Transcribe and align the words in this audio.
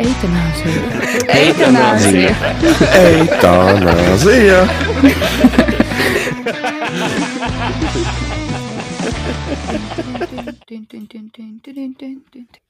Eitanāzija. 0.00 0.82
Eitanāzija. 1.36 2.32
Eitanāzija. 2.96 4.60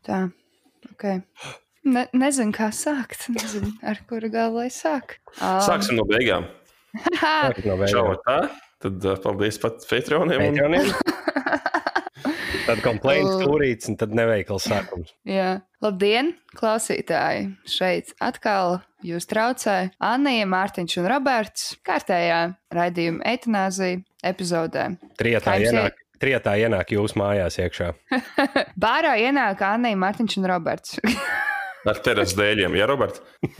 Tā, 0.02 0.18
ok. 0.90 1.04
Ne, 1.82 2.06
nezinu, 2.14 2.52
kā 2.54 2.70
sākt. 2.74 3.28
Nezinu, 3.34 3.72
ar 3.86 4.02
kuru 4.08 4.30
galu 4.32 4.62
lai 4.62 4.68
sāk. 4.70 5.18
Um, 5.38 5.62
Sāksim 5.66 5.98
no 5.98 6.06
beigām. 6.08 6.46
Sākat 7.18 7.64
no 7.66 7.78
Čau, 7.86 8.04
beigām. 8.12 8.18
tā. 8.26 8.38
Tad 8.82 9.06
uh, 9.06 9.18
paldies 9.22 9.58
pat 9.62 9.86
Patreoniem. 9.86 10.42
Patreoniem. 10.42 10.86
Tad 12.66 12.82
komplekts 12.84 13.38
stūrīts, 13.40 13.88
un 13.90 13.98
tad 14.00 14.14
neveikls 14.16 14.66
sākums. 14.68 15.12
Jā, 15.28 15.62
labdien, 15.84 16.32
klausītāji! 16.58 17.48
Šeit 17.68 18.12
atkal 18.22 18.80
jūs 19.06 19.26
traucē 19.30 19.76
Anija, 20.02 20.46
Mārtiņš 20.50 20.98
un 21.02 21.08
Roberts 21.10 21.72
kārtējā 21.86 22.40
raidījuma 22.74 23.24
eitanāzija 23.32 24.02
epizodē. 24.32 24.88
Trietā 25.20 25.56
ienāk, 25.62 26.02
trietā 26.22 26.56
ienāk 26.60 26.94
jūs 26.94 27.16
mājās 27.18 27.58
iekšā. 27.62 27.92
Bārā 28.84 29.16
ienāk 29.22 29.64
Anija, 29.66 29.98
Mārtiņš 30.04 30.38
un 30.42 30.50
Roberts. 30.52 30.98
Ar 31.90 31.98
terasu 32.04 32.38
dēļiem, 32.38 32.76
ja, 32.78 32.86
Robert? 32.86 33.18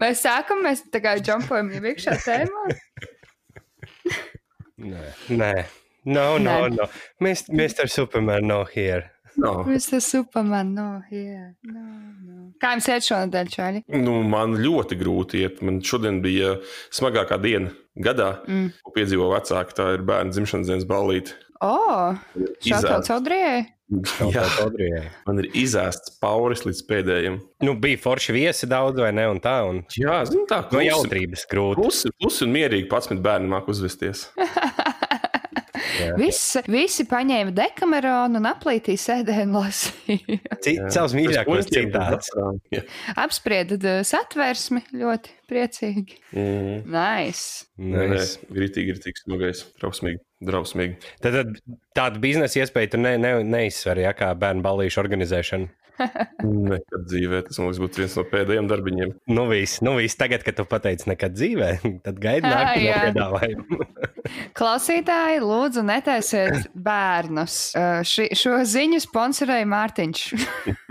mēs 0.00 0.22
sākam, 0.24 0.62
mēs 0.64 0.86
tā 0.92 1.02
kā 1.04 1.18
jumpojam 1.20 1.68
jau 1.74 1.82
iekšā 1.90 2.16
tēmā. 2.24 2.64
Nē, 4.78 5.04
nē. 5.34 5.52
No, 6.08 6.38
no, 6.40 6.56
no. 6.72 6.86
Mēs, 7.24 7.44
Mr. 7.52 7.88
Superman, 7.92 8.46
no 8.48 8.62
here. 8.64 9.10
No. 9.38 9.60
Mr. 9.68 10.00
Superman, 10.02 10.72
no, 10.74 10.86
yeah, 11.14 11.52
no, 11.62 11.82
no. 12.26 12.38
Kā 12.58 12.72
jums 12.74 12.88
iet 12.90 13.04
šonadēļ, 13.06 13.50
Čāļi? 13.54 13.82
Nu, 14.02 14.16
man 14.26 14.56
ļoti 14.58 14.96
grūti 14.98 15.44
iet. 15.44 15.60
Man 15.62 15.78
šodien 15.86 16.18
bija 16.24 16.56
smagākā 16.90 17.38
diena 17.44 17.70
gadā, 18.02 18.32
Mm. 18.48 18.72
ko 18.82 18.94
piedzīvo 18.96 19.28
vecāki. 19.36 19.76
Tā 19.78 19.92
ir 19.94 20.02
bērnu 20.08 20.34
dzimšanas 20.34 20.66
dienas 20.72 20.88
ballīte. 20.90 21.36
O, 21.62 21.70
šādā 22.66 22.98
Izēst. 22.98 23.06
caudrijai? 23.12 23.66
Jā, 24.34 24.42
Audrijai. 24.62 25.06
man 25.26 25.38
ir 25.40 25.46
izēsts 25.56 26.18
pauris 26.20 26.60
līdz 26.66 26.82
pēdējiem. 26.90 27.38
Nu, 27.64 27.72
bija 27.80 27.96
forši 28.02 28.34
viesi 28.36 28.66
daudz, 28.68 28.98
vai 29.00 29.12
ne? 29.16 29.24
Un 29.32 29.38
tā, 29.40 29.54
un 29.70 29.80
Jā, 29.96 30.18
zinu, 30.28 30.44
tā 30.50 30.58
no 30.64 30.68
klusi, 30.74 30.90
jautrības 30.90 31.46
grūti. 31.50 31.78
klusi, 31.80 32.10
klusi 32.20 32.44
un 32.44 32.52
mierīgi 32.58 32.88
pats 32.90 33.08
bērnu 33.08 33.48
māk 33.54 33.70
uzvesties. 33.72 34.26
Visi, 36.18 36.62
visi 36.70 37.04
paņēma 37.08 37.52
dekameronu 37.56 38.40
un 38.40 38.48
aplītī 38.50 38.96
sēdēja 39.00 39.46
un 39.46 39.56
lasīja. 39.58 40.38
Savs 40.94 41.14
mīļākos 41.16 41.70
citāts. 41.72 42.30
Jā. 42.74 42.84
Apspriedat 43.24 43.86
uh, 43.88 44.00
satversmi 44.06 44.84
ļoti 44.98 45.34
priecīgi. 45.50 46.18
Mm. 46.34 46.84
Nice. 46.92 47.66
Nē, 47.80 48.04
nē, 48.04 48.06
Nice. 48.14 48.38
gritīgi, 48.52 48.92
gritīgi, 48.94 49.24
smagais, 49.24 49.64
drausmīgi. 49.80 50.22
drausmīgi. 50.44 50.98
Tad, 51.24 51.40
tad 51.40 51.78
tāda 51.98 52.22
biznesa 52.22 52.62
iespēja 52.62 52.94
tu 52.94 53.02
ne, 53.02 53.16
ne, 53.20 53.34
neizsver, 53.46 54.02
ja 54.04 54.14
kā 54.16 54.30
bērnu 54.38 54.64
balīšu 54.66 55.02
organizēšana. 55.02 55.70
Nekad 55.98 57.06
dzīvē 57.08 57.40
tas 57.46 57.58
man 57.58 57.68
liekas, 57.68 57.80
būtu 57.82 58.02
viens 58.02 58.16
no 58.18 58.24
pēdējiem 58.30 58.68
darbiņiem. 58.70 59.14
Nu, 59.34 59.46
viss, 59.50 59.80
nu, 59.84 59.94
viss. 59.98 60.18
Tagad, 60.18 60.44
kad 60.46 60.58
tu 60.58 60.66
pateici, 60.68 61.08
nekad 61.10 61.34
dzīvē, 61.34 61.70
tad 62.06 62.20
gaidi 62.22 62.52
jā. 62.84 63.00
piedāvājumu. 63.08 63.88
Klausītāji, 64.58 65.40
lūdzu, 65.44 65.84
netaisiet 65.88 66.68
bērnus. 66.74 67.58
Uh, 67.74 68.00
ši, 68.06 68.28
šo 68.38 68.58
ziņu 68.68 69.02
sponsorēja 69.04 69.68
Mārtiņš. 69.70 70.26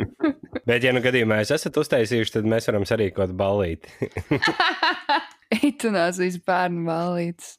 Bet, 0.68 0.84
ja 0.84 0.92
nu 0.92 1.00
gadījumā 1.04 1.40
jūs 1.42 1.54
esat 1.56 1.80
uztaisījuši, 1.80 2.40
tad 2.40 2.50
mēs 2.50 2.68
varam 2.68 2.84
sarīkot 2.88 3.32
balīti. 3.40 4.10
Itunāzijas 5.70 6.42
bērnu 6.44 6.84
balītes. 6.90 7.56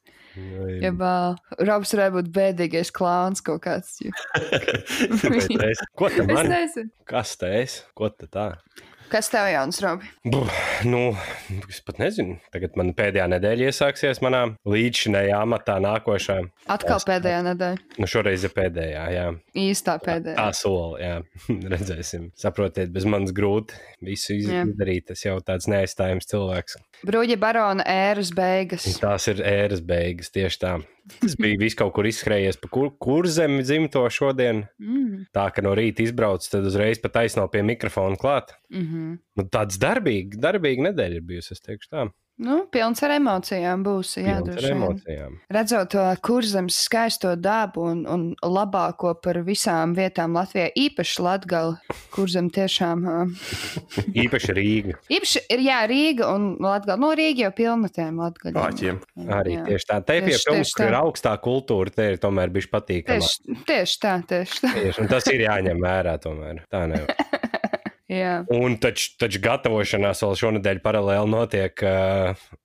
Ja 0.82 0.90
bāl, 0.94 1.36
Robs 1.66 1.92
varētu 1.94 2.14
būt 2.18 2.28
bēdīgais 2.34 2.90
klāns 2.94 3.42
kaut 3.44 3.62
kāds. 3.64 3.96
es- 4.04 5.82
Ko 5.98 6.10
man? 6.28 6.50
nezinu. 6.52 6.90
Kas 7.08 7.34
tā 7.40 7.50
es? 7.62 7.80
Ko 7.98 8.10
tā 8.12 8.28
tā? 8.30 8.46
Kas 9.08 9.30
tev 9.32 9.46
jauns, 9.48 9.78
Robi? 9.80 10.04
Buh, 10.28 10.50
nu, 10.84 11.14
es 11.70 11.78
pat 11.84 11.96
nezinu. 12.02 12.34
Tagad 12.52 12.74
man 12.76 12.90
pēdējā 12.96 13.24
nedēļa 13.32 13.70
iesāksies 13.70 14.20
manā 14.24 14.42
līdzinējā 14.68 15.38
amatā 15.46 15.78
nākošā. 15.80 16.36
Atkal 16.68 16.98
Es- 17.00 17.06
pēdējā 17.08 17.38
nedēļa. 17.46 17.78
Nu, 18.02 18.08
šoreiz 18.10 18.44
ir 18.44 18.52
pēdējā, 18.52 19.04
jā. 19.14 19.24
Īstā 19.56 19.94
Tā 19.96 20.04
pēdējā. 20.10 20.46
sola, 20.60 21.00
jā. 21.00 21.14
Redzēsim. 21.72 22.28
Saprotiet, 22.36 22.92
bez 22.92 23.08
manis 23.08 23.32
grūti 23.32 23.80
visu 24.04 24.36
izdarīt. 24.36 25.06
Tas 25.08 25.24
jau 25.24 25.38
tāds 25.40 25.70
neaizstājams 25.72 26.28
cilvēks. 26.28 26.76
Bruģa 27.08 27.38
barona 27.40 27.84
ēras 27.88 28.34
beigas. 28.36 28.84
Tās 29.00 29.28
ir 29.32 29.40
ēras 29.40 29.80
beigas, 29.80 30.28
tieši 30.34 30.60
tā. 30.66 30.76
Tas 31.16 31.34
bija 31.40 31.58
viss 31.60 31.78
kaut 31.78 31.94
kur 31.96 32.06
izskrējies 32.08 32.60
pa 32.62 32.70
kur, 32.72 32.90
kur 33.00 33.28
zemi 33.32 33.64
dzimto 33.64 34.04
šodien. 34.12 34.64
Mm. 34.82 35.26
Tā 35.34 35.48
ka 35.54 35.64
no 35.64 35.74
rīta 35.78 36.04
izbrauc, 36.04 36.44
tad 36.52 36.68
uzreiz 36.68 37.00
pat 37.02 37.16
taisno 37.16 37.46
pie 37.52 37.64
mikrofona 37.66 38.18
klāt. 38.20 38.54
Mm 38.70 38.86
-hmm. 38.86 39.18
Nu, 39.36 39.44
tāds 39.44 39.80
darbīgs, 39.80 40.40
darbīga 40.40 40.90
nedēļa 40.90 41.20
ir 41.20 41.28
bijusi, 41.32 41.52
es 41.56 41.64
teikšu 41.64 41.88
tā. 41.90 42.08
Nu, 42.38 42.60
pilns 42.70 43.00
ar 43.02 43.10
emocijām 43.16 43.82
būs. 43.82 44.12
Jā, 44.20 44.36
Pilns 44.46 44.62
ar 44.62 44.70
emocijām. 44.76 45.32
Redzot 45.50 45.88
to 45.90 46.02
kurzemes 46.22 46.76
skaisto 46.86 47.32
dabu 47.34 47.82
un, 47.90 48.04
un 48.06 48.26
labāko 48.46 49.10
par 49.18 49.40
visām 49.46 49.94
vietām 49.96 50.36
Latvijā, 50.38 50.68
īpaši 50.78 51.24
Latvijā, 51.26 51.62
kurzem 52.14 52.46
tiešām. 52.54 53.02
ā, 53.10 53.16
Īpaši 54.24 54.54
Rīga. 54.54 54.94
Īpaši 55.10 55.42
ir 55.56 55.64
jā, 55.66 55.80
Rīga 55.90 56.30
un 56.34 56.46
Latvija. 56.62 56.98
No 57.02 57.10
Rīga 57.18 57.48
jau 57.48 57.52
pilnatēm 57.58 58.22
Latvijā. 58.22 58.54
Pāķiem. 58.54 59.02
Arī 59.34 59.56
Jā. 59.58 59.66
tieši 59.72 59.90
tā. 59.90 59.98
Te 60.06 60.20
pie 60.22 60.36
pilsētas, 60.36 60.74
kur 60.78 60.86
ir 60.86 60.94
tā. 60.94 61.02
augstā 61.02 61.34
kultūra, 61.42 61.94
te 61.98 62.08
ir 62.14 62.22
tomēr 62.22 62.54
bijis 62.54 62.70
patīkami. 62.70 63.18
Tieši, 63.18 63.58
tieši 63.68 64.00
tā, 64.06 64.14
tieši 64.30 64.62
tā. 64.62 64.72
Tieši, 64.78 65.08
tas 65.10 65.26
ir 65.34 65.44
jāņem 65.48 65.82
vērā 65.82 66.14
tomēr. 66.22 66.62
Tā 66.70 66.86
nevar. 66.94 67.37
Jā. 68.08 68.38
Un 68.56 68.78
taču, 68.80 69.10
taču 69.20 69.40
gatavošanās 69.44 70.22
vēl 70.24 70.36
šonadēļ 70.40 70.78
paralēli 70.80 71.28
notiek, 71.28 71.82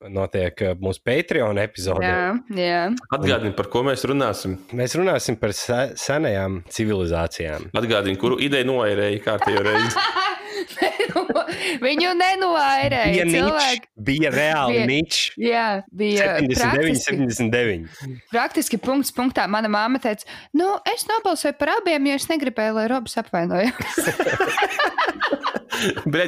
notiek 0.08 0.64
mūsu 0.80 1.04
Patreon 1.04 1.60
epizodē. 1.60 2.08
Jā, 2.08 2.30
jā. 2.56 2.84
Atgādini, 3.12 3.52
par 3.58 3.68
ko 3.74 3.84
mēs 3.90 4.06
runāsim. 4.08 4.56
Mēs 4.72 4.96
runāsim 4.96 5.36
par 5.42 5.52
se 5.58 5.82
senajām 6.00 6.62
civilizācijām. 6.72 7.74
Atgādini, 7.76 8.20
kuru 8.22 8.40
ideju 8.40 8.72
noērēja 8.72 9.20
kārtējo 9.28 9.66
reizi. 9.68 10.00
Viņu 11.86 12.12
nenovairēja. 12.20 13.12
Bija, 13.14 13.26
nič, 13.26 13.36
Cilvēki. 13.38 13.88
bija 14.10 14.32
reāli 14.34 14.76
Bija- 14.78 14.88
nič. 14.92 15.20
Jā, 15.42 15.66
bija 15.92 16.28
79, 16.44 16.60
praktiski, 16.60 17.18
79. 17.18 18.20
praktiski 18.34 18.80
punkts 18.82 19.14
punktā. 19.16 19.48
Mana 19.52 19.72
māma 19.72 20.02
teica, 20.04 20.28
nu, 20.58 20.74
es 20.94 21.06
nobalsoju 21.10 21.58
par 21.60 21.76
abiem, 21.80 22.12
jo 22.12 22.20
es 22.22 22.30
negribēju, 22.32 22.78
lai 22.80 22.88
Robs 22.92 23.18
apvainojas. 23.22 23.74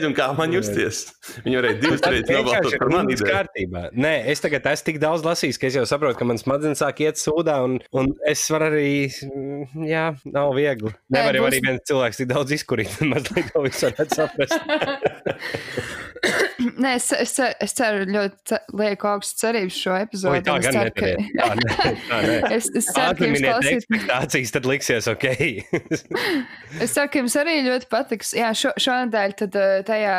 Un 0.06 0.14
kā 0.18 0.26
man 0.36 0.52
justies? 0.52 1.04
Viņi 1.46 1.58
varēja 1.60 1.78
divas 1.80 2.02
reizes 2.04 2.32
nobalsot 2.34 2.76
par 2.82 2.90
mani. 2.92 3.14
viss 3.14 3.22
ideju. 3.22 3.36
kārtībā. 3.36 3.84
Nē, 3.94 4.12
es 4.34 4.42
tagad 4.44 4.66
esmu 4.72 4.88
tik 4.90 4.98
daudz 5.04 5.24
lasījis, 5.26 5.60
ka 5.62 5.68
es 5.70 5.78
jau 5.78 5.84
saprotu, 5.88 6.18
ka 6.20 6.28
manas 6.28 6.44
smadzenes 6.44 6.82
sāk 6.82 7.00
iet 7.06 7.22
sūdā, 7.22 7.60
un, 7.64 7.78
un 7.96 8.10
es 8.28 8.42
varu 8.52 8.68
arī, 8.72 8.90
mm, 9.30 9.86
jā, 9.88 10.06
nav 10.34 10.52
viegli. 10.58 10.92
Nevar 11.14 11.38
jau 11.38 11.46
būs- 11.46 11.52
arī 11.54 11.62
viens 11.70 11.86
cilvēks 11.88 12.20
tik 12.24 12.30
daudz 12.34 12.56
izkurīt, 12.58 12.98
mazliet 13.14 13.52
to 13.54 13.64
visu 13.68 13.86
varētu 13.88 14.18
saprast. 14.28 14.62
Nē, 16.66 16.96
es, 16.98 17.10
es, 17.14 17.34
es 17.62 17.76
ceru, 17.78 18.06
ļoti 18.10 18.58
lieku 18.80 19.10
augstas 19.10 19.40
cerības 19.42 19.78
šo 19.80 19.96
epizodu. 19.98 20.34
Oi, 20.34 20.42
tā 20.46 20.56
gan 20.64 20.78
ceru, 20.78 20.94
ka-. 20.96 21.12
Tā, 21.36 21.50
nē, 21.60 21.76
tā, 22.10 22.20
nē. 22.26 22.36
Es, 22.56 22.70
es 22.72 22.88
ceru, 22.88 23.16
ka 23.18 23.28
jums 23.28 23.42
klausīt, 23.44 23.86
ekspektācijas, 23.86 24.54
tad 24.56 24.68
liksies 24.70 25.10
ok. 25.12 25.26
es 26.84 26.96
ceru, 26.96 27.10
ka 27.12 27.22
jums 27.22 27.36
arī 27.42 27.56
ļoti 27.66 27.90
patiks. 27.92 28.34
Jā, 28.38 28.52
šo, 28.58 28.72
šonadēļ 28.82 29.36
tad 29.42 29.58
eh, 29.60 29.74
tajā 29.88 30.16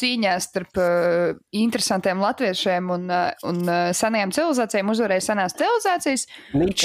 cīņā 0.00 0.34
starp 0.44 0.80
uh, 0.80 1.38
interesantiem 1.56 2.22
latviešiem 2.22 2.92
un, 2.94 3.06
uh, 3.10 3.30
un 3.50 3.62
uh, 3.66 3.90
senajām 3.96 4.34
civilizācijām 4.36 4.92
uzvarēja 4.94 5.26
senās 5.30 5.56
civilizācijas. 5.58 6.26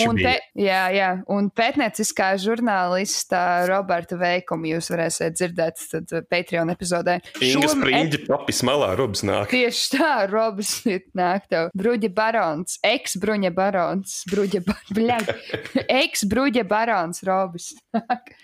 Un, 0.06 0.20
pe, 0.20 0.36
jā, 0.60 0.82
jā, 0.96 1.12
un 1.32 1.50
pētnieciskā 1.56 2.34
žurnālista 2.42 3.66
Roberta 3.70 4.18
veikumu 4.20 4.74
jūs 4.74 4.90
varēsiet 4.94 5.38
dzirdēt 5.38 5.86
tad, 5.92 6.16
Patreon 6.32 6.74
epizodē. 6.74 7.20
Inga 7.40 7.70
Šom- 7.70 7.82
spriņģi 7.82 8.24
papis 8.28 8.62
malā, 8.68 8.94
robs 9.06 9.22
nāk. 9.26 9.50
Tieši 9.54 9.98
tā, 9.98 10.12
Robs 10.32 10.72
nāk 11.20 11.46
tev. 11.52 11.70
Bruģa 11.78 12.10
barons, 12.16 12.78
eks-bruņa 12.86 13.52
barons, 13.56 14.16
bruģa, 14.32 14.62
ba 14.66 14.76
bļaļ, 14.98 15.28
eks-bruģa 16.02 16.64
barons, 16.70 17.22
Robs. 17.28 17.70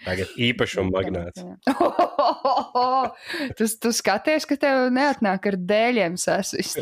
Tagad 0.05 0.31
īpašuma 0.37 0.93
magnāts. 0.93 1.41
tu, 3.57 3.67
tu 3.81 3.93
skaties, 3.95 4.45
ka 4.49 4.57
tev 4.61 4.87
neatnāk 4.93 5.49
ar 5.51 5.57
dēļiem 5.57 6.17
sasist. 6.21 6.79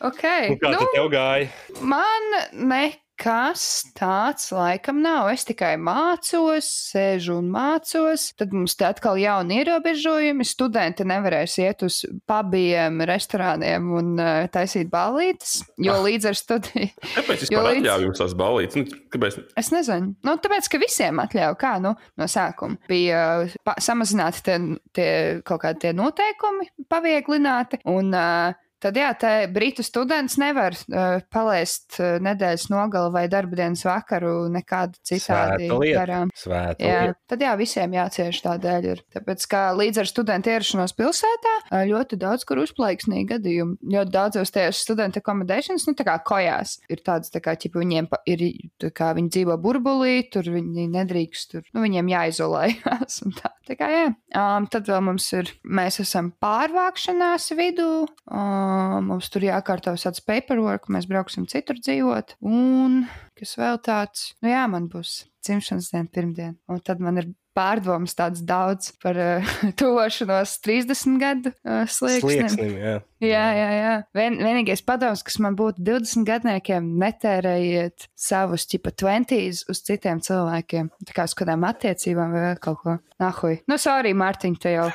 ok. 0.00 0.24
Un 0.52 0.60
Kā 0.60 0.74
Nu, 0.76 0.84
tev 0.94 1.08
gāja? 1.12 1.48
man 1.80 2.34
ne. 2.52 2.84
Nekas 3.20 3.62
tāds 3.98 4.46
laikam 4.54 5.00
nav. 5.02 5.28
Es 5.32 5.44
tikai 5.44 5.74
mācos, 5.78 6.64
sēžu 6.92 7.36
un 7.40 7.50
mācos. 7.52 8.30
Tad 8.38 8.52
mums 8.56 8.74
te 8.78 8.86
atkal 8.88 9.18
jauni 9.20 9.58
ierobežojumi. 9.60 10.44
Studenti 10.48 11.04
nevarēs 11.04 11.58
iet 11.60 11.82
uz 11.84 12.00
pabiem, 12.28 13.00
restorāniem 13.08 13.90
un 13.98 14.14
uh, 14.20 14.46
taisīt 14.52 14.88
ballītes, 14.92 15.60
jo 15.78 15.92
Ah. 15.98 16.04
līdz 16.06 16.28
ar 16.30 16.38
studiju. 16.38 16.88
Kāpēc 17.18 17.44
vispār 17.44 17.66
līdz- 17.68 17.82
atļauj 17.84 18.06
jums 18.06 18.22
tās 18.22 18.34
balītas? 18.38 18.76
Nu, 18.80 19.02
kāpēc? 19.12 19.38
Es 19.60 19.70
nezinu. 19.74 20.14
Nu, 20.24 20.36
tāpēc, 20.40 20.70
ka 20.72 20.80
visiem 20.80 21.20
atļauja, 21.20 21.58
kā 21.60 21.74
nu, 21.82 21.94
no 22.16 22.24
sākuma 22.30 22.78
bija 22.88 23.20
uh, 23.44 23.76
samazināti 23.80 24.44
tie, 24.48 24.58
tie 24.96 25.10
kaut 25.44 25.60
kādi 25.66 25.84
tie 25.86 25.92
noteikumi, 25.96 26.70
pavieglināti. 26.90 27.82
Un, 27.90 28.14
uh, 28.14 28.56
Tad, 28.80 28.96
jā, 28.96 29.10
tā 29.18 29.30
brītu 29.52 29.84
students 29.84 30.38
nevar 30.40 30.76
uh, 30.76 31.20
palaist 31.32 31.98
uh, 31.98 32.16
nedēļas 32.22 32.68
nogali 32.72 33.12
vai 33.12 33.24
darba 33.32 33.58
dienas 33.58 33.82
vakaru 33.84 34.48
nekādu 34.52 34.96
citādi 35.04 35.68
garām. 35.68 36.30
Svēta. 36.36 36.80
Jā, 36.80 37.00
lieta. 37.10 37.18
tad 37.28 37.44
jā, 37.44 37.54
visiem 37.60 37.96
jācieš 37.98 38.40
tādēļ. 38.46 38.88
Ir. 38.90 39.02
Tāpēc, 39.12 39.44
kā 39.50 39.62
līdz 39.76 40.00
ar 40.00 40.08
studentu 40.08 40.52
ierašanos 40.54 40.94
pilsētā, 40.96 41.54
ā, 41.68 41.82
ļoti 41.90 42.16
daudz 42.20 42.46
kur 42.48 42.62
uzplaiksnīgi 42.62 43.28
gadījumi. 43.34 43.76
Ļoti 43.92 44.14
daudzos 44.14 44.54
tajos 44.54 44.80
studentu 44.86 45.20
accommodations, 45.20 45.84
nu 45.88 45.96
tā 45.98 46.06
kā 46.08 46.16
kojās, 46.24 46.78
ir 46.88 47.04
tāds, 47.04 47.32
tā 47.34 47.42
kā, 47.44 47.56
ķipa, 47.60 47.82
viņiem 47.82 48.08
pa, 48.10 48.22
ir, 48.30 48.46
tā 48.80 48.92
kā 48.96 49.10
viņi 49.18 49.34
dzīvo 49.36 49.58
burbulī, 49.60 50.22
tur 50.32 50.48
viņi 50.54 50.88
nedrīkst, 50.94 51.52
tur, 51.52 51.68
nu, 51.74 51.84
viņiem 51.84 52.14
jāizolējas. 52.14 53.20
un 53.26 53.36
Tā, 53.40 53.52
tā 53.66 53.76
kā, 53.78 53.86
jā. 53.92 54.08
Um, 54.36 54.66
tad 54.70 54.88
vēl 54.90 55.00
mums 55.06 55.28
ir, 55.36 55.52
mēs 55.64 56.00
esam 56.02 56.32
pārvākšanās 56.42 57.50
vidū, 57.56 57.92
um, 58.28 58.69
mums 59.06 59.30
tur 59.32 59.44
jākārto 59.46 59.94
tāds 59.96 60.22
paperwork, 60.24 60.88
mēs 60.92 61.08
brauksim 61.10 61.48
citur 61.50 61.80
dzīvot, 61.80 62.36
un 62.46 63.04
kas 63.38 63.56
vēl 63.60 63.80
tāds, 63.84 64.30
nu 64.44 64.52
jā, 64.52 64.64
man 64.70 64.88
būs 64.92 65.24
dzimšanas 65.44 65.92
diena 65.92 66.10
pirmdien, 66.12 66.56
un 66.68 66.82
tad 66.84 67.00
man 67.02 67.20
ir 67.22 67.30
pārdomas 67.56 68.14
tāds 68.16 68.42
daudz 68.46 68.92
par 69.02 69.18
uh, 69.18 69.50
tuvošanos 69.80 70.56
30 70.64 71.18
gadu 71.20 71.52
uh, 71.52 71.82
slieksnim. 71.90 72.46
Slieksnim, 72.46 72.76
jā. 72.78 72.94
Jā, 73.24 73.42
jā, 73.56 73.66
jā. 73.74 73.94
Vien, 74.16 74.38
vienīgais 74.40 74.84
padoms, 74.86 75.24
kas 75.26 75.40
man 75.42 75.58
būtu 75.58 75.82
20 75.86 76.28
gadniekiem, 76.28 76.92
netērējiet 77.02 78.08
savus 78.18 78.68
tipa 78.70 78.94
20 78.94 79.66
uz 79.72 79.82
citiem 79.86 80.22
cilvēkiem. 80.24 80.92
Tā 81.08 81.16
kā 81.16 81.26
uz 81.28 81.36
kādām 81.38 81.66
attiecībām 81.68 82.32
vai 82.36 82.46
vēl 82.48 82.62
kaut 82.62 82.80
ko. 82.84 82.96
Nahuj. 83.20 83.60
Nu, 83.68 83.76
sorry, 83.80 84.14
Mārtiņ, 84.16 84.56
te 84.62 84.78
jau. 84.78 84.88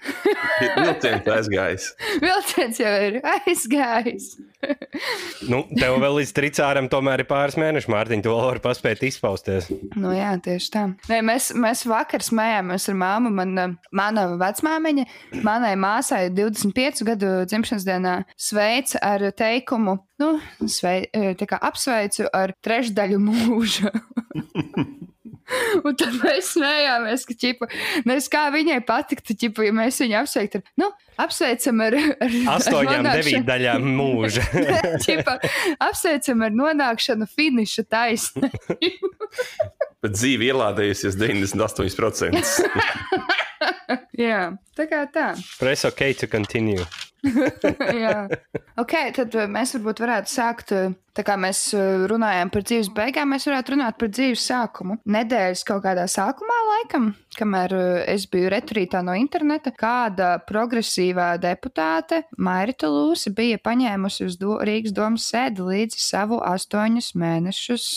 Vilciens 0.80 1.28
aizgājis. 1.28 1.88
Vilciens 2.22 2.80
jau 2.80 2.92
ir 3.08 3.20
aizgājis. 3.36 4.32
Nu, 5.50 5.62
tev 5.72 5.94
vēl 6.02 6.18
līdz 6.18 6.32
tricāram 6.36 6.88
tomēr 6.92 7.22
ir 7.22 7.28
pāris 7.30 7.56
mēneši, 7.56 7.88
Mārtiņ, 7.90 8.22
to 8.26 8.34
var 8.36 8.58
paspēt 8.60 9.00
izpausties. 9.08 9.70
Nu, 9.96 10.12
jā, 10.12 10.34
tieši 10.44 10.68
tā. 10.74 10.82
Nē, 11.08 11.22
mēs, 11.24 11.50
mēs 11.56 11.86
vakar 11.88 12.20
smējāmies 12.24 12.90
ar 12.92 12.98
māmu. 13.00 13.32
Man, 13.34 13.54
eh, 13.56 13.72
mana 13.96 14.26
vecmāmiņa, 14.40 15.06
manai 15.46 15.72
māsai 15.80 16.26
25 16.36 17.06
gadu 17.08 17.32
dzimšanas 17.48 17.88
dienā 17.88 18.16
sveic 18.36 18.92
ar 19.00 19.24
teikumu, 19.32 19.96
nu, 20.20 20.32
svei, 20.68 21.08
eh, 21.08 21.32
tā 21.40 21.48
kā 21.48 21.60
apsveicu 21.70 22.28
ar 22.28 22.52
trešdaļu 22.60 23.22
mūža. 23.30 23.94
Un 25.86 25.96
tad 25.98 26.14
mēs 26.22 26.52
smējāmies, 26.54 27.24
ka, 27.28 27.34
ķipa, 27.44 27.68
nes 28.08 28.28
kā 28.32 28.46
viņai 28.54 28.78
patiktu, 28.86 29.36
ķipa, 29.44 29.64
ja 29.68 29.72
mēs 29.76 30.00
viņu 30.04 30.18
apsveiktu. 30.20 30.60
ar, 30.60 30.74
Nu, 30.80 30.88
apsveicam 31.20 31.82
ar, 31.84 31.96
ar 31.98 32.36
Astoņām, 32.56 33.02
nonākšanu- 33.02 33.16
devīt 33.20 33.48
daļām 33.48 33.88
mūža. 33.98 34.44
ķipa, 35.06 35.36
apsveicam 35.88 36.46
ar 36.46 36.54
nonākšanu 36.62 37.28
finiša 37.34 37.86
taisnē. 37.92 38.50
Bet 40.00 40.14
dzīve 40.16 40.46
ielādējusies 40.48 41.18
98%. 41.20 42.40
Jā, 44.20 44.40
tā 44.76 44.86
kā 44.88 45.02
tā. 45.12 45.26
Press 45.60 45.84
ok 45.88 46.00
to 46.22 46.28
continue. 46.30 46.84
Jā. 48.04 48.26
Ok, 48.80 48.94
tad 49.16 49.34
uh, 49.36 49.46
mēs 49.50 49.74
varbūt 49.76 50.02
varētu 50.02 50.32
sākt, 50.32 50.72
uh, 50.76 50.94
tā 51.16 51.24
kā 51.26 51.36
mēs 51.40 51.62
uh, 51.76 52.06
runājam 52.10 52.52
par 52.52 52.64
dzīves 52.64 52.90
beigām, 52.96 53.32
mēs 53.34 53.46
varētu 53.48 53.74
runāt 53.74 53.98
par 54.00 54.12
dzīves 54.12 54.44
sākumu. 54.50 54.96
Nedēļas 55.10 55.64
kaut 55.68 55.84
kādā 55.84 56.06
sākumā, 56.10 56.58
laikam, 56.70 57.10
kamēr 57.36 57.76
es 58.10 58.26
biju 58.30 58.52
returītā 58.54 59.02
no 59.06 59.16
interneta, 59.18 59.74
kāda 59.76 60.32
progresīvā 60.48 61.34
deputāte 61.42 62.24
Mairita 62.38 62.90
Lūsa 62.90 63.34
bija 63.36 63.60
paņēmusi 63.62 64.26
uz 64.28 64.40
do 64.40 64.56
Rīgas 64.64 64.96
domas 64.96 65.28
sēdi 65.30 65.66
līdzi 65.66 66.00
savu 66.00 66.40
astoņus 66.44 67.12
mēnešus 67.20 67.90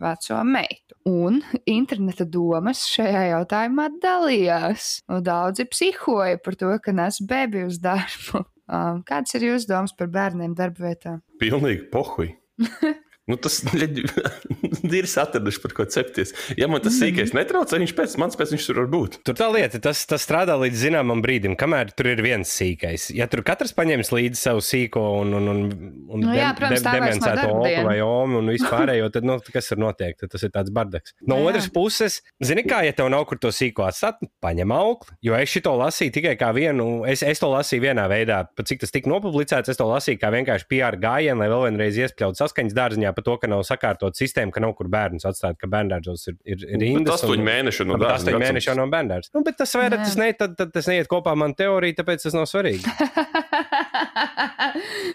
veco 0.00 0.44
meitu. 0.44 0.96
Un 1.08 1.40
interneta 1.78 2.26
domas 2.28 2.84
šajā 2.90 3.26
jautājumā 3.34 3.88
dalījās. 4.02 4.92
Un 5.10 5.24
daudzi 5.26 5.68
psihoja 5.70 6.40
par 6.44 6.58
to, 6.60 6.72
ka 6.82 6.94
nes 6.96 7.20
bebi 7.24 7.66
uz 7.68 7.80
darbu. 7.82 8.44
Kādas 8.70 9.34
ir 9.34 9.48
jūsu 9.48 9.70
domas 9.72 9.94
par 9.98 10.10
bērniem 10.14 10.54
darba 10.58 10.86
vietā? 10.86 11.16
Pilnīgi 11.42 11.88
pohuj. 11.90 12.30
Nu, 13.28 13.36
tas 13.36 13.60
ir 15.00 15.08
atraduši 15.22 15.62
par 15.62 15.74
ko 15.76 15.84
cepties. 15.90 16.32
Ja 16.58 16.68
man 16.70 16.82
tas 16.84 16.96
sīkais 16.98 17.34
netraucē, 17.36 17.78
viņš 17.82 17.94
pēc 17.98 18.16
manis 18.20 18.38
pēc 18.38 18.54
viņš 18.54 18.68
tur 18.70 18.80
var 18.82 18.90
būt. 18.92 19.18
Tur 19.26 19.36
tā 19.38 19.50
lieta, 19.52 19.80
tas, 19.82 20.02
tas 20.08 20.24
strādā 20.24 20.56
līdz 20.60 20.84
zināmam 20.86 21.22
brīdim, 21.24 21.56
kamēr 21.60 21.92
tur 21.96 22.10
ir 22.12 22.22
viens 22.24 22.50
sīkais. 22.50 23.10
Ja 23.16 23.28
tur 23.30 23.44
katrs 23.46 23.74
paņems 23.76 24.12
līdzi 24.14 24.40
savu 24.40 24.64
sīko 24.64 25.04
un, 25.20 25.34
un, 25.38 25.50
un, 25.52 25.62
un 26.10 26.26
Nu 26.30 26.34
jā, 26.36 26.50
protams, 26.58 26.84
nav 26.86 26.98
demencēto 26.98 27.46
darba 27.46 27.60
opu 27.60 27.84
vai 27.86 27.96
omu 28.04 28.40
un 28.42 28.50
vispārējo, 28.56 29.10
tad, 29.14 29.28
nu, 29.28 29.38
kas 29.52 29.70
ir 29.74 29.82
notiek? 29.82 30.18
Tad 30.20 30.34
tas 30.34 30.46
ir 30.46 30.54
tāds 30.54 30.74
bardaks. 30.74 31.14
No 31.20 31.40
Nu 31.40 31.46
jā. 31.46 31.52
otras 31.54 31.68
puses, 31.72 32.18
zini 32.44 32.64
kā, 32.66 32.82
ja 32.84 32.92
tev 32.96 33.08
nav 33.12 33.24
kur 33.30 33.38
to 33.40 33.52
sīko 33.54 33.86
atstāt, 33.86 34.18
paņem 34.44 34.72
aukli. 34.74 35.14
Jo 35.24 35.36
es 35.38 35.52
šito 35.52 35.72
lasīju 35.78 36.12
tikai 36.16 36.34
kā 36.40 36.50
vienu, 36.56 37.06
es, 37.08 37.22
es 37.24 37.40
to 37.40 37.48
lasīju 37.52 37.86
vienā 37.86 38.04
veidā, 38.10 38.42
pat 38.58 38.68
cik 38.68 38.82
tas 38.82 38.92
tika 38.92 39.10
nopublicēts, 39.12 39.72
es 39.72 39.78
to 39.78 39.86
lasīju 39.88 40.20
kā 40.20 40.32
vienkārši 40.34 40.68
PR 40.70 40.98
gājienu, 41.00 41.38
lai 41.40 41.48
vēl 41.52 41.64
vienreiz 41.68 42.00
iespļautu 42.02 42.42
saskaņas 42.42 42.76
dārziņā 42.76 43.14
par 43.20 43.26
to, 43.28 43.36
ka 43.44 43.52
nav 43.52 43.62
sakārtot 43.68 44.16
sistēmu, 44.18 44.50
ka 44.56 44.64
nav 44.64 44.74
kur 44.80 44.88
bērnus 44.90 45.28
atstāt, 45.30 45.60
ka 45.60 45.68
bērndārzos 45.70 46.26
ir, 46.32 46.38
ir, 46.44 46.58
ir 46.64 46.78
Bet 46.80 46.86
rindas. 46.88 47.20
astoņi 47.20 47.44
un- 47.44 47.48
mēneši 47.52 47.86
no 47.86 48.00
Bet 48.00 48.08
dārza 48.08 48.24
astoņi 48.24 48.42
mēneši 48.46 48.72
jau 48.72 48.76
nav 48.80 48.90
bērns. 48.96 49.30
Nu, 49.36 49.44
bet 49.46 49.60
tas 49.60 49.76
vairāk 49.78 50.02
tas, 50.08 50.16
ne, 50.20 50.32
tad, 50.40 50.56
tad 50.58 50.72
tas 50.74 50.88
neiet 50.90 51.06
kopā 51.12 51.36
ar 51.36 51.40
manu 51.44 51.54
teoriju, 51.60 52.00
tāpēc 52.00 52.26
tas 52.26 52.34
nav 52.36 52.48
svarīgi. 52.50 52.82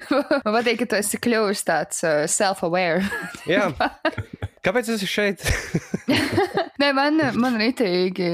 Man 0.45 0.53
patīk, 0.55 0.79
ka 0.83 0.87
tu 0.91 0.97
esi 0.99 1.19
kļuvis 1.21 1.63
tāds 1.67 2.03
uh, 2.05 2.23
self-aware. 2.29 3.01
Jā. 3.49 3.69
Kāpēc 4.65 4.89
tas 4.89 5.03
ir 5.05 5.11
šeit? 5.11 5.43
Nē, 6.81 6.89
man, 6.97 7.21
man 7.39 7.55
ritīgi 7.59 8.29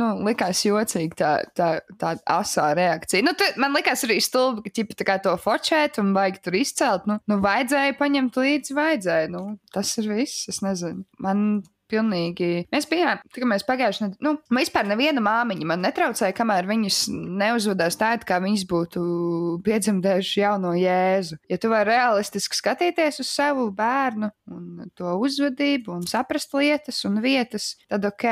nu, 0.00 0.08
likās 0.26 0.64
jocīgi 0.66 1.14
tā, 1.18 1.32
tā, 1.56 1.68
tā 2.00 2.14
asā 2.34 2.70
reakcija. 2.76 3.22
Nu, 3.26 3.34
tu, 3.38 3.46
man 3.60 3.76
likās 3.76 4.02
arī 4.06 4.18
stulbi, 4.24 4.64
ka 4.66 4.74
ķipa, 4.80 5.06
kā 5.06 5.18
to 5.22 5.34
forčēt 5.40 6.00
un 6.02 6.14
vajag 6.16 6.40
tur 6.44 6.58
izcelt. 6.58 7.06
Nu, 7.10 7.18
nu 7.30 7.38
vajadzēja 7.44 7.98
paņemt 8.00 8.40
līdzi, 8.40 8.76
vajadzēja. 8.78 9.32
Nu, 9.34 9.44
tas 9.74 9.92
ir 10.00 10.10
viss, 10.10 10.48
es 10.50 10.62
nezinu. 10.64 11.04
Man 11.22 11.44
pilnīgi. 11.90 12.50
Mēs 12.74 12.88
bijām, 12.90 13.22
tā 13.32 13.42
kā 13.42 13.48
mēs 13.48 13.66
pagājuši 13.68 14.04
nedēļu, 14.04 14.24
nu, 14.26 14.34
vispār 14.58 14.88
neviena 14.88 15.22
māmiņa 15.24 15.68
man 15.68 15.84
netraucēja, 15.86 16.36
kamēr 16.36 16.68
viņas 16.68 17.00
neuzvedās 17.12 17.98
tā, 18.00 18.14
it 18.18 18.26
kā 18.28 18.40
viņas 18.44 18.66
būtu 18.70 19.02
piedzemdējuši 19.66 20.40
jauno 20.44 20.74
jēzu. 20.78 21.40
Ja 21.50 21.60
tu 21.60 21.72
vari 21.72 21.94
realistiski 21.94 22.58
skatīties 22.58 23.22
uz 23.24 23.32
savu 23.32 23.68
bērnu 23.74 24.30
un 24.54 24.88
to 24.98 25.18
uzvedību 25.18 25.96
un 25.98 26.08
saprast 26.08 26.54
lietas 26.56 27.04
un 27.08 27.20
vietas, 27.24 27.74
tad 27.88 28.08
ok. 28.08 28.26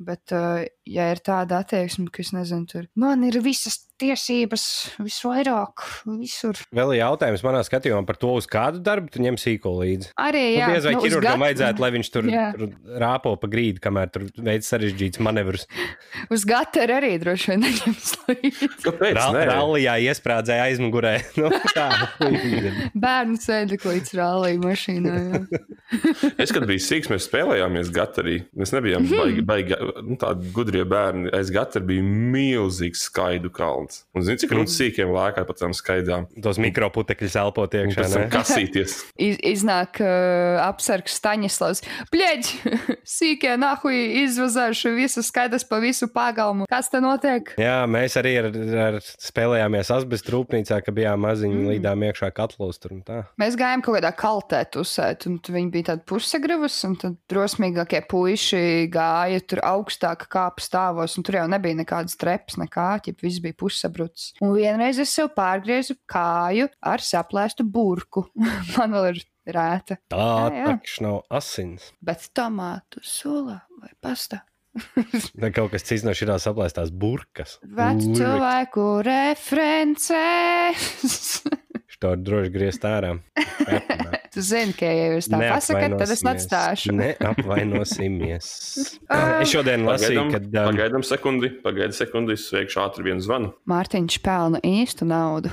Bet, 0.00 0.32
uh, 0.32 0.62
ja 0.90 1.10
ir 1.14 1.22
tāda 1.24 1.62
attieksme, 1.62 2.08
ka 2.10 2.24
es 2.24 2.32
nezinu, 2.34 2.66
tur 2.70 2.88
man 2.98 3.22
ir 3.28 3.38
visas 3.44 3.78
tiesības, 4.00 4.62
visvairāk, 5.04 5.82
visur. 6.16 6.56
Vēl 6.72 6.94
ir 6.94 7.02
jautājums 7.02 7.42
manā 7.44 7.60
skatījumā 7.66 8.00
par 8.08 8.16
to, 8.16 8.30
uz 8.40 8.46
kādu 8.48 8.80
darbu 8.80 9.10
tu 9.12 9.20
ņem 9.20 9.36
sīko 9.36 9.74
līdzi. 9.76 10.08
Arī, 10.16 10.44
Nu, 10.50 10.56
jā, 10.56 10.68
Diez 10.72 10.86
vai 10.88 10.94
nu, 10.94 11.02
ķirurgam 11.04 11.34
gata- 11.36 11.42
vajadzētu, 11.44 11.82
lai 11.84 11.90
viņš 11.98 12.08
tur, 12.14 12.28
Jā. 12.32 12.46
tur 12.56 12.70
rāpo 13.02 13.34
pa 13.42 13.50
grīdu, 13.52 13.82
kamēr 13.84 14.08
tur 14.14 14.24
veids 14.40 14.70
sarežģīts 14.72 15.20
manevrus. 15.20 15.66
Uz 16.32 16.46
gata 16.48 16.86
arī 16.86 17.12
droši 17.20 17.52
vien 17.52 17.60
neņems 17.66 18.08
līdzi. 18.30 18.70
Kāpēc? 18.86 19.14
Ra 19.20 19.26
Nē? 19.36 19.44
rallijā 19.52 19.98
iesprādzēja 20.08 20.64
aizmugurē. 20.70 21.12
nu, 21.42 21.52
tā. 21.76 21.90
Bērnu 22.96 23.36
sēdeklīts 23.40 24.14
rālī 24.16 24.56
mašīnā. 24.64 25.14
Jā. 25.20 25.60
Es, 26.40 26.52
kad 26.54 26.64
biju 26.68 26.80
sīgs, 26.82 27.10
mēs 27.12 27.28
spēlējāmies 27.28 27.92
gatavi. 27.94 28.38
Mēs 28.56 28.72
nebijām 28.76 29.04
Mhm. 29.04 29.20
baigi, 29.20 29.44
baigi 29.52 29.78
nu, 30.08 30.16
tādi 30.20 30.52
gudri 30.56 30.79
mazie 30.80 30.88
bērni 30.88 31.30
aiz 31.34 31.50
gata 31.52 31.80
bija 31.80 32.02
milzīgs 32.02 33.06
skaidu 33.08 33.50
kalns. 33.52 34.04
Un 34.14 34.24
zini, 34.24 34.38
cik 34.40 34.52
rūtas 34.54 34.76
sīkiem 34.78 35.10
lēkā 35.12 35.44
pa 35.46 35.54
tām 35.56 35.72
skaidām? 35.74 36.26
Tos 36.42 36.58
mikroputekļus 36.60 37.36
elpot 37.36 37.74
Un 37.74 37.90
iekšā. 37.90 38.00
pēc 38.00 38.14
tam 38.14 38.28
kasīties. 38.32 38.96
Iz, 39.26 39.38
iznāk 39.44 40.00
uh, 40.00 40.60
apsargs 40.64 41.16
Staņislavs. 41.20 41.82
Bļeģ, 42.12 42.50
sīkie 43.18 43.56
nahuji 43.60 44.24
izvazājuši 44.24 44.94
visu 44.96 45.24
skaidrs 45.26 45.66
pa 45.68 45.80
visu 45.82 46.08
pagalmu. 46.12 46.68
Kas 46.70 46.90
te 46.90 47.00
notiek? 47.02 47.54
Jā, 47.60 47.82
mēs 47.90 48.16
arī 48.20 48.36
ar, 48.40 48.50
ar 48.86 49.00
spēlējāmies 49.02 49.92
asbestu 49.94 50.36
rūpnīcā, 50.36 50.80
ka 50.84 50.94
bijām 50.94 51.24
maziņi 51.26 51.56
mm. 51.56 51.70
līdām 51.74 52.06
iekšā 52.10 52.32
katlos 52.36 52.80
tur 52.80 52.96
un 52.96 53.04
tā. 53.06 53.22
Mēs 53.40 53.58
gājām 53.60 53.84
kaut 53.84 53.98
kādā 53.98 54.12
kaltē 54.16 54.62
tusēt, 54.72 55.26
un 55.28 55.38
viņi 55.40 55.72
bija 55.74 55.90
tādi 55.92 56.06
pusegrivas, 56.08 56.78
un 56.88 56.96
tad 57.00 57.18
drosmīgākie 57.30 58.02
puiši 58.10 58.62
gāja 58.92 59.42
tur 59.50 59.62
augstāk 59.66 60.28
kāpu 60.30 60.64
stāvos, 60.70 61.16
un 61.18 61.26
tur 61.26 61.40
jau 61.40 61.46
nebija 61.50 61.80
nekādas 61.82 62.16
trepas, 62.20 62.56
nekā, 62.60 62.88
ja 63.06 63.12
viss 63.22 63.42
bija 63.42 63.58
pusabrucis. 63.58 64.32
Un 64.44 64.54
vienreiz 64.56 65.00
es 65.02 65.14
sev 65.16 65.32
pārgriezu 65.36 65.98
kāju 66.10 66.70
ar 66.80 67.00
saplēstu 67.04 67.66
burku. 67.66 68.28
Man 68.76 68.94
vēl 68.96 69.06
ir 69.12 69.18
rēta. 69.50 69.98
Tā 70.12 70.50
taču 70.54 71.02
nav 71.06 71.16
asins. 71.40 71.90
Bet 72.04 72.30
tomātu 72.36 73.02
sulā 73.04 73.58
vai 73.80 73.92
pasta. 74.00 74.44
Ne 75.42 75.50
kaut 75.50 75.72
kas 75.72 75.82
cits 75.82 76.04
no 76.06 76.12
šīs 76.14 76.46
aplēstās 76.46 76.90
burkas. 76.94 77.58
Vecu 77.66 78.14
cilvēku 78.14 79.02
references. 79.06 80.22
To 82.00 82.14
droši 82.16 82.50
griezt 82.54 82.84
ārā. 82.88 83.10
tu 84.34 84.44
zini, 84.44 84.74
ka, 84.76 84.88
ja 84.88 85.10
jūs 85.14 85.30
tā 85.30 85.40
pasakat, 85.42 85.96
tad 86.00 86.14
es 86.14 86.24
atstāšu. 86.34 86.96
Neapvainosimies. 86.98 88.50
Ah. 89.10 89.40
es 89.42 89.50
šodien 89.50 89.82
lasīju, 89.82 90.20
Pagaidām, 90.20 90.28
kad 90.30 90.44
um, 90.46 90.68
pagaidām 90.70 91.04
sekundi, 91.06 91.48
pagaidām 91.64 91.94
sekundi, 91.96 92.36
es 92.38 92.44
veikšu 92.54 92.78
ātri 92.84 93.08
vienu 93.08 93.24
zvanu. 93.24 93.50
Mārtiņš 93.70 94.18
pelna 94.22 94.60
īstu 94.66 95.08
naudu, 95.08 95.50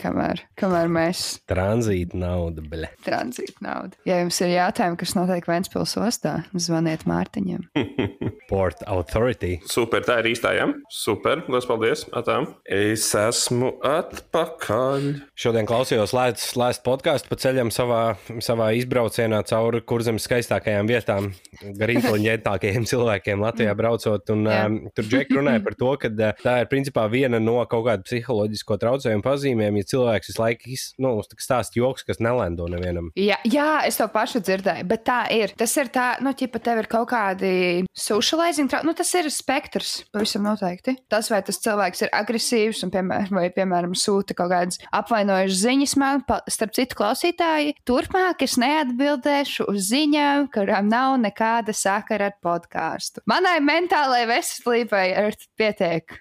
kamēr, 0.00 0.42
kamēr 0.58 0.90
mēs 0.92 1.24
tranzīta 1.50 2.18
nauda, 2.18 2.64
bļa. 2.64 2.92
tranzītu 3.06 3.64
naudu. 3.64 3.98
Ja 4.08 4.20
jums 4.22 4.38
ir 4.44 4.54
jautājumi, 4.54 4.98
kas 5.00 5.14
notiek 5.18 5.48
Vēncpils 5.48 5.96
ostā, 6.00 6.34
zvaniet 6.54 7.06
Mārtiņam. 7.08 7.66
Port 8.50 8.80
Authority. 8.88 9.58
Super, 9.68 10.04
tā 10.06 10.20
ir 10.22 10.30
īstā, 10.32 10.54
jā. 10.56 10.68
Super, 10.92 11.42
liels 11.52 11.66
paldies. 11.68 12.04
Atām. 12.16 12.46
Es 12.64 13.06
esmu 13.18 13.74
atpakaļ. 13.84 15.08
Šodien 15.38 15.68
klausījos 15.68 16.14
lēst, 16.16 16.46
lēst 16.58 16.84
podkāstu 16.86 17.28
pa 17.28 17.38
ceļam 17.40 17.72
savā, 17.74 18.02
savā 18.44 18.70
izbraucienā 18.78 19.42
cauri 19.48 19.82
kurzemes 19.84 20.24
skaistākajām 20.28 20.88
vietām, 20.88 21.30
gar 21.78 21.92
inteliģentākajiem 21.92 22.88
cilvēkiem 22.88 23.44
Latvijā 23.44 23.74
braucot. 23.78 24.32
Un, 24.34 24.46
Jā. 24.48 24.64
um, 24.68 24.78
tur 24.96 25.08
Džek 25.08 25.34
runāja 25.36 25.62
par 25.64 25.76
to, 25.78 25.92
ka 26.00 26.10
uh, 26.12 26.40
tā 26.40 26.56
ir 26.62 26.70
principā 26.72 27.04
viena 27.12 27.40
no 27.42 27.58
kaut 27.68 27.86
kāda 27.88 28.06
psiholoģisko 28.08 28.78
traucējumu 28.80 29.24
pazīmēm, 29.24 29.80
ja 29.80 29.87
cilvēks 29.90 30.30
visu 30.32 30.42
laiku 30.42 30.70
iz, 30.74 30.84
nu, 31.02 31.14
stāsta 31.38 31.78
joks, 31.80 32.04
kas 32.08 32.20
nelendo 32.22 32.66
nevienam. 32.70 33.10
Jā, 33.18 33.38
jā, 33.48 33.68
es 33.88 33.96
to 34.00 34.06
pašu 34.12 34.40
dzirdēju, 34.44 34.86
bet 34.90 35.04
tā 35.08 35.20
ir. 35.34 35.52
Tas 35.58 35.74
ir 35.80 35.90
tā, 35.94 36.08
nu, 36.24 36.32
ja 36.38 36.48
tev 36.58 36.82
ir 36.82 36.88
kaut 36.90 37.08
kādi 37.10 37.52
socializing, 37.96 38.68
trau- 38.70 38.84
nu, 38.86 38.94
tas 38.96 39.10
ir 39.18 39.28
spektrs 39.32 40.04
pavisam 40.14 40.44
noteikti. 40.46 40.96
Tas, 41.10 41.30
vai 41.32 41.40
tas 41.46 41.58
cilvēks 41.64 42.04
ir 42.06 42.12
agresīvs 42.14 42.84
un, 42.86 42.92
piemēram, 42.94 43.32
vai, 43.40 43.48
piemēram, 43.54 43.94
sūta 43.98 44.36
kaut 44.38 44.52
kādas 44.52 44.78
apvainojušas 44.94 45.62
ziņas 45.64 45.96
man, 46.00 46.22
pa, 46.28 46.40
starp 46.50 46.74
citu, 46.76 46.98
klausītāji, 46.98 47.74
turpmāk 47.88 48.42
es 48.46 48.56
neatbildēšu 48.60 49.66
uz 49.72 49.88
ziņām, 49.90 50.48
kurām 50.54 50.88
nav 50.90 51.16
nekāda 51.22 51.74
sakara 51.76 52.30
ar 52.32 52.36
podkāstu. 52.44 53.22
Manai 53.30 53.56
mentālajai 53.64 54.28
veselībai 54.30 55.06
ar 55.24 55.36
pietiek. 55.58 56.16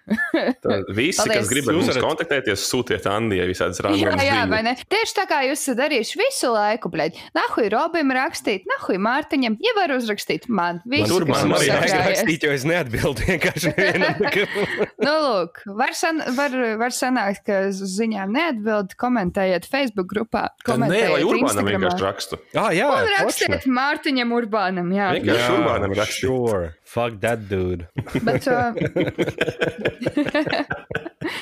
Tad 0.64 0.90
Visi, 0.98 1.20
Paldies. 1.22 1.42
kas 1.44 1.50
grib 1.52 1.68
ar 1.70 1.76
Jūs 1.76 1.82
mums 1.84 1.94
varat- 1.94 2.06
kontaktēties, 2.08 2.64
sūtiet 2.70 3.06
Andijai 3.12 3.48
visādas 3.58 3.82
Jā, 3.82 3.88
randomas 3.88 4.24
jā, 4.24 4.38
ziņas. 4.38 4.52
vai 4.54 4.62
ne? 4.68 4.74
Tieši 4.94 5.16
tā 5.18 5.26
kā 5.30 5.42
jūs 5.48 5.64
esat 5.66 5.80
darījuši 5.82 6.20
visu 6.22 6.52
laiku, 6.54 6.92
bļaļ. 6.94 7.18
Nahuj 7.38 7.70
Robim 7.74 8.14
rakstīt, 8.16 8.68
nahuj 8.70 9.00
Mārtiņam, 9.02 9.58
ja 9.66 9.74
var 9.78 9.94
uzrakstīt 9.98 10.46
man. 10.54 10.82
Visu, 10.86 11.10
tur 11.12 11.26
man 11.30 11.56
arī 11.58 11.72
rakstīt, 11.74 12.46
jo 12.46 12.54
es 12.54 12.66
neatbildu 12.68 13.26
vienkārši 13.28 13.74
nevienam. 13.74 14.22
nekam. 14.22 14.66
Nu, 15.08 15.12
lūk, 15.24 15.60
var, 15.78 15.94
san, 15.96 16.20
var, 16.36 16.54
var 16.82 16.92
sanākt, 16.96 17.44
ka 17.48 17.60
uz 17.70 17.80
ziņām 17.96 18.32
neatbild, 18.34 18.96
komentējiet 19.00 19.68
Facebook 19.70 20.10
grupā, 20.12 20.48
Tad 20.66 20.82
Nē, 20.82 20.88
lai 20.88 21.22
komentējiet 21.24 21.30
Urbānam 21.32 21.70
vienkārši 21.72 22.04
rakstu. 22.04 22.40
Ah, 22.58 22.70
jā, 22.76 22.88
Un 22.92 23.12
rakstiet 23.14 23.68
Mārtiņam 23.72 24.34
Urbānam, 24.36 24.90
jā. 24.96 25.12
Vienkārši 25.18 25.54
Urbānam 25.58 25.96
rakstīt. 25.98 26.28
Sure. 26.28 26.72
Fuck 26.88 27.20
that 27.22 27.50
dude. 27.50 27.88
Bet, 28.24 28.48
uh, 28.48 28.72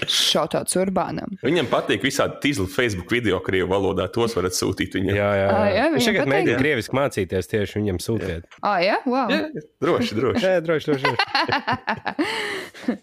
šautauts 0.10 0.74
Urbānam. 0.80 1.36
Viņam 1.46 1.68
patīk 1.70 2.02
visādi 2.06 2.40
tīzli 2.48 2.66
Facebook 2.72 3.12
video 3.14 3.38
krievu 3.46 3.70
valodā. 3.74 4.08
Tos 4.14 4.34
varat 4.38 4.54
sūtīt 4.58 4.92
viņam. 4.98 5.16
Jā, 5.20 5.30
jā. 5.40 5.48
Ā, 5.52 5.54
jā, 5.76 5.86
Viņš 5.94 6.02
viņam 6.02 6.10
tagad 6.10 6.24
patīk. 6.26 6.34
mēģina 6.34 6.58
krieviski 6.64 6.94
mācīties 7.00 7.46
tieši 7.52 7.74
viņam 7.82 7.98
sūtiet. 8.04 8.44
Ah, 8.66 8.80
jā, 8.84 8.98
wow. 9.06 9.28
Jā, 9.32 9.42
droši, 9.86 10.12
droši. 10.18 10.44
Jā, 10.46 10.52
droši, 10.66 10.86
droši. 10.92 11.04
droši. 11.06 11.18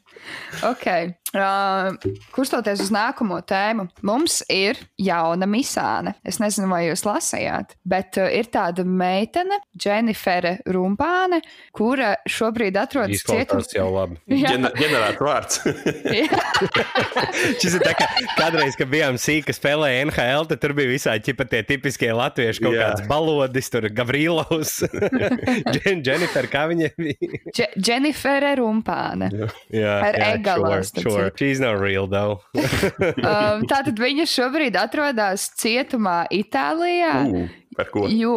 Ok, 0.63 0.85
uh, 1.35 1.89
kurstoties 2.31 2.79
uz 2.85 2.91
nākamo 2.95 3.41
tēmu, 3.49 3.89
mums 4.07 4.37
ir 4.53 4.79
jauna 5.01 5.47
misāne. 5.51 6.13
Es 6.23 6.39
nezinu, 6.39 6.69
vai 6.71 6.85
jūs 6.87 7.03
lasījāt, 7.09 7.75
bet 7.89 8.19
uh, 8.23 8.29
ir 8.31 8.47
tāda 8.55 8.85
meitene, 8.87 9.59
Dženifere 9.75 10.59
Rumpāne, 10.71 11.41
kura 11.75 12.13
šobrīd 12.33 12.77
atrodas 12.81 13.23
cietumā. 13.23 13.43
Izklausās 13.45 13.77
jau 13.77 13.89
labi. 13.95 14.19
Jā. 14.43 14.55
Ģener- 14.55 14.77
Ģenerēt 14.81 15.23
vārds. 15.23 15.61
Šis 17.63 17.77
ir 17.79 17.83
tā 17.85 17.93
kā 17.99 18.07
kādreiz, 18.39 18.77
kad 18.79 18.91
bijām 18.93 19.19
sīki 19.21 19.55
spēlēja 19.57 20.07
NHL, 20.09 20.47
tad 20.51 20.61
tur 20.63 20.75
bija 20.77 20.91
visādi 20.91 21.27
ķipa 21.31 21.47
tie 21.53 21.63
tipiskie 21.69 22.11
latvieši, 22.17 22.63
kaut 22.65 22.77
Jā. 22.77 22.89
kāds 22.91 23.07
balodis, 23.11 23.71
tur 23.73 23.87
Gavrīlovs, 23.93 24.75
Džen, 25.73 26.03
Jennifer, 26.07 26.49
kā 26.53 26.67
viņa 26.71 26.91
bija. 26.99 27.41
Dže- 27.53 27.71
Dženifere 27.79 28.55
Rumpāne. 28.61 29.31
Jā, 29.73 29.95
Ar 30.09 30.19
egalām, 30.33 30.83
sure, 30.87 31.05
sure. 31.07 31.31
She's 31.39 31.61
not 31.63 31.81
real, 31.81 32.07
though. 32.11 32.41
Um, 32.57 33.65
tātad 33.71 33.99
viņa 34.01 34.27
šobrīd 34.31 34.77
atrodas 34.81 35.49
cietumā 35.61 36.23
Itālijā. 36.33 37.15
Ū, 37.29 37.45
Par 37.77 37.89
ko? 37.93 38.05
Jo, 38.11 38.37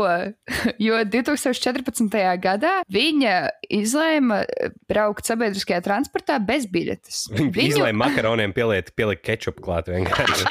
jo 0.80 1.00
2014. 1.12 2.20
gadā 2.44 2.74
viņa 2.92 3.34
izlēma 3.74 4.42
braukt 4.90 5.28
sabiedriskajā 5.28 5.82
transportā 5.86 6.38
bez 6.44 6.68
biļetes. 6.72 7.26
Viņa 7.36 7.66
izlēma 7.66 8.06
makaroniem 8.06 8.56
pieliet, 8.56 8.94
pielikt 8.96 9.26
ketčupu 9.28 9.66
klāt 9.66 9.92
vienkārši. 9.92 10.46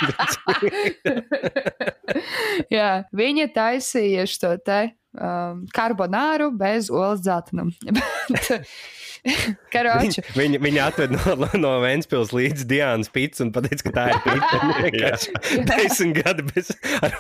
Jā, 2.77 2.91
viņa 3.17 3.49
taisīja 3.55 4.27
šo 4.31 4.55
te 4.65 4.81
um, 5.17 5.65
karbonāru 5.75 6.51
bez 6.59 6.91
olas 6.93 7.25
dzeltenam. 7.25 7.73
Karoči. 9.75 10.21
Viņa, 10.35 10.37
viņa, 10.37 10.61
viņa 10.65 10.87
atved 10.89 11.15
no, 11.15 11.35
no 11.65 11.73
Vēncpils 11.85 12.33
līdz 12.37 12.67
Dienas 12.69 13.11
pits 13.13 13.43
un 13.45 13.53
pateica, 13.55 13.89
ka 13.89 13.93
tā 13.95 14.05
ir 14.13 14.21
pita. 14.25 14.59
Desmit 15.71 16.19
gadi 16.21 16.47
bez 16.51 16.73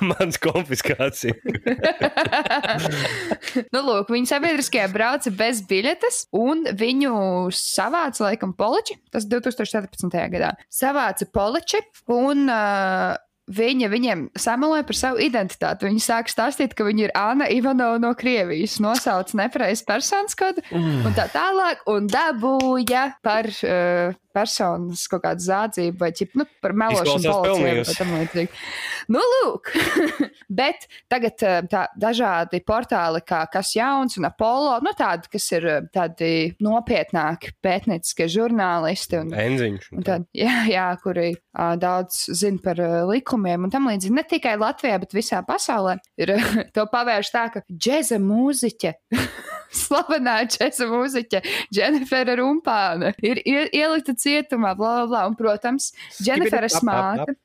manas 0.04 0.38
konfiskāciju. 0.42 1.36
nu, 3.72 3.82
lūk, 3.88 4.12
viņa 4.12 4.32
sabiedriskajā 4.34 4.88
brauca 4.92 5.32
bez 5.34 5.62
biļetes, 5.68 6.24
un 6.36 6.66
viņu 6.76 7.14
savāca 7.56 8.28
laikam 8.28 8.54
poliči. 8.56 8.98
Tas 9.14 9.28
2014. 9.30 10.10
gadā. 10.34 10.54
Savāca 10.72 11.28
poliči, 11.32 11.80
un 12.12 12.48
uh, 12.50 13.14
viņa 13.50 13.88
viņiem 13.92 14.26
sameloja 14.38 14.86
par 14.88 14.98
savu 14.98 15.20
identitāti. 15.24 15.88
Viņa 15.88 16.04
sāk 16.04 16.32
stāstīt, 16.32 16.74
ka 16.76 16.86
viņa 16.86 17.06
ir 17.06 17.14
Anna 17.18 17.48
Ivanova 17.52 18.00
no 18.00 18.14
Krievijas, 18.16 18.78
nosauca 18.80 19.40
nepareizu 19.42 19.86
personas 19.88 20.36
kodu 20.38 20.64
un 20.74 21.16
tā 21.16 21.28
tālāk, 21.32 21.84
un 21.90 22.08
dabūja 22.10 23.08
par. 23.24 23.50
Uh, 23.62 24.20
Personas 24.34 25.06
kaut 25.10 25.22
kādu 25.24 25.44
zādzību, 25.44 25.98
vai 26.00 26.10
ķip, 26.16 26.34
nu, 26.38 26.46
par 26.62 26.74
melošanu 26.76 27.34
policijai. 27.44 28.48
Nu, 29.12 29.20
lūk, 29.20 29.70
bet 30.60 30.86
tagad 31.12 31.42
eh, 31.44 31.60
tā, 31.70 31.84
dažādi 32.00 32.60
portāli, 32.66 33.20
kā 33.26 33.42
kas 33.52 33.74
jauns 33.76 34.18
un 34.18 34.28
Apollo, 34.28 34.78
nu, 34.84 34.94
tādi, 34.96 35.28
kas 35.32 35.48
ir 35.52 35.68
eh, 35.68 35.80
tādi 35.94 36.30
nopietnāki 36.64 37.54
pētnieciskie 37.64 38.28
žurnālisti 38.32 39.20
un, 39.20 39.32
Enziņš. 39.44 39.90
un 39.96 40.06
tādi, 40.06 40.28
jā, 40.40 40.56
jā, 40.72 40.86
kuri 41.02 41.30
uh, 41.34 41.74
daudz 41.80 42.24
zina 42.34 42.62
par 42.64 42.80
uh, 42.82 42.96
likumiem 43.10 43.66
un 43.66 43.74
tam 43.74 43.90
līdzīgi. 43.90 44.16
Ne 44.16 44.24
tikai 44.28 44.56
Latvijā, 44.60 44.98
bet 45.02 45.16
visā 45.16 45.42
pasaulē 45.46 45.98
ir 46.20 46.34
to 46.76 46.86
pavērš 46.92 47.34
tā, 47.34 47.46
ka 47.54 47.64
džēza 47.68 48.20
mūziķe 48.22 48.94
slavenā 49.76 50.36
džēza 50.50 50.86
mūziķe 50.90 51.42
Dženifera 51.74 52.36
Rumpāne 52.40 53.12
ir 53.24 53.40
ie- 53.44 53.68
ielikta 53.74 54.14
cietumā, 54.18 54.74
bla, 54.78 54.94
bla, 55.02 55.06
bla. 55.10 55.22
Un, 55.30 55.36
protams, 55.38 55.90
Dženiferas 56.22 56.80
māte. 56.86 57.34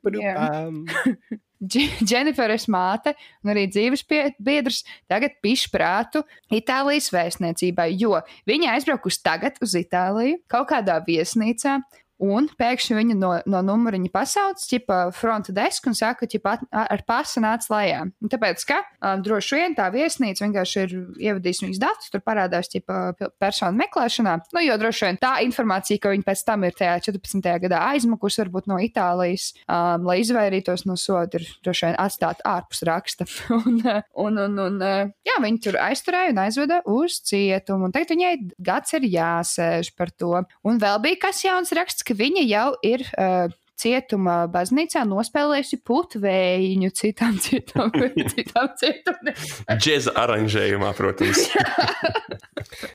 Dženiferas 1.60 2.64
māte 2.72 3.12
un 3.44 3.50
arī 3.52 3.66
dzīves 3.68 4.06
biedrs 4.40 4.78
tagad 5.10 5.34
pišprātu 5.44 6.22
Itālijas 6.56 7.10
vēstniecībai, 7.12 7.90
jo 8.00 8.16
viņa 8.48 8.76
aizbraukusi 8.78 9.20
tagad 9.26 9.58
uz 9.60 9.74
Itāliju 9.76 10.38
kaut 10.48 10.70
kādā 10.72 10.96
viesnīcā. 11.04 11.76
Un 12.20 12.50
pēkšņi 12.60 12.96
viņa 12.98 13.16
no, 13.16 13.30
no 13.48 13.62
numuriņa 13.64 14.10
pasauc, 14.12 14.60
ķipa 14.68 14.98
fronta 15.16 15.54
desku 15.56 15.88
un 15.88 15.96
saka, 15.96 16.28
ka 16.28 16.56
ar 16.70 17.02
pasu 17.08 17.40
nāc 17.40 17.64
lejā. 17.72 18.02
Un 18.20 18.32
tāpēc, 18.32 18.64
ka 18.68 18.82
um, 19.00 19.22
droši 19.24 19.56
vien 19.56 19.76
tā 19.78 19.86
viesnīca 19.94 20.44
vienkārši 20.44 20.82
ir 20.84 20.92
ievadījusi 21.30 21.64
viņas 21.64 21.80
datus, 21.80 22.10
tur 22.12 22.24
parādās 22.24 22.68
ķipa 22.72 23.30
personu 23.40 23.80
meklēšanā. 23.80 24.36
Nu, 24.52 24.64
jo 24.64 24.76
droši 24.82 25.06
vien 25.08 25.20
tā 25.22 25.32
informācija, 25.46 26.02
ka 26.02 26.12
viņa 26.12 26.26
pēc 26.28 26.44
tam 26.50 26.66
ir 26.68 26.76
tajā 26.76 26.98
14. 27.08 27.48
gadā 27.64 27.80
aizmukusi, 27.94 28.42
varbūt 28.44 28.68
no 28.68 28.76
Itālijas, 28.84 29.54
um, 29.64 30.04
lai 30.10 30.20
izvairītos 30.20 30.84
no 30.90 30.98
soda, 31.00 31.40
ir 31.40 31.48
droši 31.64 31.88
vien 31.88 31.98
atstāta 32.04 32.44
ārpus 32.52 32.84
raksta. 32.88 33.28
un, 33.56 33.80
un, 34.26 34.38
un, 34.44 34.60
un, 34.66 34.78
jā, 35.24 35.40
viņi 35.40 35.64
tur 35.64 35.80
aizturēja 35.80 36.34
un 36.34 36.44
aizveda 36.44 36.82
uz 36.90 37.20
cietumu. 37.30 37.88
Un 37.88 37.96
tagad 37.96 38.12
viņai 38.12 38.34
gads 38.60 38.96
ir 38.98 39.08
jāsēž 39.08 39.94
par 39.96 40.12
to. 40.12 40.36
Un 40.66 40.80
vēl 40.82 41.00
bija 41.04 41.22
kas 41.24 41.44
jauns 41.46 41.72
raksts, 41.76 42.04
ka 42.10 42.18
viņa 42.18 42.46
jau 42.50 42.68
ir. 42.86 43.06
Uh, 43.14 43.56
Cietuma 43.80 44.42
baznīcā 44.52 45.06
nospēlējusi 45.08 45.78
putvējiņu 45.88 46.90
citām, 46.98 47.38
citām, 47.46 47.88
citām 48.34 48.68
cietumiem. 48.76 49.38
Džēza 49.80 50.12
aranžējumā, 50.20 50.90
protams. 50.98 51.48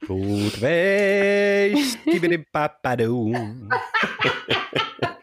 Pūtvējs, 0.06 1.98
tibiri 2.06 2.38
papadū. 2.54 3.18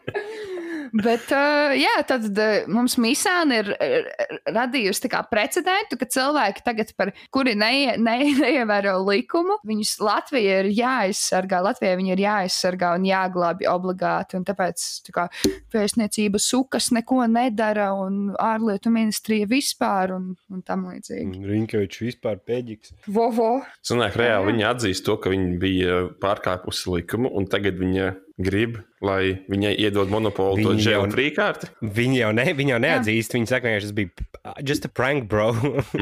Bet, 0.93 1.31
uh, 1.33 1.73
jā, 1.73 1.93
tad 2.05 2.27
uh, 2.29 2.67
mums 2.69 2.99
Mīsāna 3.01 3.61
ir 3.63 3.71
uh, 3.73 4.27
radījusi 4.53 5.05
tā 5.07 5.09
kā 5.15 5.21
precedentu, 5.25 5.97
ka 5.97 6.05
cilvēki 6.05 6.61
tagad, 6.65 6.91
par 6.99 7.09
kuri 7.33 7.55
neie, 7.57 7.95
ne, 7.97 8.17
neievēro 8.43 8.99
likumu, 9.07 9.57
viņus 9.65 9.95
Latvija 10.05 10.59
ir 10.61 10.69
jāaizsargā, 10.77 11.63
Latvijai 11.65 11.97
viņi 11.97 12.13
ir 12.13 12.23
jāaizsargā 12.27 12.93
un 12.99 13.07
jāglābi 13.09 13.65
obligāti. 13.71 14.37
Un 14.37 14.45
tāpēc 14.45 14.85
tā 15.07 15.15
kā 15.15 15.25
vēstniecība 15.73 16.41
sukas 16.41 16.91
neko 16.93 17.23
nedara 17.31 17.89
un 17.97 18.35
ārlietu 18.37 18.93
ministrija 18.93 19.49
vispār 19.49 20.13
un, 20.19 20.29
un 20.53 20.61
tam 20.61 20.85
līdzīgi. 20.91 21.41
Rinkevičs 21.49 22.03
vispār 22.05 22.37
pēdīgs. 22.45 22.93
Vovo. 23.09 23.55
Sanāk, 23.81 24.19
reāli 24.21 24.53
viņa 24.53 24.69
atzīst 24.75 25.07
to, 25.09 25.17
ka 25.17 25.33
viņa 25.33 25.57
bija 25.57 26.03
pārkāpusi 26.21 26.99
likumu, 26.99 27.33
un 27.33 27.49
tagad 27.49 27.81
viņa 27.81 28.13
grib, 28.43 28.79
lai 29.03 29.33
viņai 29.51 29.73
iedod 29.83 30.11
monopolu 30.13 30.61
to 30.63 30.71
Viņa 30.73 30.83
džēlu 30.85 31.07
jau- 31.07 31.13
frīkārti. 31.13 31.69
Viņa 31.83 32.17
jau, 32.21 32.31
ne, 32.37 32.45
viņa 32.55 32.73
jau 32.75 32.81
neatzīst. 32.85 33.35
Viņa 33.35 33.49
saka, 33.51 33.73
ka 33.73 33.81
tas 33.83 33.91
bija 33.91 34.61
just 34.63 34.85
a 34.87 34.89
prank, 34.89 35.27
bro. 35.31 35.49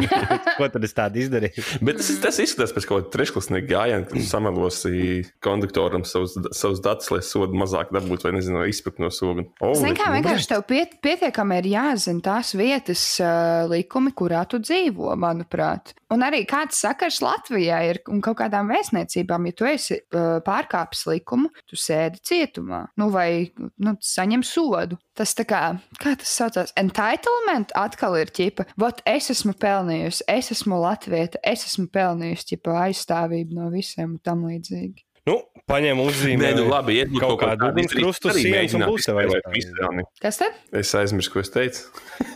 Ko 0.58 0.68
tad 0.70 0.86
es 0.86 0.94
tādu 0.98 1.22
izdarīju? 1.24 1.64
Bet 1.86 2.00
tas, 2.02 2.12
tas 2.24 2.40
izskatās 2.44 2.74
pēc 2.76 2.88
kaut 2.90 3.04
kāda 3.08 3.14
trešklasnieka 3.16 3.70
gājiena, 3.72 4.06
kad 4.10 4.26
samelosi 4.30 5.24
konduktoram 5.44 6.06
savus, 6.08 6.36
savus 6.58 6.82
datus, 6.84 7.10
lai 7.14 7.22
sodu 7.26 7.58
mazāk 7.58 7.92
dabūtu, 7.96 8.28
vai 8.30 8.36
nezinu, 8.38 8.62
vai 8.62 8.70
izpirkt 8.72 9.02
no 9.02 9.10
soga. 9.14 9.46
Oh, 9.64 9.74
Zini, 9.78 9.96
kā 9.98 10.12
vienkārši 10.14 10.52
tev 10.54 10.64
piet, 10.70 10.98
pietiekami 11.04 11.58
ir 11.62 11.72
jāzina 11.74 12.24
tās 12.26 12.54
vietas 12.58 13.04
uh, 13.24 13.66
likumi, 13.72 14.14
kurā 14.18 14.44
tu 14.50 14.62
dzīvo, 14.62 15.14
manuprāt. 15.22 15.96
Un 16.12 16.26
arī 16.28 16.44
kāds 16.50 16.82
sakars 16.84 17.22
Latvijā 17.24 17.78
ir 17.88 18.02
un 18.12 18.20
kaut 18.24 18.38
kādām 18.42 18.70
vēstniecībām, 18.74 19.46
ja 19.48 19.56
tu 19.58 19.68
esi 19.70 19.98
uh, 20.02 20.40
pārkāpis 20.46 21.06
likumu, 21.08 21.50
tu 21.70 21.80
sēdi 21.80 22.20
cietumā, 22.28 22.86
nu 23.00 23.10
vai 23.14 23.52
nu, 23.78 23.96
saņem 24.02 24.44
sodu. 24.48 24.98
Tas 25.18 25.36
tā 25.38 25.46
kā, 25.48 25.62
kā 26.02 26.16
tas 26.20 26.32
saucās, 26.40 26.74
entitlement 26.80 27.72
atkal 27.78 28.18
ir 28.22 28.32
ķipa, 28.34 28.66
vot 28.80 29.02
es 29.06 29.30
esmu 29.34 29.54
pelnījusi, 29.62 30.26
es 30.32 30.52
esmu 30.56 30.80
latvieta, 30.82 31.40
es 31.44 31.68
esmu 31.70 31.88
pelnījusi 31.94 32.54
ķipa 32.56 32.80
aizstāvību 32.88 33.58
no 33.60 33.70
visiem 33.74 34.16
un 34.18 34.20
tam 34.24 34.46
līdzīgi. 34.50 35.06
Nu, 35.30 35.36
paņem 35.70 36.00
uzzīmē. 36.02 36.48
Nē, 36.48 36.56
nu 36.58 36.64
labi, 36.66 36.96
iet 36.98 37.12
kaut 37.22 37.36
kādu 37.44 37.68
ugunskrustu 37.70 38.32
uz 38.32 38.40
sienas 38.42 38.74
un 38.74 38.88
būs 38.90 39.06
tev 39.06 39.20
aizstāvīgi. 39.22 40.06
Kas 40.24 40.40
tad? 40.42 40.56
Es 40.80 40.90
aizmirsu, 40.98 41.30
ko 41.36 41.44
es 41.44 41.52
teicu. 41.54 41.84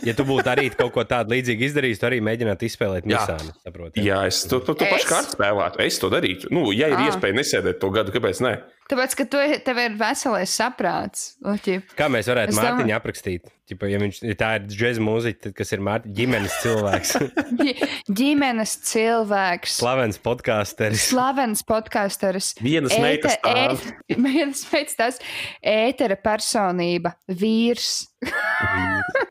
Ja 0.06 0.14
tu 0.14 0.22
būtu 0.28 0.46
arī 0.52 0.68
kaut 0.70 0.92
ko 0.94 1.02
tādu 1.02 1.34
līdzīgu 1.34 1.66
izdarījis, 1.66 1.98
tu 1.98 2.06
arī 2.06 2.20
mēģinātu 2.22 2.68
izspēlēt 2.68 3.08
Jā. 3.10 3.24
misānu. 3.26 3.56
Saproti? 3.66 4.04
Jā, 4.06 4.20
es 4.30 4.44
to, 4.46 4.60
to, 4.62 4.76
to 4.78 4.86
pašu 4.86 5.10
kārtu 5.10 5.34
spēlētu. 5.34 5.82
Es 5.82 5.98
to 5.98 6.12
darītu. 6.14 6.52
Nu, 6.54 6.68
ja 6.70 6.86
ir 6.92 7.00
Ah. 7.00 7.08
iespēja 7.10 7.34
nesēdēt 7.40 7.80
to 7.82 7.90
gadu, 7.90 8.14
kāpēc 8.14 8.40
ne? 8.46 8.54
Tāpēc, 8.86 9.14
ka 9.18 9.24
tu, 9.26 9.40
tev 9.66 9.78
ir 9.82 9.96
veselais 9.98 10.52
saprāts. 10.54 11.32
Ķip, 11.64 11.94
Kā 11.98 12.06
mēs 12.12 12.28
varētu 12.30 12.54
Es 12.54 12.58
Mārtiņu 12.60 12.84
domāju- 12.86 12.98
aprakstīt? 13.00 13.52
Ķipa, 13.66 13.88
ja, 13.90 13.98
viņš, 13.98 14.18
ja 14.22 14.34
tā 14.38 14.48
ir 14.60 14.66
džēza 14.70 15.02
mūziķa, 15.02 15.40
tad 15.48 15.54
kas 15.58 15.72
ir 15.74 15.80
Mārtiņa 15.82 16.14
ģimenes 16.14 16.54
cilvēks, 16.62 17.10
ģi- 17.60 17.88
ģimenes 18.14 18.74
cilvēks. 18.86 19.74
slavens 19.80 20.20
podkāsteris. 20.22 21.08
Slavens 21.10 21.64
podkāsteris. 21.66 22.52
Vienas 22.68 22.94
meitas 23.02 23.34
tēvs. 23.42 23.88
Vienas 24.14 24.62
meitas 24.70 24.94
tās 25.00 25.18
ētera 25.66 26.14
personība, 26.22 27.16
vīrs, 27.26 28.04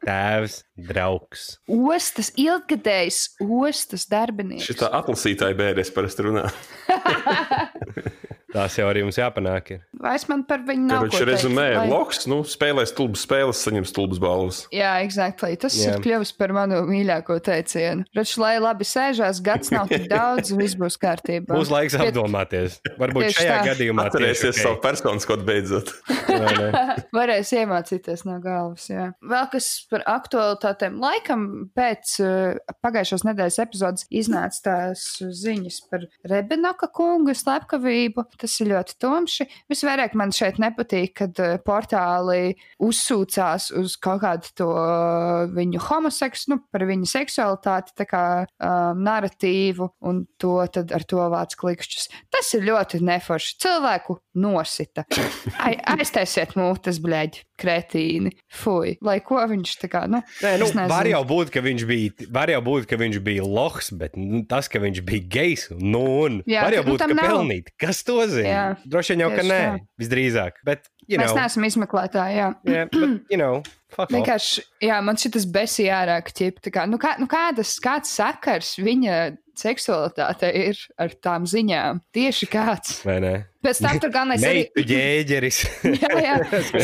Tēvs, 0.05 0.59
draugs. 0.77 1.46
ostas, 1.72 2.29
ilgadējs 2.39 3.24
ostas 3.41 4.03
darbinieks. 4.11 4.68
Šitā 4.68 4.91
atlasītāja 5.00 5.55
bērēs 5.63 5.91
parasti 5.96 6.27
runā. 6.27 6.46
Tās 8.55 8.77
jau 8.79 8.85
arī 8.87 9.03
mums 9.03 9.18
jāpanāk. 9.20 9.72
Ir. 9.75 9.81
Vairs 10.00 10.25
man 10.31 10.46
par 10.48 10.61
viņu 10.63 10.85
nav. 10.87 11.03
Viņš 11.05 11.25
rezumē, 11.27 11.65
lai- 11.75 11.89
Loks, 11.91 12.24
nu, 12.31 12.37
spēlē 12.48 12.85
stulbas 12.87 13.25
spēles, 13.27 13.59
saņem 13.65 13.85
stulbas 13.89 14.20
balvas. 14.24 14.61
Jā, 14.72 14.94
exactly. 15.03 15.57
Tas 15.59 15.75
Jā. 15.75 15.96
ir 15.98 16.03
kļuvis 16.05 16.31
par 16.37 16.53
manu 16.55 16.81
mīļāko 16.87 17.37
teicienu. 17.44 18.05
Redz, 18.15 18.37
lai 18.39 18.53
labi 18.63 18.87
sēžās, 18.87 19.41
gads 19.44 19.72
nav 19.75 19.89
tik 19.91 20.07
daudz, 20.11 20.53
viss 20.55 20.77
būs 20.79 20.96
kārtībā. 21.01 21.51
Būs 21.51 21.72
laiks 21.74 21.98
Bet- 21.98 22.13
apdomāties. 22.13 22.79
Varbūt 22.98 23.27
Tieši 23.27 23.41
šajā 23.44 23.57
tā. 23.59 23.65
gadījumā 23.74 24.07
Atcerēsies 24.09 24.46
tieši 24.55 24.63
savu 24.63 24.79
personas 24.81 25.25
kodu 25.27 25.44
beidzot. 25.48 25.91
okay. 26.29 26.72
Varēs 27.18 27.51
iemācīties 27.59 28.25
no 28.25 28.39
galvas. 28.44 28.87
Jā. 28.89 29.09
Vēl 29.22 29.50
kas 29.51 29.70
par 29.91 30.03
aktualitātēm. 30.15 30.98
Laikam 31.03 31.46
pēc 31.75 32.15
uh, 32.24 32.75
pagājušās 32.85 33.25
nedēļas 33.27 33.59
epizodes 33.65 34.07
iznāca 34.15 34.61
tās 34.70 35.05
ziņas 35.20 35.81
par 35.91 36.07
Rebenaka 36.29 36.87
kungu 36.96 37.35
slepkavību. 37.35 38.25
Tas 38.46 38.60
ir 38.62 38.70
ļoti 38.70 38.98
tumši. 39.01 39.48
Visvairāk 39.74 40.14
man 40.14 40.29
šeit 40.36 40.60
nepatīk, 40.62 41.16
kad 41.18 41.40
uh, 41.42 41.55
portāli 41.66 42.53
uzsūcās 42.86 43.72
uz 43.74 43.96
kaut 43.98 44.22
kādu 44.22 44.51
to 44.60 44.68
uh, 44.70 45.48
viņu 45.50 45.81
homoseksu, 45.88 46.51
nu, 46.53 46.60
par 46.70 46.86
viņu 46.86 47.10
seksualitāti, 47.10 47.96
tā 47.98 48.05
kā 48.05 48.25
um, 48.46 49.01
narratīvu, 49.01 49.90
un 50.05 50.22
to 50.42 50.60
tad 50.70 50.94
ar 50.94 51.08
to 51.10 51.25
vāc 51.34 51.58
klikšķus. 51.58 52.05
Tas 52.29 52.53
ir 52.53 52.68
ļoti 52.70 53.01
neforši. 53.01 53.58
Cilvēku 53.66 54.20
nosita. 54.38 55.08
Ai, 55.66 55.74
aiztaisiet 55.96 56.53
mūtes, 56.60 57.00
bleģi, 57.01 57.46
kretīni. 57.60 58.36
Fui, 58.51 58.96
lai 59.05 59.18
ko 59.25 59.42
viņš 59.50 59.75
tā 59.81 59.90
kā, 59.92 60.03
nu, 60.12 60.22
Nē, 60.44 60.55
nu, 60.62 60.70
var 60.92 61.08
jau 61.10 61.24
būt, 61.27 61.51
ka 61.53 61.64
viņš 61.66 61.86
bija, 61.90 62.29
var 62.36 62.51
jau 62.51 62.62
būt, 62.66 62.88
ka 62.90 63.00
viņš 63.00 63.20
bija 63.25 63.46
lohs, 63.48 63.90
bet 63.96 64.20
nu, 64.20 64.44
tas, 64.50 64.70
ka 64.72 64.81
viņš 64.84 65.01
bija 65.08 65.29
gejs, 65.38 65.68
nu, 65.79 66.03
un 66.27 66.42
Jā, 66.50 66.66
var 66.68 66.77
jau 66.77 66.84
nu, 66.86 66.94
būt, 66.94 67.03
tam 67.03 67.14
ka 67.16 67.20
nav. 67.22 67.31
pelnīt. 67.31 67.72
Kas 67.81 68.03
to 68.08 68.20
zina? 68.31 68.50
Jā, 68.50 68.66
Droši 68.90 69.14
vien 69.14 69.24
jau, 69.25 69.31
ka 69.35 69.46
nē, 69.46 69.61
tā. 69.61 69.79
visdrīzāk. 70.01 70.59
Bet, 70.68 70.90
you 71.07 71.20
Mēs 71.22 71.31
know, 71.31 71.40
neesam 71.42 71.68
izmeklētāji, 71.68 72.38
jā. 72.40 72.51
yeah, 72.75 72.92
but, 72.92 73.18
you 73.31 73.40
know. 73.40 73.64
Vienkārši, 73.96 74.66
jā, 74.83 75.00
man 75.05 75.20
šis 75.20 75.48
besija 75.48 76.01
ārā, 76.03 76.20
ka, 76.25 76.85
nu, 76.92 77.00
kā, 77.01 77.16
nu 77.22 77.29
kādas, 77.31 77.77
kāds 77.83 78.11
sakars 78.18 78.74
viņa 78.81 79.20
seksualitāte 79.55 80.50
ir 80.51 80.79
ar 81.00 81.14
tām 81.24 81.46
ziņām? 81.50 82.01
Tieši 82.16 82.50
kāds. 82.51 83.00
Vai 83.07 83.20
ne? 83.24 83.35
Pēc 83.65 83.81
tam 83.81 83.99
tur 84.03 84.13
gan 84.13 84.33
es. 84.35 84.43
Meitu 84.45 84.85
ģēģeris. 84.85 85.59
Jā, 86.03 86.11
jā. 86.21 86.35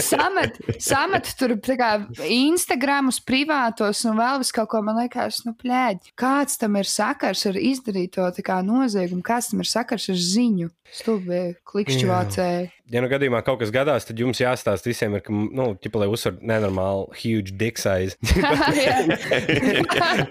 Samet, 0.01 0.57
samet 0.81 1.31
tur 1.39 1.55
kā 1.77 1.91
Instagramus 2.25 3.21
privātos 3.23 4.03
un 4.09 4.17
vēl 4.19 4.41
vis 4.41 4.53
kaut 4.55 4.71
ko. 4.71 4.81
Man 4.85 4.97
liekas, 5.03 5.43
nu, 5.45 5.53
plēģi. 5.57 6.15
Kāds 6.19 6.57
tam 6.61 6.79
ir 6.81 6.89
sakars 6.89 7.45
ar 7.49 7.59
izdarīto 7.59 8.25
noziegumu? 8.65 9.21
Kāds 9.25 9.51
tam 9.51 9.61
ir 9.61 9.69
sakars 9.69 10.09
ar 10.09 10.17
ziņu? 10.17 10.71
Stulbi, 10.91 11.53
klikšķi 11.71 12.07
vācēji. 12.09 12.63
ja 12.91 12.99
nu 12.99 13.07
gadījumā 13.07 13.39
kaut 13.47 13.61
kas 13.61 13.69
gadās, 13.71 14.03
tad 14.03 14.19
jums 14.19 14.41
jāstāsta 14.41 14.89
visiem, 14.89 15.13
ir, 15.15 15.21
ka, 15.23 15.31
nu, 15.31 15.69
ķipa, 15.79 16.01
lai 16.01 16.09
uzsver 16.11 16.35
nenormāli 16.43 17.05
huge 17.21 17.55
dick 17.55 17.79
size. 17.79 18.17
Jā. 18.35 18.51
Jā, 18.75 18.97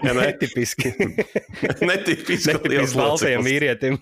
ne? 0.05 0.13
Netipiski. 0.19 0.91
Netipiski 1.89 2.53
Netipiski 2.53 3.01
loceklis. 3.01 3.47
vīrietim. 3.47 3.97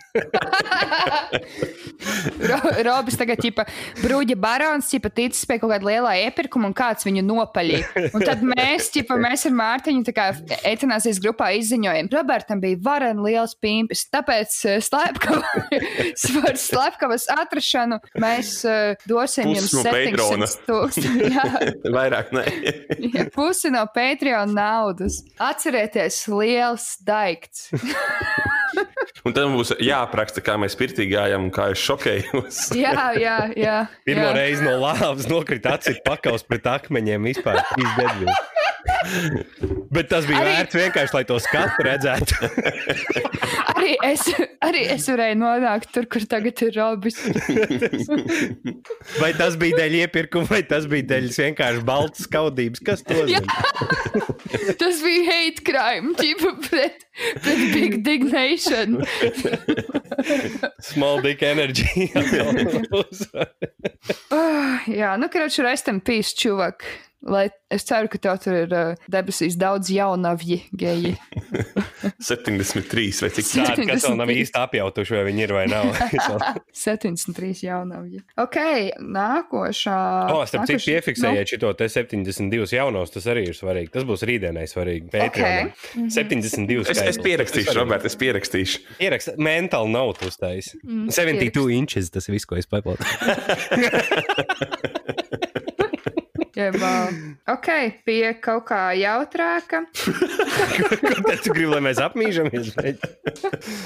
Ro- 2.39 2.73
Robis 2.87 3.17
tagad, 3.19 3.41
ķipa, 3.43 3.65
bruģa 3.99 4.37
barons, 4.39 4.89
ķipa, 4.91 5.11
ticis 5.15 5.47
pie 5.49 5.59
kaut 5.61 5.73
kāda 5.73 5.89
lielā 5.89 6.13
iepirkuma, 6.25 6.69
un 6.69 6.75
kāds 6.77 7.07
viņu 7.07 7.23
nopaļīja. 7.27 8.09
Un 8.15 8.25
tad 8.25 8.43
mēs, 8.45 8.89
ķipa, 8.95 9.17
mēs 9.19 9.45
ar 9.49 9.55
Mārtiņu, 9.59 10.05
tā 10.07 10.15
kā 10.15 10.29
etanāzijas 10.69 11.19
grupā 11.23 11.51
izziņojam, 11.59 12.09
Robertam 12.13 12.61
bija 12.63 12.79
varen 12.85 13.21
liels 13.25 13.55
pimpis, 13.59 14.05
tāpēc 14.13 14.55
eh, 14.69 14.79
slepkavas, 14.83 16.25
par 16.39 16.59
slepkavas 16.59 17.27
atrašanu 17.33 17.99
mēs 18.19 18.53
uh, 18.67 18.95
dosim 19.09 19.49
Pusi 19.49 19.59
jums 19.59 19.75
no 19.75 19.83
Patreona. 19.87 20.49
700 20.49 20.69
tūkstoši. 20.69 21.89
Vairāk 21.97 22.33
nē. 22.35 22.45
jā, 23.13 23.25
pusi 23.35 23.71
no 23.73 23.85
Patreon 23.93 24.53
naudas. 24.55 25.21
Atcerieties, 25.49 26.23
liels 26.31 26.91
daikts. 27.05 27.69
Un 29.25 29.35
tad 29.35 29.47
mums 29.49 29.59
būs 29.59 29.71
jāapraksta, 29.83 30.43
kā 30.45 30.55
mēs 30.61 30.77
pirtī 30.79 31.09
gājām 31.11 31.47
un 31.47 31.53
kā 31.53 31.69
es 31.73 31.81
šokējos. 31.83 32.61
Jā, 32.83 33.11
jā, 33.19 33.37
jā. 33.57 33.77
Pirmo 34.07 34.29
jā. 34.29 34.35
reizi 34.37 34.65
no 34.65 34.77
lāvas 34.81 35.27
nokrita 35.29 35.75
acis 35.77 35.99
pakaus 36.05 36.45
pret 36.47 36.67
akmeņiem 36.69 37.29
vispār. 37.31 37.59
Bet 39.89 40.09
tas 40.11 40.25
bija 40.27 40.39
Arī- 40.41 40.53
vērts 40.53 40.77
vienkārši, 40.77 41.15
lai 41.15 41.23
to 41.27 41.37
skatu 41.41 41.85
redzētu. 41.85 42.49
Arī 43.79 43.93
es, 44.03 44.25
arī 44.65 44.81
es 44.91 45.05
varēju 45.07 45.37
nonākt 45.39 45.91
tur, 45.95 46.07
kur 46.11 46.25
tagad 46.29 46.59
ir 46.65 46.73
Robis. 46.75 47.19
Vai 49.21 49.31
tas 49.37 49.55
bija 49.59 49.79
dēļ 49.81 49.95
iepirkuma, 50.01 50.49
vai 50.49 50.61
tas 50.67 50.87
bija 50.89 51.07
dēļ 51.13 51.29
vienkārši 51.31 51.85
baltas 51.87 52.27
skaudības? 52.27 52.83
Kas 52.85 53.05
to 53.07 53.23
zina? 53.29 53.45
Tas 54.79 54.99
bija 55.03 55.23
hate 55.27 55.63
crime, 55.65 56.13
ķipa 56.17 56.51
pret, 56.67 57.03
pret 57.43 57.63
Big 57.73 57.97
Dignation. 58.05 58.98
Small 60.81 61.21
dick 61.21 61.43
energy. 61.43 62.11
Oh, 64.31 64.79
jā, 65.01 65.17
nu, 65.19 65.29
karoči, 65.31 65.63
rest 65.65 65.87
in 65.91 66.01
peace, 66.01 66.33
čuvak. 66.35 66.83
Lai 67.27 67.49
es 67.67 67.83
ceru, 67.83 68.07
ka 68.07 68.15
tev 68.17 68.37
tur 68.39 68.53
ir 68.55 68.71
uh, 68.71 68.95
debesīs 69.11 69.57
daudz 69.59 69.89
jaunavji 69.91 70.61
geji. 70.79 71.17
73 72.23 73.19
vai 73.23 73.29
cik 73.35 73.47
Tāda, 73.49 73.75
kas 73.89 74.05
vēl 74.07 74.15
nav 74.15 74.29
73. 74.31 74.35
īsti 74.43 74.55
apjautuši, 74.61 75.15
vai 75.17 75.23
viņi 75.27 75.43
ir 75.43 75.51
vai 75.57 75.65
nav. 75.67 75.89
73 76.85 77.65
jaunavji. 77.67 78.21
Ok, 78.39 78.55
nākošā. 79.03 79.97
O, 80.31 80.39
starp 80.47 80.63
citu, 80.69 80.77
nākošā- 80.79 80.95
piefiksējiet 80.95 81.51
šo 81.57 81.73
te 81.79 81.89
72 81.91 82.71
jaunos, 82.77 83.11
tas 83.11 83.27
arī 83.33 83.43
ir 83.51 83.55
svarīgi. 83.59 83.91
Tas 83.97 84.07
būs 84.07 84.23
rītdienai 84.29 84.63
svarīgi. 84.71 85.11
Patreonam. 85.11 85.73
Mhm. 85.99 86.07
72 86.15 86.87
Es, 86.95 87.03
es 87.03 87.19
pierakstīšu, 87.19 87.75
Robert, 87.77 88.07
es 88.07 88.15
pierakstīšu. 88.19 88.79
Ierakst 89.03 89.35
mental 89.37 89.91
note 89.91 90.23
uztais. 90.31 90.71
Mm, 90.87 91.11
72 91.11 91.67
inches, 91.75 92.07
tas 92.15 92.31
viss, 92.31 92.47
ko 92.47 92.55
es 92.55 92.63
paplatu. 92.69 93.03
Jeb, 96.59 96.75
ok, 97.47 97.67
pie 98.03 98.33
kaut 98.43 98.65
kā 98.67 98.89
jautrāka. 98.99 99.83
Tad 99.95 101.39
tu 101.45 101.53
gribi, 101.55 101.69
lai 101.71 101.79
mēs 101.85 102.01
apmīžamies. 102.03 102.73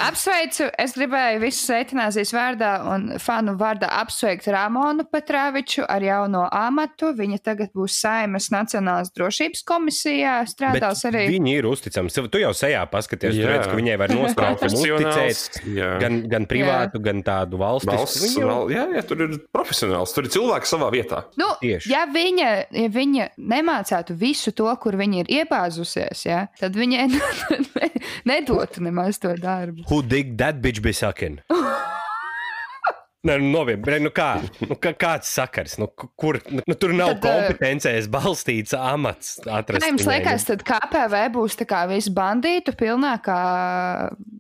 Apsveicu, 0.02 0.68
es 0.82 0.96
gribēju 0.98 1.42
visu 1.44 1.76
eitanāzijas 1.78 2.32
vārdā 2.34 2.72
un 2.90 3.06
fanu 3.22 3.54
vārdā 3.60 3.90
apsveikt 4.02 4.48
Ramonu 4.54 5.06
Petrāviču 5.10 5.86
ar 5.86 6.02
jauno 6.06 6.46
amatu. 6.50 7.12
Viņa 7.18 7.40
tagad 7.46 7.74
būs 7.78 8.00
Saimas 8.02 8.50
Nacionālās 8.54 9.12
drošības 9.14 9.62
komisijā, 9.70 10.40
strādās 10.50 11.04
arī. 11.10 11.28
Viņi 11.36 11.56
ir 11.60 11.68
uzticami. 11.70 12.10
Tu 12.34 12.42
jau 12.42 12.54
sejā 12.58 12.82
paskaties, 12.90 13.36
tu 13.38 13.44
Jā. 13.44 13.52
redz, 13.54 13.70
ka 13.70 13.78
viņai 13.78 14.00
var 14.02 14.14
Profesionāls. 14.14 14.80
uzticēt. 14.82 15.62
Jā. 15.78 15.92
Gan, 16.02 16.20
gan 16.32 16.48
privātu, 16.50 17.02
gan 17.04 17.22
tādu 17.26 17.60
valstisku. 17.62 17.98
Valsts, 18.02 18.38
jau- 18.38 18.48
val, 18.50 18.68
jā, 18.74 18.88
jā, 18.98 19.06
tur 19.08 19.22
ir 19.28 19.38
profesionāls. 19.54 20.14
Tur 20.16 20.26
ir 20.26 20.34
cilvēks 20.34 20.74
savā 20.74 20.90
vietā. 20.94 21.24
Nu, 21.38 21.52
Tieši. 21.62 21.90
ja 21.92 22.06
viņa, 22.10 22.50
ja 22.72 22.92
viņa 22.94 23.30
nemācītu 23.38 24.16
visu 24.20 24.54
to, 24.56 24.70
kur 24.82 24.98
viņa 25.00 25.24
ir 25.24 25.34
iebāzusies, 25.42 26.26
ja, 26.28 26.46
tad 26.60 26.78
viņai 26.80 27.10
ne, 27.16 27.90
nedotu 28.30 28.84
nemaz 28.86 29.20
to 29.24 29.36
darbu. 29.40 29.88
Who 29.90 30.02
dig 30.02 30.38
that 30.38 30.62
bitch 30.62 30.82
be 30.84 30.94
sucking? 30.94 31.42
Nē, 33.24 33.38
nu, 33.40 33.54
novienam, 33.54 34.02
nu 34.04 34.10
kā, 34.12 34.26
nu, 34.68 34.76
kā, 34.84 34.92
kāds 35.00 35.30
sakars, 35.32 35.78
nu, 35.80 35.86
ku- 35.88 36.10
kur, 36.20 36.42
nu, 36.68 36.76
tur 36.76 36.92
nav 36.92 37.14
Tad, 37.14 37.24
eh, 37.24 37.46
kompetencijas 37.48 38.10
balstīts 38.12 38.74
amats. 38.76 39.38
Kā 39.48 39.62
jums 39.88 40.04
liekas, 40.10 40.44
tad 40.50 40.66
KPV 40.68 41.22
būs 41.32 41.56
tā 41.56 41.64
kā 41.70 41.86
visu 41.88 42.12
bandītu 42.12 42.74
pilnākā 42.76 43.38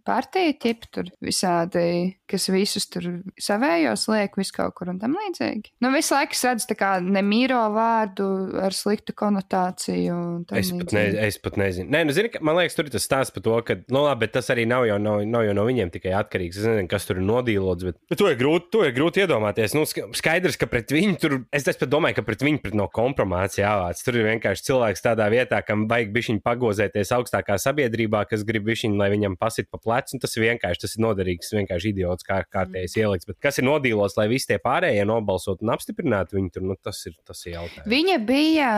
partija, 0.03 0.51
tip 0.59 0.83
tur 0.91 1.07
visādi, 1.23 2.17
kas 2.27 2.49
visus 2.51 2.89
tur 2.91 3.07
savējos 3.39 4.03
liek, 4.11 4.35
visu 4.35 4.51
kaut 4.57 4.75
kur 4.75 4.91
un 4.91 4.99
tam 4.99 5.15
līdzīgi. 5.15 5.71
Nu, 5.79 5.93
visu 5.95 6.17
laiku 6.17 6.35
es 6.35 6.43
redzu 6.43 6.67
tā 6.73 6.75
kā 6.75 6.91
nemīro 6.99 7.61
vārdu 7.71 8.27
ar 8.67 8.75
sliktu 8.75 9.15
konotāciju. 9.15 10.19
Es 10.59 10.73
pat, 10.75 10.91
ne, 10.99 11.05
es 11.29 11.39
pat 11.39 11.55
nezinu. 11.61 11.87
Nē, 11.87 12.03
nu, 12.09 12.17
zini, 12.19 12.33
ka- 12.35 12.43
man 12.43 12.59
liekas, 12.59 12.75
tur 12.75 12.91
ir 12.91 12.95
tas 12.97 13.07
stāsts 13.07 13.31
par 13.31 13.47
to, 13.47 13.55
ka, 13.63 13.79
nu, 13.87 14.03
labi, 14.09 14.25
bet 14.27 14.35
tas 14.35 14.51
arī 14.51 14.67
nav 14.67 14.83
jau, 14.91 14.99
nav, 14.99 15.23
nav 15.23 15.47
jau 15.47 15.55
no 15.55 15.63
viņiem 15.71 15.95
tikai 15.95 16.11
atkarīgs. 16.19 16.59
Es 16.59 16.67
nezinu, 16.67 16.91
kas 16.91 17.07
tur 17.07 17.23
ir 17.23 17.27
nodīlots, 17.31 17.87
bet, 17.87 18.01
bet 18.11 18.19
to, 18.19 18.27
ir 18.27 18.35
grūti, 18.43 18.72
to 18.73 18.81
ir 18.87 18.93
grūti 18.95 19.21
iedomāties. 19.23 19.75
Nu, 19.77 19.85
sk- 19.89 20.09
skaidrs, 20.17 20.57
ka 20.59 20.67
pret 20.69 20.89
viņu 20.93 21.17
tur, 21.21 21.35
es, 21.53 21.65
pat 21.67 21.85
domāju, 21.91 22.17
ka 22.17 22.25
pret 22.25 22.43
viņu 22.45 22.61
pret 22.63 22.77
no 22.77 22.87
kompromācija 22.91 23.67
jāvāc. 23.67 24.01
Tur 24.05 24.17
ir 24.17 24.27
vienkārši 24.31 24.67
cilvēks 24.69 25.05
tādā 25.05 25.27
vietā, 25.33 25.59
kam 25.65 25.85
vajag 25.91 26.13
bišķiņu 26.15 26.41
pagozēties 26.45 27.13
augstākā 27.17 27.59
sabiedrībā, 27.61 28.23
kas 28.29 28.45
grib 28.47 28.65
bišķiņu, 28.69 28.97
lai 28.97 29.11
viņam 29.13 29.37
pasit 29.41 29.69
pa 29.69 29.77
plecu. 29.81 30.17
Tas 30.23 30.33
ir 30.37 30.47
vienkārši, 30.47 30.83
tas 30.85 30.97
ir 30.97 31.03
noderīgs, 31.05 31.53
vienkārši 31.53 31.93
idiots 31.93 32.27
kā 32.27 32.39
kārtējs 32.49 32.97
ielikts. 32.97 33.29
Bet 33.29 33.39
kas 33.43 33.61
ir 33.61 33.67
nodīlots, 33.67 34.17
lai 34.17 34.27
visi 34.31 34.49
tie 34.49 34.59
pārējie 34.63 35.05
nobalsot 35.09 35.61
un 35.61 35.73
apstiprinātu 35.75 36.39
viņu 36.39 36.53
tur, 36.57 36.65
nu, 36.71 36.77
tas 36.81 37.03
ir, 37.09 37.17
tas 37.27 37.45
ir 37.45 37.57
jautājums. 37.59 37.89
Viņa 37.93 38.17
bija 38.25 38.71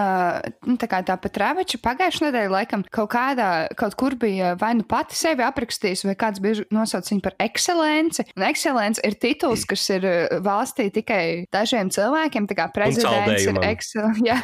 nu, 0.68 0.76
tā 0.82 0.90
kā 0.92 1.02
tā 1.08 1.16
pat 1.22 1.40
rāviča 1.42 1.80
pagājušajā 1.84 2.30
nedēļā, 2.30 2.52
laikam, 2.52 2.84
kaut 2.92 3.12
kādā, 3.16 3.50
kaut 3.80 3.96
kur 4.00 4.18
bija 4.20 4.54
vai 4.60 4.74
nu 4.76 4.86
pati 4.88 5.18
sevi 5.18 5.46
aprakstījusi, 5.46 6.10
vai 6.10 6.18
kāds 6.20 6.44
bija 6.44 6.66
nosaucis 6.74 7.14
viņu 7.14 7.24
par 7.26 7.38
ekscelenci. 7.46 8.28
Un 8.36 8.48
ekscelence 8.50 9.04
ir 9.06 9.18
tituls, 9.22 9.66
kas 9.70 9.85
ir 9.94 10.06
uh, 10.08 10.38
valstī 10.46 10.88
tikai 10.94 11.46
dažiem 11.54 11.92
cilvēkiem. 11.94 12.48
Tā 12.50 12.58
kā 12.58 12.68
prezidents 12.74 13.46
ir 13.46 13.60
ekscelents. 13.66 14.22
Jā, 14.26 14.38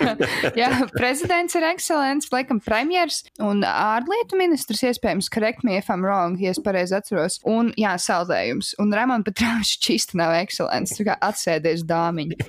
jā, 0.57 0.69
prezidents 0.93 1.55
ir 1.57 1.65
ekscelents, 1.65 2.29
laikam, 2.33 2.59
premjers 2.63 3.21
un 3.41 3.63
ārlietu 3.65 4.37
ministrs, 4.39 4.83
iespējams, 4.85 5.29
correct 5.33 5.65
me 5.67 5.77
if 5.79 5.89
I'm 5.91 6.05
wrong, 6.05 6.37
ja 6.41 6.53
es 6.53 6.59
pareizi 6.61 6.95
atceros. 6.97 7.39
Un, 7.47 7.71
jā, 7.79 7.93
saldējums. 8.01 8.75
Un 8.81 8.93
Ramon 8.95 9.25
Petrāvičs 9.27 9.79
čīsti 9.85 10.19
nav 10.21 10.35
ekscelents, 10.41 10.95
tā 10.97 11.07
kā 11.07 11.17
atsēdies 11.29 11.85
dāmiņa. 11.89 12.39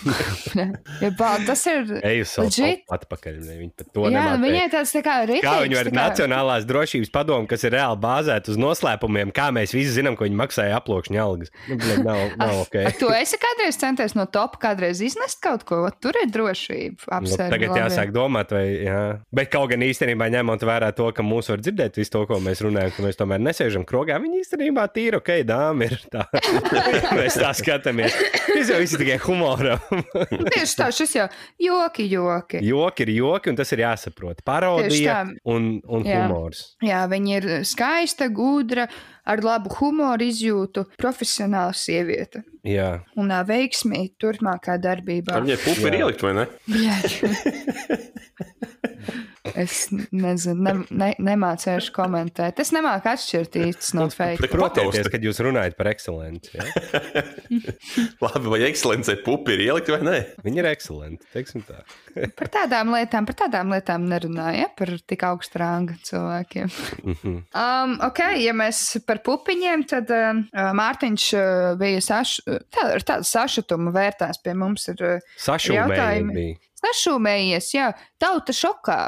ja, 1.04 1.10
bā, 1.18 1.32
tas 1.46 1.64
ir. 1.70 1.94
Eju 2.00 2.26
Legit? 2.40 2.86
atpakaļ. 2.94 3.40
Jā, 4.10 4.26
viņai 4.40 4.66
tāds 4.72 4.94
tā 4.94 5.02
kā 5.04 5.16
rīks. 5.28 5.44
Kā 5.44 5.56
viņi 5.64 5.78
var 5.78 5.90
Nacionālās 5.94 6.66
drošības 6.68 7.12
padomu, 7.14 7.48
kas 7.50 7.64
ir 7.66 7.74
reāli 7.76 8.00
bāzēta 8.02 8.52
uz 8.52 8.60
noslēpumiem, 8.60 9.32
kā 9.36 9.50
mēs 9.54 9.74
visi 9.76 9.94
zinām, 9.98 10.16
ko 10.18 10.26
viņi 10.26 10.38
maksāja 10.40 10.78
aplokšņa 10.80 11.22
algas. 11.22 11.52
Nu, 11.68 12.16
bļaļ, 12.40 12.50
nav, 12.50 12.56
nav 12.56 12.62
ok. 12.64 12.98
Tu 13.00 13.10
esi 13.16 13.38
kādreiz 13.40 13.78
centies 13.80 14.14
no 14.18 14.26
topa 14.30 14.60
kādreiz 14.66 15.00
iznest 15.04 15.40
kaut 15.44 15.64
ko, 15.68 15.82
tur 16.02 16.16
ir 16.20 16.30
drošība. 16.32 17.04
Nu, 17.06 17.16
Apsver, 17.20 17.52
tagad 17.52 17.76
jāsāk 17.78 18.12
domāt, 18.14 18.54
vai. 18.54 18.64
Jā. 18.84 19.00
Bet 19.34 19.50
kaut 19.52 19.70
gan 19.72 19.84
īstenībā 19.84 20.30
ņemot 20.32 20.64
vērā 20.66 20.90
to, 20.96 21.10
ka 21.16 21.24
mūs 21.26 21.50
var 21.52 21.62
dzirdēt 21.62 22.00
visu 22.00 22.14
to, 22.16 22.24
ko 22.30 22.40
mēs 22.42 22.62
runājam, 22.64 22.94
ka 22.96 23.04
mēs 23.06 23.20
tomēr 23.20 23.42
nesēžam 23.44 23.86
krogā, 23.88 24.18
viņi 24.22 24.42
īstenībā 24.44 24.86
tīri 24.94 25.20
ok, 25.20 25.32
dāma 25.48 25.88
ir. 25.88 25.98
Tā. 26.12 26.26
mēs 27.20 27.38
tā 27.40 27.52
skatāmies. 27.56 28.16
Tas 28.50 28.72
jau 28.72 28.80
viss 28.82 28.96
ir 28.96 29.04
tikai 29.04 29.18
humoram. 29.24 29.82
Tieši 30.50 30.78
tā, 30.80 30.90
šis 30.94 31.16
jau 31.18 31.28
joki, 31.60 32.06
joki. 32.10 32.62
joki 32.66 33.06
ir 33.06 33.14
joki, 33.18 33.52
un 33.52 33.60
tas 33.60 33.72
ir 33.74 33.84
jāsaprot. 33.84 34.42
Parodija 34.46 35.22
un, 35.48 35.72
un 35.86 36.06
Jā. 36.06 36.24
humors. 36.24 36.64
Jā, 36.84 37.04
viņa 37.10 37.36
ir 37.38 37.48
skaista, 37.68 38.28
gudra, 38.32 38.88
ar 39.26 39.42
labu 39.44 39.68
humoru 39.78 40.24
izjūtu, 40.30 40.84
profesionāla 41.00 41.74
sieviete. 41.76 42.38
Jā. 42.66 42.90
Un 43.20 43.30
ā, 43.32 43.40
veiksmīgi 43.48 44.14
turpmākā 44.20 44.74
darbībā. 44.82 45.32
Ar 45.38 45.42
viņai 45.46 45.60
pupi 45.64 45.84
ir 45.88 45.94
Jā. 45.96 46.00
ielikt, 46.04 46.22
vai 46.26 46.32
ne? 46.36 46.44
Es 49.56 49.86
nezinu, 50.12 50.60
ne, 50.60 50.72
ne, 50.92 51.08
nemācīšu 51.24 51.94
komentēt. 51.96 52.58
Es 52.60 52.74
nemāku 52.76 53.08
atšķirt 53.08 53.56
īstus 53.62 53.94
no 53.96 54.04
fake. 54.12 54.50
Protams, 54.52 54.98
kad 55.08 55.24
jūs 55.24 55.40
runājat 55.44 55.78
par 55.78 55.88
ekscelenci. 55.88 56.58
Ja? 56.58 56.66
Labi, 58.24 58.44
vai 58.52 58.60
ekscelencei 58.68 59.16
pupi 59.24 59.56
ir 59.56 59.64
ielikt, 59.70 59.88
vai 59.94 60.00
nē? 60.04 60.18
Viņi 60.44 60.60
ir 60.60 60.68
ekscelenti. 60.68 61.24
tā. 61.68 61.80
Par 62.38 62.52
tādām 62.52 62.92
lietām, 62.92 63.24
par 63.28 63.36
tādām 63.38 63.70
lietām 63.72 64.04
nerunāja, 64.10 64.66
par 64.76 64.90
tik 65.08 65.22
augstu 65.24 65.60
ranga 65.62 65.94
cilvēkiem. 66.04 66.70
Mhm. 67.00 67.36
Um, 67.56 67.94
ok, 68.04 68.22
ja 68.42 68.52
mēs 68.56 68.82
par 69.08 69.22
pupiņiem, 69.24 69.84
tad 69.88 70.10
um, 70.14 70.42
Mārtiņš 70.76 71.28
uh, 71.38 71.44
bija 71.80 72.02
saš, 72.04 72.40
tā, 72.44 72.88
ar 72.96 73.06
tādu 73.06 73.28
sašutumu 73.30 73.94
vērtās 73.94 74.42
pie 74.44 74.56
mums. 74.58 74.88
Ir, 74.92 75.04
uh, 75.06 75.30
bija. 76.34 76.58
Sašūmējies, 76.80 77.70
jā, 77.76 77.90
tauta 78.20 78.54
šokā 78.56 78.98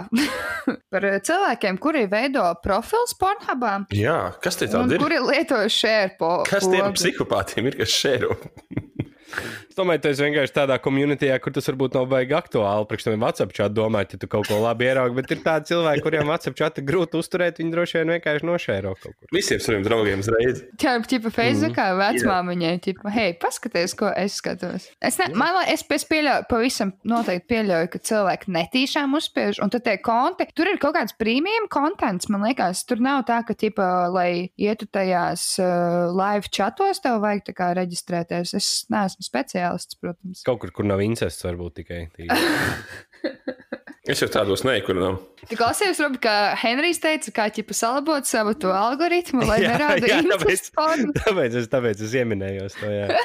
par 0.93 1.09
eh, 1.09 1.19
cilvēkiem, 1.25 1.81
kuri 1.83 2.07
veido 2.13 2.45
profils 2.65 3.17
pornhubā 3.21 3.79
Jā, 3.97 4.19
kas 4.45 4.61
te 4.61 4.69
un 4.71 4.75
tāda 4.77 4.99
ir? 4.99 5.03
kuri 5.05 5.21
lieto 5.25 5.63
share 5.73 6.15
po. 6.21 6.43
Kas 6.49 6.69
tiem 6.69 6.93
psihopātiem 6.97 7.73
ir, 7.73 7.81
kas 7.83 7.97
šēro? 7.97 8.37
Es 9.73 9.77
domāju, 9.79 10.03
tas 10.05 10.19
vienkārši 10.21 10.53
tādā 10.53 10.77
komunitijā, 10.85 11.39
kur 11.41 11.53
tas 11.57 11.65
varbūt 11.71 11.95
nav 11.97 12.05
baigi 12.11 12.35
aktuāli. 12.37 12.85
Priekš 12.91 13.07
tam 13.07 13.23
WhatsApp 13.25 13.55
čatā 13.57 13.73
domāt, 13.73 14.11
ja 14.13 14.19
tu 14.21 14.29
kaut 14.29 14.45
ko 14.51 14.59
labi 14.61 14.85
ieraugi, 14.85 15.15
bet 15.17 15.31
ir 15.33 15.39
tādi 15.41 15.71
cilvēki, 15.71 16.03
kuriem 16.05 16.29
WhatsApp 16.29 16.59
čatā 16.61 16.83
grūti 16.85 17.17
uzturēt, 17.17 17.57
viņi 17.63 17.73
droši 17.73 17.97
vien 18.03 18.11
vienkārši 18.13 18.45
nošēro 18.51 18.93
kaut 19.01 19.15
kur. 19.17 19.31
Visiem 19.33 19.63
saviem 19.65 19.87
draugiem 19.87 20.21
uzreiz. 20.21 20.61
Jā, 20.77 20.93
tipa 21.09 21.33
Facebookā 21.33 21.87
Mhm. 21.95 22.03
vecmāmiņai, 22.03 22.73
tipa, 22.85 23.13
hei, 23.17 23.31
paskaties, 23.41 23.95
ko 23.97 24.11
es 24.13 24.37
skatos. 24.43 24.91
Es, 25.01 25.17
ne, 25.23 25.31
man, 25.33 25.63
es, 25.73 25.87
es 25.89 26.05
pieļauju, 26.05 26.45
pavisam 26.53 26.93
noteikti 27.09 27.49
pieļauju, 27.55 27.89
ka 27.95 28.03
cilvēki 28.11 28.53
netīšām 28.59 29.17
uzspiež, 29.17 29.63
un 29.65 29.73
tad 29.73 29.87
tie 29.89 29.97
konti, 30.05 30.51
tur 30.53 30.69
ir 30.69 30.77
kaut 30.83 30.99
kāds 30.99 31.17
premium 31.17 31.65
kontents, 31.73 32.29
man 32.29 32.45
liekas, 32.45 32.85
tur 32.85 33.01
nav 33.01 33.25
tā, 33.25 33.41
ka, 33.49 33.57
tipa, 33.57 33.89
lai 34.13 34.51
ietu 34.61 34.85
tajās 34.93 35.49
uh, 35.65 36.13
live 36.13 36.53
chatos, 36.53 37.01
tev 37.01 37.23
vajag 37.25 37.47
tā 37.49 37.57
kā 37.57 37.73
reģistrēties. 37.81 38.53
Es 38.61 38.71
neesmu 38.93 39.25
speciālists, 39.25 39.62
protams. 40.01 40.43
Kaut 40.47 40.63
kur, 40.63 40.73
kur 40.75 40.89
nav 40.89 41.03
incests, 41.05 41.45
varbūt 41.47 41.81
tikai. 41.83 42.07
tīri. 42.17 42.31
Es 44.03 44.19
jau 44.19 44.27
tādos 44.35 44.65
neikurinām. 44.67 45.21
Tu 45.47 45.55
klausies, 45.55 46.01
Robi, 46.03 46.19
kā 46.25 46.57
Henrijs 46.59 46.99
teica, 46.99 47.31
kā 47.37 47.45
ķipa 47.55 47.75
salabot 47.79 48.27
savu 48.27 48.57
to 48.59 48.73
algoritmu, 48.75 49.45
lai 49.47 49.61
Jā, 49.63 49.77
nerāda 49.77 50.09
jā, 50.11 50.17
incest 50.25 50.73
pornu. 50.75 51.15
tāpēc, 51.21 51.55
es, 51.61 51.69
tāpēc 51.71 52.03
es 52.03 52.17
ieminējos 52.19 52.81
to. 52.81 52.91
Jā. 52.91 53.21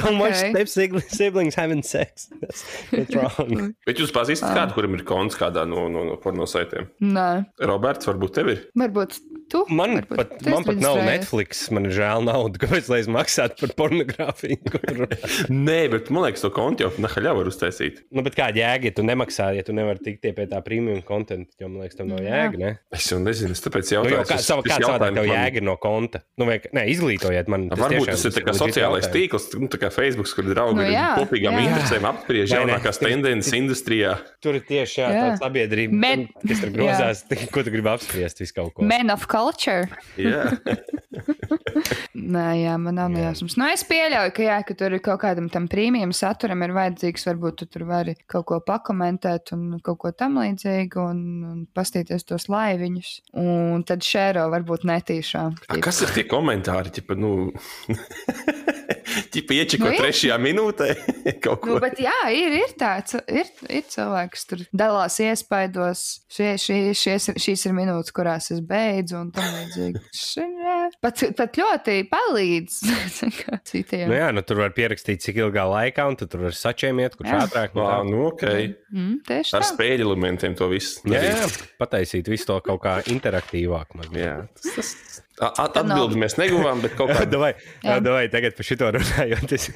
Don't 0.00 0.18
watch 0.20 0.38
Okay. 0.40 0.50
okay. 0.54 0.64
siblings, 0.66 1.10
siblings 1.16 1.54
having 1.58 1.82
sex. 1.82 2.28
That's, 2.40 2.64
that's 2.90 3.14
wrong. 3.16 3.74
Bet 3.88 4.00
jūs 4.00 4.12
pazīstat 4.14 4.54
kādu, 4.56 4.74
kuram 4.76 4.94
ir 4.98 5.04
konts 5.08 5.36
kādā 5.38 5.66
no, 5.68 5.86
no, 5.92 6.04
no 6.08 6.16
porno 6.22 6.46
saitiem? 6.48 6.88
Nē, 7.04 7.28
Roberts, 7.68 8.08
varbūt 8.10 8.34
tev 8.38 8.50
ir? 8.54 8.62
varbūt 8.78 9.18
tu. 9.50 9.64
Man 9.74 9.96
varbūt 9.98 10.16
pat, 10.20 10.34
man 10.46 10.64
pat 10.66 10.78
nav 10.80 10.96
reģistrējies. 10.96 11.10
Netflix. 11.10 11.62
Man 11.74 11.88
ir 11.88 11.94
žēl 11.96 12.24
naudu, 12.28 12.60
kāpēc 12.62 12.88
lai 12.92 13.00
es 13.02 13.08
maksātu 13.10 13.64
par 13.66 13.74
pornogrāfiju. 13.82 14.58
Kur... 14.70 15.04
Nē, 15.50 15.78
bet 15.92 16.10
man 16.14 16.26
liekas, 16.28 16.44
to 16.46 16.50
kontu 16.54 16.86
jau 16.86 16.90
nahaļā 17.02 17.34
var 17.40 17.50
uztaisīt. 17.50 18.02
nu, 18.14 18.22
bet 18.26 18.36
kāda 18.38 18.62
jēga, 18.62 18.90
ja 18.90 18.94
tu 18.96 19.04
nemaksā, 19.06 19.50
ja 19.58 19.64
tu 19.66 19.74
nevari 19.76 20.00
tikt 20.06 20.22
pie 20.36 20.46
tā 20.50 20.60
premium 20.64 21.02
konta, 21.06 21.36
jo 21.60 21.68
man 21.70 21.82
liekas, 21.84 21.98
tam 21.98 22.10
nav 22.14 22.22
jēga. 22.24 22.60
Ne? 22.60 22.72
Es 22.94 23.08
jau 23.10 23.18
nezinu, 23.22 23.56
es 23.58 23.64
tāpēc 23.66 23.90
Nu, 23.90 23.96
jautāju. 23.98 24.14
jau 24.16 24.24
kā, 24.30 24.38
es- 24.38 24.46
sava, 24.48 24.62
es 24.64 24.70
kāds 24.72 24.86
jautājumu 24.86 25.18
tev 25.20 25.26
man- 25.26 25.34
jēga 25.36 25.62
no 25.66 25.76
konta? 25.82 26.22
Nu, 26.40 26.46
vai, 26.48 26.58
nē, 26.78 26.86
izglītojiet 26.94 27.50
man. 27.50 27.66
Varbūt 27.74 27.96
tiešām 27.96 28.14
tas 28.14 28.24
ir 28.30 28.36
tā 28.38 28.44
kā 28.46 28.54
sociālais 28.56 29.10
tīkls, 29.12 29.48
nu, 29.60 29.68
tā 29.72 29.80
kā 29.82 29.89
Facebook, 29.94 30.30
kur 30.36 30.44
draugi 30.48 30.76
Nu 30.78 30.84
ar 30.86 30.90
jā, 30.94 31.06
kopīgām 31.20 31.56
jā. 31.58 31.64
interesēm 31.68 32.06
apspriež 32.10 32.54
jaunākās 32.56 33.00
tendences 33.02 33.52
industrijā. 33.58 34.16
Tur 34.42 34.58
ir 34.60 34.64
tieši 34.68 35.00
jā, 35.02 35.08
Jā. 35.10 35.22
tāda 35.24 35.38
sabiedrība, 35.44 35.92
Men- 36.06 36.26
kas 36.46 36.60
tur 36.64 36.70
grozās, 36.74 37.24
ko 37.52 37.62
tu 37.66 37.70
gribi 37.74 37.88
apspriest. 37.92 38.40
visu 38.40 38.54
kaut 38.56 38.74
ko. 38.74 38.82
Men 38.86 39.10
of 39.10 39.26
culture. 39.28 39.88
Jā, 40.16 40.46
Nē, 42.14 42.46
jā, 42.62 42.74
man 42.78 42.94
nav 42.98 43.08
nejausmas. 43.12 43.56
Nu, 43.58 43.66
es 43.72 43.82
pieļauju, 43.86 44.32
ka, 44.36 44.42
jā, 44.44 44.56
ka 44.66 44.74
tur 44.78 44.94
ir 44.94 45.00
kaut 45.04 45.20
kādam 45.22 45.48
tam 45.52 45.66
prēmijam 45.70 46.12
saturam 46.14 46.62
ir 46.66 46.72
vajadzīgs. 46.76 47.24
Varbūt 47.30 47.56
tu 47.62 47.66
tur 47.70 47.84
vari 47.88 48.14
kaut 48.30 48.46
ko 48.50 48.58
pakomentēt 48.66 49.52
un 49.56 49.78
kaut 49.84 49.98
ko 50.04 50.12
tam 50.16 50.38
līdzīgu 50.40 51.00
un, 51.02 51.20
un 51.50 51.62
pastīties 51.76 52.26
tos 52.28 52.46
laiviņus. 52.52 53.12
Un 53.40 53.84
tad 53.88 54.04
šēro 54.06 54.46
varbūt 54.52 54.86
netīšām. 54.90 55.58
A, 55.70 55.78
kas 55.82 56.02
ir 56.06 56.12
tie 56.14 56.26
komentāri? 56.30 56.92
Ķipa, 56.98 57.16
nu, 57.18 57.32
ķipa 59.34 59.56
iečiko 59.60 59.88
Nu, 59.90 59.96
trešajā 59.98 60.36
minūtē 60.42 60.88
kaut 61.44 61.60
ko. 61.64 61.74
Nu, 61.74 61.78
bet 61.82 61.98
jā, 62.02 62.14
ir, 62.34 62.56
ir 62.60 62.74
tāds, 62.80 63.16
ir, 63.30 63.48
ir 63.70 63.84
cilvēks, 63.90 64.34
kas 64.36 64.48
tur 64.50 64.64
dalās 64.76 65.18
iespaidos. 65.22 66.04
Šie, 66.30 66.52
šie, 66.60 66.78
šies, 66.98 67.28
ir- 67.32 67.40
šīs 67.46 67.66
ir 67.70 67.76
minūtes, 67.76 68.12
kurās 68.16 68.50
es 68.54 68.60
beidzu, 68.66 69.18
un 69.24 69.30
tam 69.34 69.46
līdzīgi. 69.56 70.04
Šie- 70.24 70.48
Pat, 71.00 71.20
pat 71.38 71.54
ļoti 71.60 71.94
palīdz 72.10 72.76
citiem. 73.70 74.08
Nu, 74.10 74.16
jā, 74.16 74.30
nu, 74.34 74.42
tur 74.46 74.58
var 74.64 74.72
pierakstīt, 74.76 75.20
cik 75.22 75.38
ilgā 75.44 75.64
laikā, 75.70 76.06
un 76.10 76.16
tad 76.20 76.30
tur 76.32 76.46
var 76.48 76.56
sačēmiet, 76.56 77.14
kurš 77.18 77.34
ātrāk. 77.44 77.76
Ā, 77.76 77.84
tā. 77.84 77.98
nu, 78.08 78.24
ok. 78.30 78.44
Mm, 78.90 79.14
tieši 79.28 79.54
Ar 79.58 79.64
tā. 79.64 79.70
spēļu 79.74 80.08
elementiem 80.08 80.56
to 80.58 80.68
visu. 80.72 81.04
Jā, 81.10 81.22
jā, 81.30 81.48
pataisīt 81.80 82.28
visu 82.32 82.48
to 82.50 82.58
kaut 82.66 82.82
kā 82.84 82.98
interaktīvāk. 83.12 83.94
mazliet. 84.00 84.24
jā. 84.24 84.36
Tas, 84.58 84.74
tas... 84.76 85.22
A- 85.40 85.52
a- 85.64 85.68
Atbildi 85.80 86.18
mēs 86.20 86.34
neguvām, 86.36 86.82
bet 86.84 86.92
kaut 86.98 87.10
kā 87.16 87.24
Davai, 87.30 87.54
Jā. 87.84 87.96
davai, 88.04 88.26
tagad 88.32 88.52
par 88.58 88.66
šito 88.68 88.90
runājot, 88.96 89.52
es, 89.56 89.68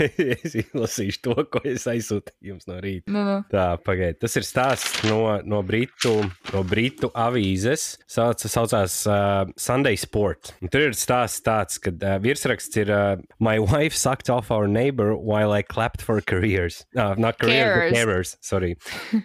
es 0.44 0.56
izlasīšu 0.60 1.20
to, 1.24 1.34
ko 1.48 1.62
es 1.64 1.86
aizsūtīju 1.88 2.50
jums 2.52 2.66
no 2.68 2.76
rīta. 2.84 3.08
Nu, 3.14 3.22
nu. 3.24 3.36
Tā, 3.52 3.66
pagaidiet. 3.84 4.18
Tas 4.20 4.36
ir 4.36 4.44
stāsts 4.44 5.04
no, 5.08 5.38
no, 5.48 5.62
Britu, 5.64 6.12
no 6.52 6.62
Britu 6.68 7.08
avīzes. 7.16 7.86
Sauc, 8.10 8.44
saucās 8.44 8.98
uh, 9.08 9.46
Sunday 9.56 9.96
Sport. 9.96 10.52
Un 10.60 10.68
tur 10.72 10.84
ir 10.90 10.96
stāsts 10.98 11.40
tāds, 11.46 11.80
ka 11.80 11.94
uh, 11.94 12.18
virsraksts 12.24 12.76
ir 12.84 12.92
uh, 12.92 13.16
My 13.40 13.56
wife 13.58 13.96
sucked 13.96 14.28
off 14.30 14.50
our 14.50 14.68
neighbor 14.68 15.14
while 15.16 15.52
I 15.52 15.62
clapped 15.62 16.02
for 16.02 16.20
careers. 16.20 16.84
Uh, 16.96 17.14
not 17.18 17.38
careers, 17.38 17.90
but 17.92 17.96
Carers. 17.98 18.36
Sorry. 18.44 18.76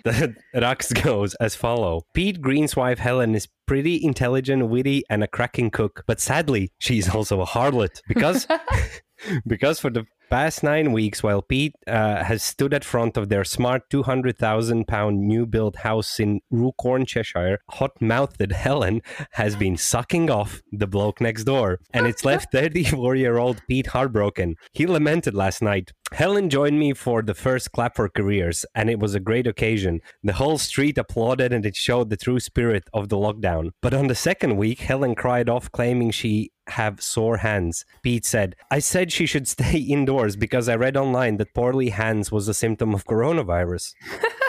the 0.05 0.35
rakst 0.55 0.95
goes 1.03 1.35
as 1.35 1.55
follow. 1.55 2.05
Pete 2.13 2.39
Green's 2.41 2.75
wife 2.75 2.99
Helen 2.99 3.35
is 3.35 3.47
pretty 3.69 4.03
intelligent, 4.03 4.67
witty, 4.67 5.03
and 5.11 5.23
a 5.23 5.27
cracking 5.27 5.69
cook. 5.69 6.03
But 6.07 6.19
sadly, 6.19 6.71
she's 6.79 7.07
also 7.07 7.39
a 7.39 7.45
harlot 7.45 8.01
because 8.07 8.47
because 9.47 9.79
for 9.79 9.91
the 9.91 10.05
past 10.29 10.63
nine 10.63 10.91
weeks, 10.91 11.23
while 11.23 11.41
Pete 11.41 11.73
uh, 11.87 12.23
has 12.23 12.43
stood 12.43 12.73
at 12.73 12.85
front 12.85 13.17
of 13.17 13.29
their 13.29 13.43
smart 13.43 13.89
200,000 13.89 14.87
pound 14.87 15.19
new 15.19 15.45
built 15.45 15.77
house 15.77 16.19
in 16.19 16.39
Roocorn, 16.53 17.07
Cheshire, 17.07 17.59
hot 17.71 17.99
mouthed 17.99 18.51
Helen 18.51 19.01
has 19.31 19.55
been 19.55 19.75
sucking 19.75 20.29
off 20.29 20.61
the 20.71 20.87
bloke 20.87 21.19
next 21.19 21.45
door. 21.45 21.79
And 21.93 22.05
it's 22.05 22.25
left 22.25 22.51
34 22.51 23.15
year 23.15 23.37
old 23.37 23.61
Pete 23.67 23.87
heartbroken. 23.87 24.55
He 24.73 24.85
lamented 24.85 25.33
last 25.33 25.61
night. 25.61 25.91
Helen 26.13 26.49
joined 26.49 26.79
me 26.79 26.93
for 26.93 27.21
the 27.21 27.33
first 27.33 27.71
clap 27.71 27.95
for 27.95 28.09
careers, 28.09 28.65
and 28.75 28.89
it 28.89 28.99
was 28.99 29.15
a 29.15 29.19
great 29.19 29.47
occasion. 29.47 30.01
The 30.23 30.33
whole 30.33 30.57
street 30.57 30.97
applauded, 30.97 31.53
and 31.53 31.65
it 31.65 31.75
showed 31.75 32.09
the 32.09 32.17
true 32.17 32.39
spirit 32.39 32.85
of 32.93 33.09
the 33.09 33.17
lockdown. 33.17 33.71
But 33.81 33.93
on 33.93 34.07
the 34.07 34.15
second 34.15 34.57
week, 34.57 34.79
Helen 34.79 35.15
cried 35.15 35.49
off, 35.49 35.71
claiming 35.71 36.11
she 36.11 36.51
have 36.67 37.01
sore 37.01 37.37
hands. 37.37 37.85
Pete 38.03 38.25
said, 38.25 38.55
I 38.71 38.79
said 38.79 39.11
she 39.11 39.25
should 39.25 39.47
stay 39.55 39.77
indoors 39.77 40.35
because 40.35 40.67
I 40.67 40.75
read 40.75 40.97
online 40.97 41.37
that 41.37 41.53
poorly 41.53 41.89
hands 41.89 42.31
was 42.31 42.47
a 42.47 42.53
symptom 42.53 42.93
of 42.93 43.05
coronavirus. 43.05 43.93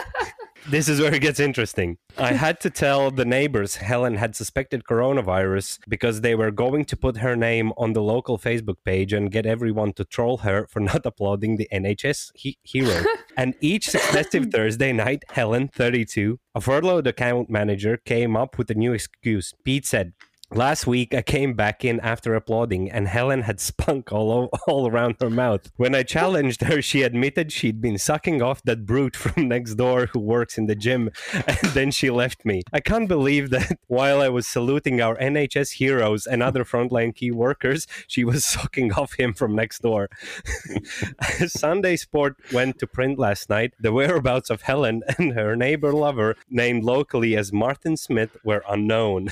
This 0.67 0.87
is 0.87 1.01
where 1.01 1.13
it 1.13 1.21
gets 1.21 1.39
interesting. 1.39 1.97
I 2.17 2.33
had 2.33 2.59
to 2.61 2.69
tell 2.69 3.09
the 3.09 3.25
neighbors 3.25 3.77
Helen 3.77 4.15
had 4.15 4.35
suspected 4.35 4.83
coronavirus 4.83 5.79
because 5.87 6.21
they 6.21 6.35
were 6.35 6.51
going 6.51 6.85
to 6.85 6.95
put 6.95 7.17
her 7.17 7.35
name 7.35 7.73
on 7.77 7.93
the 7.93 8.01
local 8.01 8.37
Facebook 8.37 8.77
page 8.85 9.11
and 9.11 9.31
get 9.31 9.45
everyone 9.45 9.93
to 9.93 10.05
troll 10.05 10.37
her 10.39 10.67
for 10.67 10.79
not 10.91 11.05
uploading 11.05 11.57
the 11.57 11.67
NHS 11.73 12.31
he- 12.35 12.59
hero. 12.63 13.03
and 13.37 13.55
each 13.59 13.89
successive 13.89 14.51
Thursday 14.51 14.93
night, 14.93 15.23
Helen, 15.29 15.69
32, 15.73 16.39
a 16.53 16.61
furloughed 16.61 17.07
account 17.07 17.49
manager, 17.49 17.97
came 17.97 18.37
up 18.37 18.57
with 18.57 18.69
a 18.69 18.75
new 18.75 18.93
excuse. 18.93 19.53
Pete 19.63 19.85
said, 19.85 20.13
Last 20.53 20.85
week, 20.85 21.13
I 21.15 21.21
came 21.21 21.53
back 21.53 21.85
in 21.85 22.01
after 22.01 22.35
applauding, 22.35 22.91
and 22.91 23.07
Helen 23.07 23.43
had 23.43 23.59
spunk 23.71 24.11
all, 24.11 24.31
o- 24.31 24.49
all 24.67 24.85
around 24.85 25.15
her 25.21 25.29
mouth. 25.29 25.71
When 25.77 25.95
I 25.95 26.03
challenged 26.03 26.61
her, 26.63 26.81
she 26.81 27.03
admitted 27.03 27.53
she'd 27.53 27.81
been 27.81 27.97
sucking 27.97 28.41
off 28.41 28.61
that 28.63 28.85
brute 28.85 29.15
from 29.23 29.47
next 29.47 29.75
door 29.75 30.07
who 30.07 30.19
works 30.19 30.57
in 30.57 30.65
the 30.65 30.75
gym, 30.75 31.09
and 31.33 31.57
then 31.73 31.89
she 31.89 32.09
left 32.09 32.43
me. 32.43 32.63
I 32.73 32.81
can't 32.81 33.07
believe 33.07 33.49
that 33.51 33.79
while 33.87 34.21
I 34.21 34.27
was 34.27 34.45
saluting 34.45 34.99
our 34.99 35.15
NHS 35.15 35.75
heroes 35.75 36.27
and 36.27 36.43
other 36.43 36.65
frontline 36.65 37.15
key 37.15 37.31
workers, 37.31 37.87
she 38.07 38.25
was 38.25 38.43
sucking 38.45 38.91
off 38.93 39.13
him 39.13 39.33
from 39.33 39.55
next 39.55 39.81
door. 39.81 40.09
Sunday 41.47 41.95
Sport 41.95 42.35
went 42.51 42.77
to 42.79 42.87
print 42.87 43.17
last 43.17 43.49
night. 43.49 43.73
The 43.79 43.93
whereabouts 43.93 44.49
of 44.49 44.63
Helen 44.63 45.03
and 45.17 45.31
her 45.31 45.55
neighbor 45.55 45.93
lover, 45.93 46.35
named 46.49 46.83
locally 46.83 47.37
as 47.37 47.53
Martin 47.53 47.95
Smith, 47.95 48.35
were 48.43 48.63
unknown. 48.67 49.29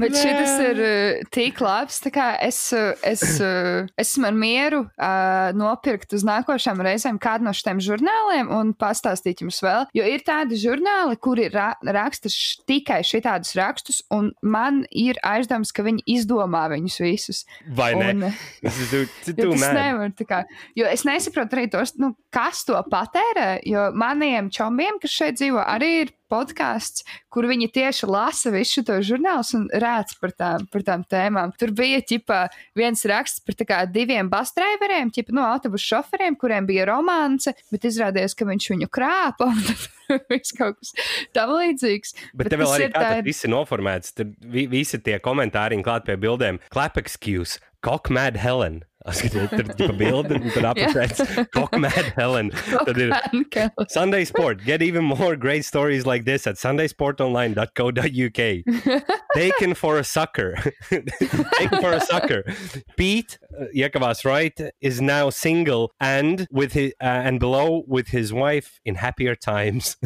Bet 0.00 0.16
šis 0.16 0.54
ir 0.64 0.80
uh, 0.82 1.20
tik 1.32 1.60
labs. 1.64 2.00
Es, 2.40 2.60
uh, 2.76 2.92
es 3.06 3.22
uh, 3.42 3.86
esmu 4.00 4.30
ar 4.30 4.36
mieru 4.36 4.80
uh, 4.86 5.50
nopirkt 5.56 6.14
uz 6.16 6.24
nākošām 6.26 6.82
reizēm 6.84 7.20
kādu 7.22 7.46
no 7.46 7.54
šiem 7.56 7.80
žurnāliem 7.84 8.50
un 8.54 8.72
pastāstīt 8.78 9.44
jums 9.44 9.60
vēl. 9.64 9.86
Jo 9.96 10.06
ir 10.08 10.24
tādi 10.26 10.58
žurnāli, 10.60 11.18
kuri 11.22 11.48
ra 11.52 11.72
raksta 11.84 12.32
tikai 12.68 13.00
šitādus 13.06 13.54
rakstus, 13.58 14.02
un 14.14 14.32
man 14.42 14.84
ir 14.90 15.20
aizdoms, 15.26 15.72
ka 15.74 15.84
viņi 15.86 16.04
izdomā 16.16 16.66
viņus 16.72 17.00
visus. 17.04 17.44
Vai 17.76 17.92
ne? 17.98 18.12
Un, 18.14 18.26
too, 18.62 19.04
too, 19.24 19.34
Jo 19.36 19.50
too 19.50 19.56
tas 19.56 19.66
nevar 19.76 20.14
tā 20.16 20.26
kā. 20.28 20.42
Jo 20.78 20.88
es 20.90 21.04
nesaprotu 21.08 21.58
arī 21.58 21.68
tos, 21.72 21.94
nu, 22.00 22.14
kas 22.34 22.64
to 22.68 22.78
patērē. 22.90 23.50
Jo 23.68 23.90
maniem 23.96 24.50
čomiem, 24.54 25.00
kas 25.02 25.14
šeit 25.14 25.40
dzīvo, 25.40 25.62
arī 25.62 25.92
ir 26.04 26.14
podkāsts, 26.30 27.04
kur 27.32 27.48
viņi 27.50 27.70
tieši 27.74 28.08
lasa 28.10 28.52
visu 28.54 28.84
to 28.86 28.98
žurnālus 29.04 29.52
un 29.58 29.68
rēc 29.70 30.16
par 30.22 30.34
tām, 30.38 30.66
par 30.70 30.84
tām 30.86 31.04
tēmām. 31.10 31.54
Tur 31.60 31.74
bija 31.76 32.00
ķipa, 32.06 32.42
viens 32.78 33.04
raksts 33.10 33.44
par 33.46 33.58
kā, 33.66 33.80
diviem 33.90 34.30
basdriveriem, 34.32 35.12
ķipa, 35.14 35.34
no 35.36 35.46
autobusu 35.50 35.94
šoferiem, 35.94 36.38
kuriem 36.40 36.68
bija 36.68 36.88
romance, 36.90 37.54
bet 37.72 37.88
izrādījās, 37.90 38.36
ka 38.38 38.48
viņš 38.48 38.70
viņu 38.74 38.90
krāpa. 38.92 39.50
Viss 40.30 40.54
kaut 40.58 40.80
kas 40.80 40.94
tam 41.36 41.54
līdzīgs. 41.54 42.16
Bet, 42.32 42.48
bet 42.48 42.54
tev 42.54 42.64
vēl 42.64 42.76
arī 42.78 42.88
ir... 42.90 43.24
viss 43.26 43.46
ir 43.46 43.52
noformēts. 43.52 44.16
Tur 44.18 44.32
vi, 44.42 44.66
visi 44.70 44.98
tie 44.98 45.20
komentāri 45.22 45.78
klāt 45.86 46.08
pie 46.08 46.18
bildēm. 46.18 46.58
Clap 46.74 46.98
excuse, 46.98 47.62
cock 47.86 48.10
mad 48.10 48.40
Helen. 48.42 48.82
Skaties, 49.08 49.48
tur 49.48 49.64
ir 49.88 49.94
bilde, 49.96 50.36
un 50.36 50.50
tur 50.52 50.66
apakšā 50.70 51.46
Cockmad 51.54 52.10
Helen. 52.18 52.50
Tad 52.86 52.98
ir 53.00 53.14
Sunday 53.88 54.24
Sport. 54.28 54.62
Get 54.64 54.82
even 54.82 55.04
more 55.04 55.36
great 55.36 55.64
stories 55.64 56.04
like 56.04 56.26
this 56.26 56.46
at 56.46 56.56
sundaysportonline.co.uk. 56.56 59.12
Taken 59.34 59.74
for 59.74 59.96
a 59.96 60.04
sucker. 60.04 60.54
Taken 60.90 61.80
for 61.80 61.92
a 61.92 62.00
sucker. 62.00 62.44
Pete 62.98 63.38
uh, 63.58 63.64
Yakavas 63.74 64.26
right 64.26 64.60
is 64.82 65.00
now 65.00 65.30
single 65.30 65.92
and 66.00 66.46
with 66.50 66.74
his 66.74 66.92
uh, 67.00 67.06
and 67.06 67.40
below 67.40 67.84
with 67.86 68.08
his 68.08 68.34
wife 68.34 68.80
in 68.84 68.96
happier 68.96 69.34
times. 69.34 69.96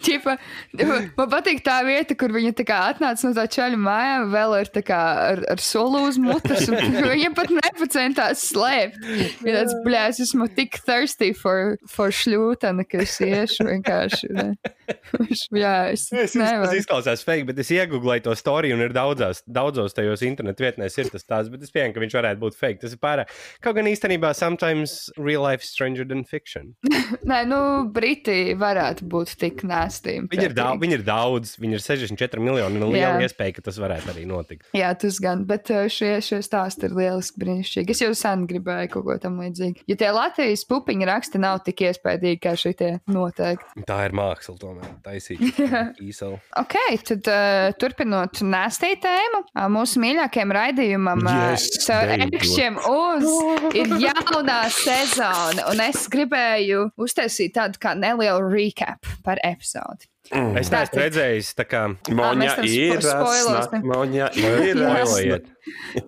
Čipa, 0.00 0.38
man 0.72 1.28
patīk 1.28 1.60
tā 1.66 1.82
vieta, 1.84 2.16
kur 2.16 2.32
viņa 2.32 2.54
tā 2.56 2.64
kā 2.68 2.80
atnāca 2.94 3.24
no 3.28 3.34
tā 3.36 3.44
čaļa 3.52 3.76
mājām, 3.84 4.32
vēl 4.32 4.56
ir 4.62 4.68
tā 4.72 4.80
kā 4.86 5.02
ar, 5.34 5.44
ar 5.52 5.60
solu 5.60 6.06
uz 6.08 6.16
mutes. 6.22 6.64
Viņa 7.18 7.34
pat 7.34 7.50
nepacentās 7.50 8.42
slēpt. 8.52 9.06
Ja 9.42 9.60
tāds 9.60 9.74
bļās, 9.82 10.20
esmu 10.22 10.46
tik 10.54 10.78
thirsty 10.86 11.32
for, 11.34 11.74
for 11.90 12.14
šļūteni, 12.14 12.86
ka 12.86 13.02
es 13.02 13.16
iešu 13.24 13.66
vienkārši. 13.66 14.30
Jā, 15.58 15.74
es, 15.92 16.06
es, 16.12 16.36
nevaru. 16.38 16.68
tas 16.68 16.78
izklausās 16.78 17.24
fake, 17.26 17.46
bet 17.50 17.58
es 17.62 17.72
iegūlēju 17.74 18.24
to 18.28 18.34
storiju 18.38 18.78
un 18.78 18.84
ir 18.86 18.94
daudzās, 18.94 19.42
daudzos 19.44 19.96
tajos 19.96 20.22
internetu 20.26 20.64
vietnēs 20.64 20.96
ir 21.00 21.10
tas 21.12 21.26
tāds, 21.26 21.50
bet 21.52 21.64
es 21.66 21.74
pieņemu, 21.74 21.96
ka 21.96 22.04
viņš 22.04 22.16
varētu 22.18 22.42
būt 22.44 22.58
fake. 22.58 22.80
Tas 22.84 22.94
ir 22.94 23.02
pārāk. 23.02 23.32
Kaut 23.64 23.76
gan 23.78 23.90
īstenībā 23.90 24.30
sometimes 24.36 25.08
real 25.18 25.42
life 25.44 25.66
stranger 25.66 26.06
than 26.08 26.24
fiction. 26.28 26.74
Nē, 27.28 27.42
nu, 27.50 27.60
Briti 27.92 28.54
varētu 28.58 29.08
būt 29.10 29.34
tik 29.42 29.64
nēstīgi. 29.68 30.28
Viņi 30.32 30.48
ir, 30.50 30.56
daudz, 30.56 30.82
viņi 30.84 30.98
ir 31.00 31.04
daudz, 31.06 31.56
viņi 31.60 31.78
ir 31.80 31.84
64 31.84 32.44
miljoni 32.44 32.80
un 32.80 32.94
liela 32.94 33.18
iespēja, 33.26 33.58
ka 33.58 33.66
tas 33.68 33.80
varētu 33.82 34.12
arī 34.14 34.24
notikt. 34.28 34.70
Jā, 34.76 34.94
tas 34.98 35.20
gan, 35.22 35.44
bet 35.48 35.72
uh, 35.74 35.86
šie, 35.92 36.18
šie 36.24 36.40
stāsti 36.46 36.88
ir 36.88 36.96
lieliski 37.08 37.42
brīnišķīgi. 37.42 37.94
Es 37.94 38.02
jau 38.04 38.10
sen 38.16 38.44
gribēju 38.50 38.92
kaut 38.92 39.06
ko 39.08 39.16
tam 39.22 39.40
līdzīgu. 39.42 39.84
Ja 39.90 39.96
tie 39.98 40.10
Latvijas 40.14 40.64
pupiņu 40.68 41.08
raksti 41.08 41.40
nav 41.42 41.62
tik 41.66 41.82
iespaidīgi 41.88 42.40
kā 42.44 42.54
šitie 42.58 42.90
noteikti. 43.10 43.84
Tā 43.88 44.00
ir 44.06 44.16
māksla 44.16 44.56
tomēr, 44.60 44.90
taisīt 45.04 45.42
īselu. 46.08 46.38
ok, 46.60 46.76
tad 47.08 47.30
uh, 47.32 47.70
turpinot 47.80 48.42
nēstī 48.44 48.94
tēmu, 49.02 49.44
uh, 49.48 49.66
mūsu 49.72 50.02
mīļākajam 50.04 50.54
raidījumam 50.58 51.24
yes, 51.28 51.68
caur 51.86 52.14
ekšķiem 52.18 52.80
uz 52.92 53.28
ir 53.80 53.96
jaunā 54.04 54.60
sezona, 54.74 55.68
un 55.72 55.82
es 55.88 56.06
gribēju 56.12 56.88
uztaisīt 57.00 57.56
tādu 57.58 57.80
kā 57.82 57.96
nelielu 57.98 58.52
recap 58.52 59.08
par 59.24 59.40
epizodi. 59.46 60.08
Mm. 60.28 60.58
Es 60.60 60.68
neesmu 60.72 61.00
redzējis, 61.00 61.52
tā 61.56 61.64
kā 61.68 61.84
Monja 62.12 62.56
ir. 62.66 63.00
Monja 63.84 64.28
ir. 65.24 65.46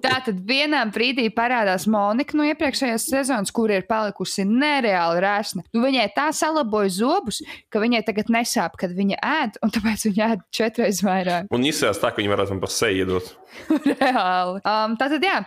Tātad 0.00 0.40
vienā 0.46 0.83
brīdī 0.92 1.26
parādās 1.35 1.87
Monika 1.90 2.37
no 2.38 2.46
iepriekšējās 2.48 3.09
sezonas, 3.11 3.52
kur 3.54 3.72
ir 3.72 3.87
palikusi 3.88 4.44
nereāli 4.48 5.22
rēsna. 5.24 5.64
Nu, 5.72 5.85
viņai 5.85 6.06
tā 6.16 6.30
salaboja 6.37 6.92
zobus, 7.00 7.42
ka 7.72 7.83
viņai 7.83 8.02
tagad 8.06 8.33
nesāp, 8.33 8.76
kad 8.80 8.94
viņa 8.96 9.20
ēd, 9.20 9.61
un 9.64 9.74
tāpēc 9.74 10.06
viņa 10.11 10.30
ēd 10.35 10.46
četreiz 10.56 11.02
vairāk. 11.04 11.50
Un 11.54 11.66
izsēs 11.68 12.00
tā, 12.00 12.12
ka 12.12 12.22
viņa 12.22 12.35
varētu 12.35 12.56
man 12.56 12.64
pa 12.64 12.72
seju 12.72 13.04
iedot. 13.04 13.33
Reāli. 14.00 14.60
Um, 14.64 14.96
tātad, 15.00 15.24
jā, 15.24 15.38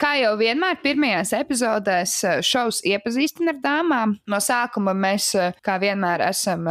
kā 0.00 0.12
jau 0.20 0.32
vienmēr, 0.40 0.78
pirmajās 0.82 1.34
epizodēs 1.38 2.16
šovs 2.46 2.82
iepazīstina 2.88 3.54
ar 3.54 3.60
dāmām. 3.62 4.14
No 4.30 4.40
sākuma 4.42 4.94
mēs, 4.96 5.32
kā 5.64 5.78
vienmēr, 5.82 6.24
esam 6.28 6.66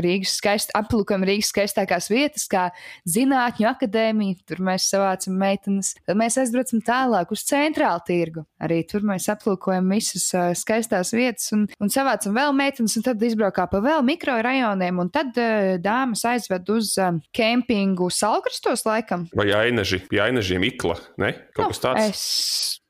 Rīgas 0.00 0.36
skaist, 0.40 0.72
aplūkojam 0.76 1.26
Rīgas 1.26 1.52
skaistākās 1.52 2.10
vietas, 2.12 2.46
kā 2.50 2.68
Zinātņu 3.08 3.68
akadēmija. 3.70 4.42
Tur 4.46 4.62
mēs 4.66 4.88
savācam 4.92 5.36
meitenes. 5.40 5.94
Tad 6.06 6.18
mēs 6.18 6.38
aizbraucam 6.40 6.82
tālāk 6.86 7.32
uz 7.34 7.44
centrālu 7.48 8.04
tirgu. 8.06 8.46
Arī 8.62 8.82
tur 8.88 9.04
mēs 9.06 9.28
aplūkojam 9.32 9.88
visas 9.92 10.28
skaistās 10.58 11.12
vietas 11.16 11.50
un, 11.56 11.66
un 11.82 11.92
savācam 11.92 12.36
vēl 12.36 12.54
meitenes, 12.56 12.96
un 12.98 13.06
tad 13.06 13.22
izbraukā 13.26 13.66
pa 13.70 13.82
vēl 13.84 14.04
mikrorajoniem, 14.06 15.02
un 15.02 15.10
tad 15.12 15.36
dāmas 15.82 16.24
aizved 16.28 16.70
uz 16.72 16.94
kempingu 17.36 18.08
Salkrastos 18.12 18.86
laikam. 18.86 19.26
Vai 19.36 19.50
Ainaži, 19.56 19.95
pie 20.10 20.20
Ainažiem 20.24 20.64
ikla, 20.68 20.98
ne? 21.22 21.32
Kaut 21.56 21.68
nu, 21.68 21.74
kas 21.74 21.82
tāds. 21.82 22.08
Es 22.10 22.24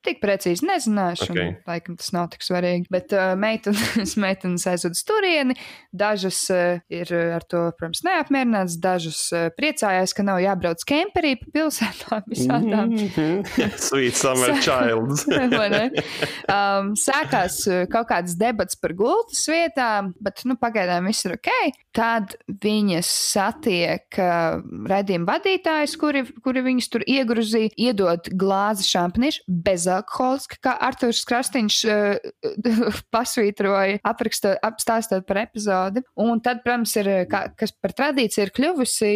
Tik 0.07 0.21
precīzi 0.23 0.63
nezināšu, 0.69 1.31
okay. 1.33 1.49
un, 1.51 1.57
laikam 1.67 1.97
tas 1.99 2.13
nav 2.15 2.29
tik 2.31 2.45
svarīgi. 2.47 2.87
Bet 2.95 3.11
uh, 3.17 3.33
meitenes, 3.39 4.15
meitenes 4.25 4.67
aizved 4.71 4.95
uz 4.95 5.03
turieni, 5.07 5.57
dažas 5.91 6.39
uh, 6.55 6.79
ir 6.93 7.11
ar 7.37 7.43
to, 7.49 7.65
protams, 7.79 8.05
neapmierinātas, 8.07 8.77
dažas 8.83 9.23
uh, 9.35 9.49
priecājās, 9.57 10.15
ka 10.15 10.23
nav 10.27 10.39
jābrauc 10.45 10.85
kemperī 10.87 11.35
pa 11.41 11.51
pilsētām 11.57 12.29
visādām. 12.33 12.93
Mm 12.95 13.09
-hmm. 13.17 13.73
Sweet 13.89 14.19
summer 14.21 14.55
childs. 14.63 15.27
um, 15.27 16.93
sākās 16.95 17.59
uh, 17.67 17.83
kaut 17.91 18.11
kādas 18.13 18.39
debats 18.39 18.79
par 18.79 18.95
gultas 18.95 19.43
vietām, 19.51 20.13
bet 20.23 20.45
nu, 20.45 20.55
pagaidām 20.61 21.11
viss 21.11 21.27
ir 21.27 21.35
ok. 21.37 21.51
Tad 21.97 22.37
viņas 22.63 23.11
satiek 23.33 24.21
uh, 24.21 24.63
redzījuma 24.87 25.33
vadītājus, 25.33 25.97
kuri, 25.99 26.25
kuri 26.45 26.63
viņus 26.71 26.91
tur 26.93 27.03
iegruzīja, 27.07 27.75
iedod 27.77 28.31
glāzi 28.37 28.87
šampaniešu 28.87 29.47
bez 29.49 29.87
bezalkoholiska, 29.97 30.59
kā 30.63 30.75
Arthurs 30.87 31.25
Krastīņš 31.29 31.79
uh, 31.91 32.57
pasvītroja, 33.15 34.01
aprakstot, 34.07 34.59
apstāstot 34.65 35.27
par 35.27 35.43
epizodi. 35.45 36.03
Un 36.21 36.41
tad, 36.45 36.63
protams, 36.65 36.95
ir, 37.01 37.11
kā, 37.31 37.47
kas 37.57 37.73
par 37.73 37.95
tradīciju 37.97 38.47
ir 38.47 38.53
kļuvusi 38.57 39.13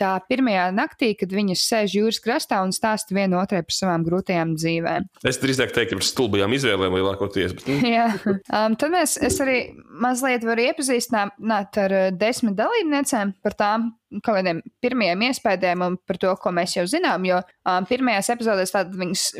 tā 0.00 0.16
pirmajā 0.28 0.68
naktī, 0.74 1.12
kad 1.18 1.32
viņas 1.34 1.64
sēž 1.70 1.98
jūras 1.98 2.20
krastā 2.24 2.62
un 2.64 2.74
stāsta 2.74 3.14
viena 3.16 3.40
otrai 3.42 3.64
par 3.64 3.76
savām 3.76 4.06
grūtajām 4.06 4.54
dzīvēm. 4.58 5.08
Es 5.26 5.40
drīzāk 5.42 5.74
teiktu, 5.74 5.98
par 6.00 6.08
stulbajām 6.08 6.56
izvēlēm 6.58 6.98
lielākoties. 6.98 7.56
Bet... 7.58 7.68
Nu. 7.70 7.80
Jā, 7.94 8.08
um, 8.24 8.78
tad 8.78 8.94
mēs, 8.94 9.18
es 9.22 9.40
arī 9.44 9.58
mazliet 10.02 10.46
varu 10.46 10.68
iepazīstināt 10.70 11.82
ar 11.84 11.98
desmit 12.18 12.58
dalībniecēm 12.58 13.36
par 13.44 13.58
tām 13.58 13.92
kaut 14.22 14.38
kādiem 14.38 14.60
pirmiem 14.84 15.24
iespējām 15.28 15.84
un 15.86 15.96
par 16.06 16.18
to, 16.22 16.34
ko 16.40 16.52
mēs 16.54 16.76
jau 16.78 16.84
zinām. 16.90 17.24
Jo 17.28 17.40
um, 17.42 17.86
pirmajās 17.88 18.30
epizodēs 18.34 18.74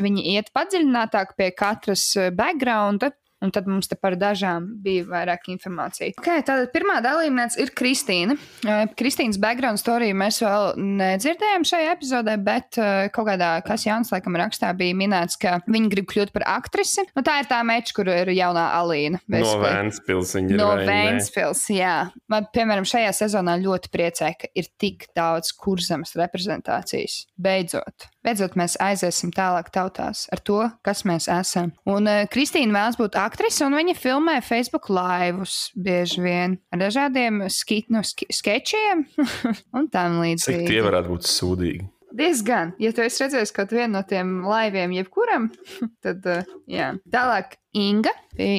viņi 0.01 0.25
iet 0.35 0.51
padziļinātāk 0.55 1.35
pie 1.39 1.51
katras 1.55 2.07
backgrounda. 2.35 3.13
Un 3.43 3.51
tad 3.51 3.67
mums 3.67 3.89
te 3.91 3.97
par 3.99 4.15
dažām 4.15 4.67
bija 4.81 5.03
vairāk 5.09 5.49
informācija. 5.51 6.13
Okay, 6.21 6.43
tātad 6.47 6.71
pirmā 6.73 7.01
dalībniece 7.03 7.59
ir 7.61 7.73
Kristīna. 7.75 8.37
Uh, 8.63 8.85
Kristīnas 8.97 9.39
background 9.41 9.81
storiju 9.81 10.15
mēs 10.17 10.39
vēl 10.43 10.79
nedzirdējām 10.79 11.67
šajā 11.67 11.91
epizodē, 11.97 12.37
bet 12.41 12.79
uh, 12.79 13.09
kaut 13.15 13.27
kādā, 13.29 13.51
kas 13.67 13.83
Jānis 13.85 14.13
laikam 14.15 14.39
rakstā, 14.39 14.71
bija 14.77 14.95
minēts, 14.97 15.37
ka 15.41 15.57
viņa 15.67 15.91
grib 15.91 16.07
kļūt 16.13 16.31
par 16.35 16.47
aktrisi. 16.55 17.03
Nu, 17.11 17.25
tā 17.27 17.41
ir 17.43 17.51
tā 17.51 17.59
meča, 17.67 17.93
kur 17.97 18.09
ir 18.13 18.31
jaunā 18.37 18.65
Alīna. 18.79 19.21
No 19.35 19.53
Vēnspils 19.61 20.35
viņa 20.39 20.55
ir. 20.55 20.59
No 20.63 20.71
Vēnspils, 20.87 21.67
jā. 21.75 21.95
Man, 22.31 22.49
piemēram, 22.55 22.87
šajā 22.87 23.11
sezonā 23.19 23.59
ļoti 23.61 23.91
priecē, 23.93 24.31
ka 24.39 24.51
ir 24.55 24.71
tik 24.79 25.09
daudz 25.17 25.51
kurzemes 25.59 26.15
reprezentācijas. 26.17 27.25
Beidzot. 27.35 28.09
Beidzot, 28.25 28.55
mēs 28.57 28.73
aiziesim 28.81 29.29
tālāk 29.35 29.69
tautās 29.73 30.25
ar 30.33 30.41
to, 30.41 30.63
kas 30.85 31.03
mēs 31.05 31.27
esam. 31.29 31.71
Un 31.85 32.09
uh, 32.09 32.23
Kristīna 32.31 32.73
vēlas 32.73 32.97
būt 32.97 33.17
aktrise, 33.21 33.61
un 33.67 33.77
viņa 33.77 33.93
filmē 33.99 34.39
Facebook 34.45 34.89
laivus 34.89 35.69
bieži 35.77 36.23
vien 36.25 36.57
ar 36.73 36.81
dažādiem 36.87 37.43
ski, 37.53 37.83
nu, 37.93 38.01
ski, 38.05 38.27
sketčiem 38.33 39.05
un 39.77 39.91
tam 39.93 40.21
līdzīgi. 40.23 40.65
Cik 40.65 40.73
tie 40.73 40.81
varētu 40.85 41.13
būt 41.13 41.29
sūdīgi? 41.29 41.85
Diezgan. 42.15 42.73
Ja 42.79 42.93
tu 42.95 43.03
esi 43.03 43.25
redzējis 43.25 43.53
kaut 43.55 43.75
vienu 43.75 43.97
no 43.97 44.03
tiem 44.07 44.37
laiviem, 44.47 44.95
jebkuram, 44.95 45.49
tad 46.05 46.25
uh, 46.31 46.57
jā. 46.71 46.93
Tālāk 47.11 47.57
Inga. 47.75 48.09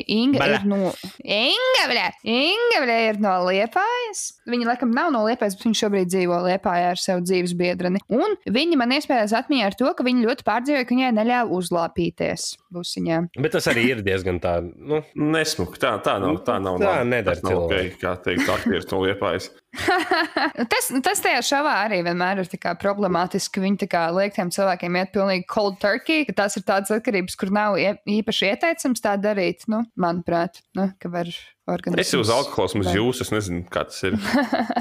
Inga 0.07 0.39
Bala. 0.39 0.57
ir 0.59 0.65
no 0.69 0.77
Inga, 1.25 1.85
bļā. 1.89 2.05
Inga 2.29 2.81
bļā, 2.83 2.97
ir 3.09 3.21
no 3.25 3.33
Liepājas. 3.47 4.23
Viņa 4.49 4.69
laikam 4.69 4.93
nav 4.93 5.09
no 5.15 5.23
Liepājas, 5.25 5.57
bet 5.57 5.65
viņa 5.65 5.79
šobrīd 5.81 6.11
dzīvo 6.13 6.41
Liepājā 6.45 6.91
ar 6.93 7.01
savu 7.01 7.25
dzīves 7.25 7.55
biedreni. 7.57 8.03
Un 8.13 8.37
viņa 8.45 8.77
man 8.77 8.93
iespējams 8.97 9.33
atmiņā 9.41 9.71
ar 9.71 9.77
to, 9.81 9.89
ka 9.97 10.05
viņa 10.05 10.25
ļoti 10.27 10.47
pārdzīvoja, 10.49 10.85
ka 10.85 10.97
viņai 10.97 11.13
neļāva 11.17 11.57
uzlāpīties 11.57 12.47
busiņā. 12.77 13.23
Bet 13.41 13.57
tas 13.57 13.71
arī 13.73 13.87
ir 13.95 14.05
diezgan 14.05 14.41
tā, 14.45 14.59
nu, 14.61 15.01
nesmuki. 15.17 15.81
Tā, 15.81 15.97
tā 16.05 16.19
nav. 16.21 16.43
Tā 16.45 16.59
nav. 16.61 16.81
Tā 16.85 16.99
nedara 17.09 17.41
cilvēki. 17.41 17.65
Okay, 17.65 17.95
kā 18.03 18.17
teikt, 18.21 18.53
aktieri 18.53 18.85
no 18.93 19.01
Liepājas. 19.07 19.49
tas, 20.73 20.89
tas 21.05 21.21
tajā 21.25 21.41
šovā 21.45 21.73
arī 21.87 22.01
vienmēr 22.07 22.41
ir 22.43 22.49
problemātiski, 22.81 23.63
viņi 23.65 23.81
liek 24.17 24.35
tiem 24.37 24.51
cilvēkiem 24.55 24.99
iet 25.01 25.13
pilnīgi 25.15 25.47
cold 25.51 25.79
turkey, 25.83 26.25
ka 26.29 26.35
tās 26.43 26.57
ir 26.59 26.65
tādas 26.69 26.93
atkarības, 26.97 27.37
kur 27.41 27.53
nav 27.55 27.77
ie- 27.81 27.97
īpaši 28.19 28.51
ieteicams 28.53 29.05
tā 29.05 29.17
darīt, 29.21 29.67
nu, 29.73 29.85
manuprāt, 30.01 30.63
nu, 30.79 30.89
ka 31.03 31.11
var 31.13 31.31
organizēt. 31.71 32.03
Es 32.07 32.15
jau 32.15 32.23
uz 32.25 32.33
alkohola, 32.33 32.83
uz 32.85 32.93
jūsu, 32.95 33.27
es 33.27 33.33
nezinu, 33.35 33.65
kā 33.73 33.85
tas 33.91 34.03
ir. 34.09 34.17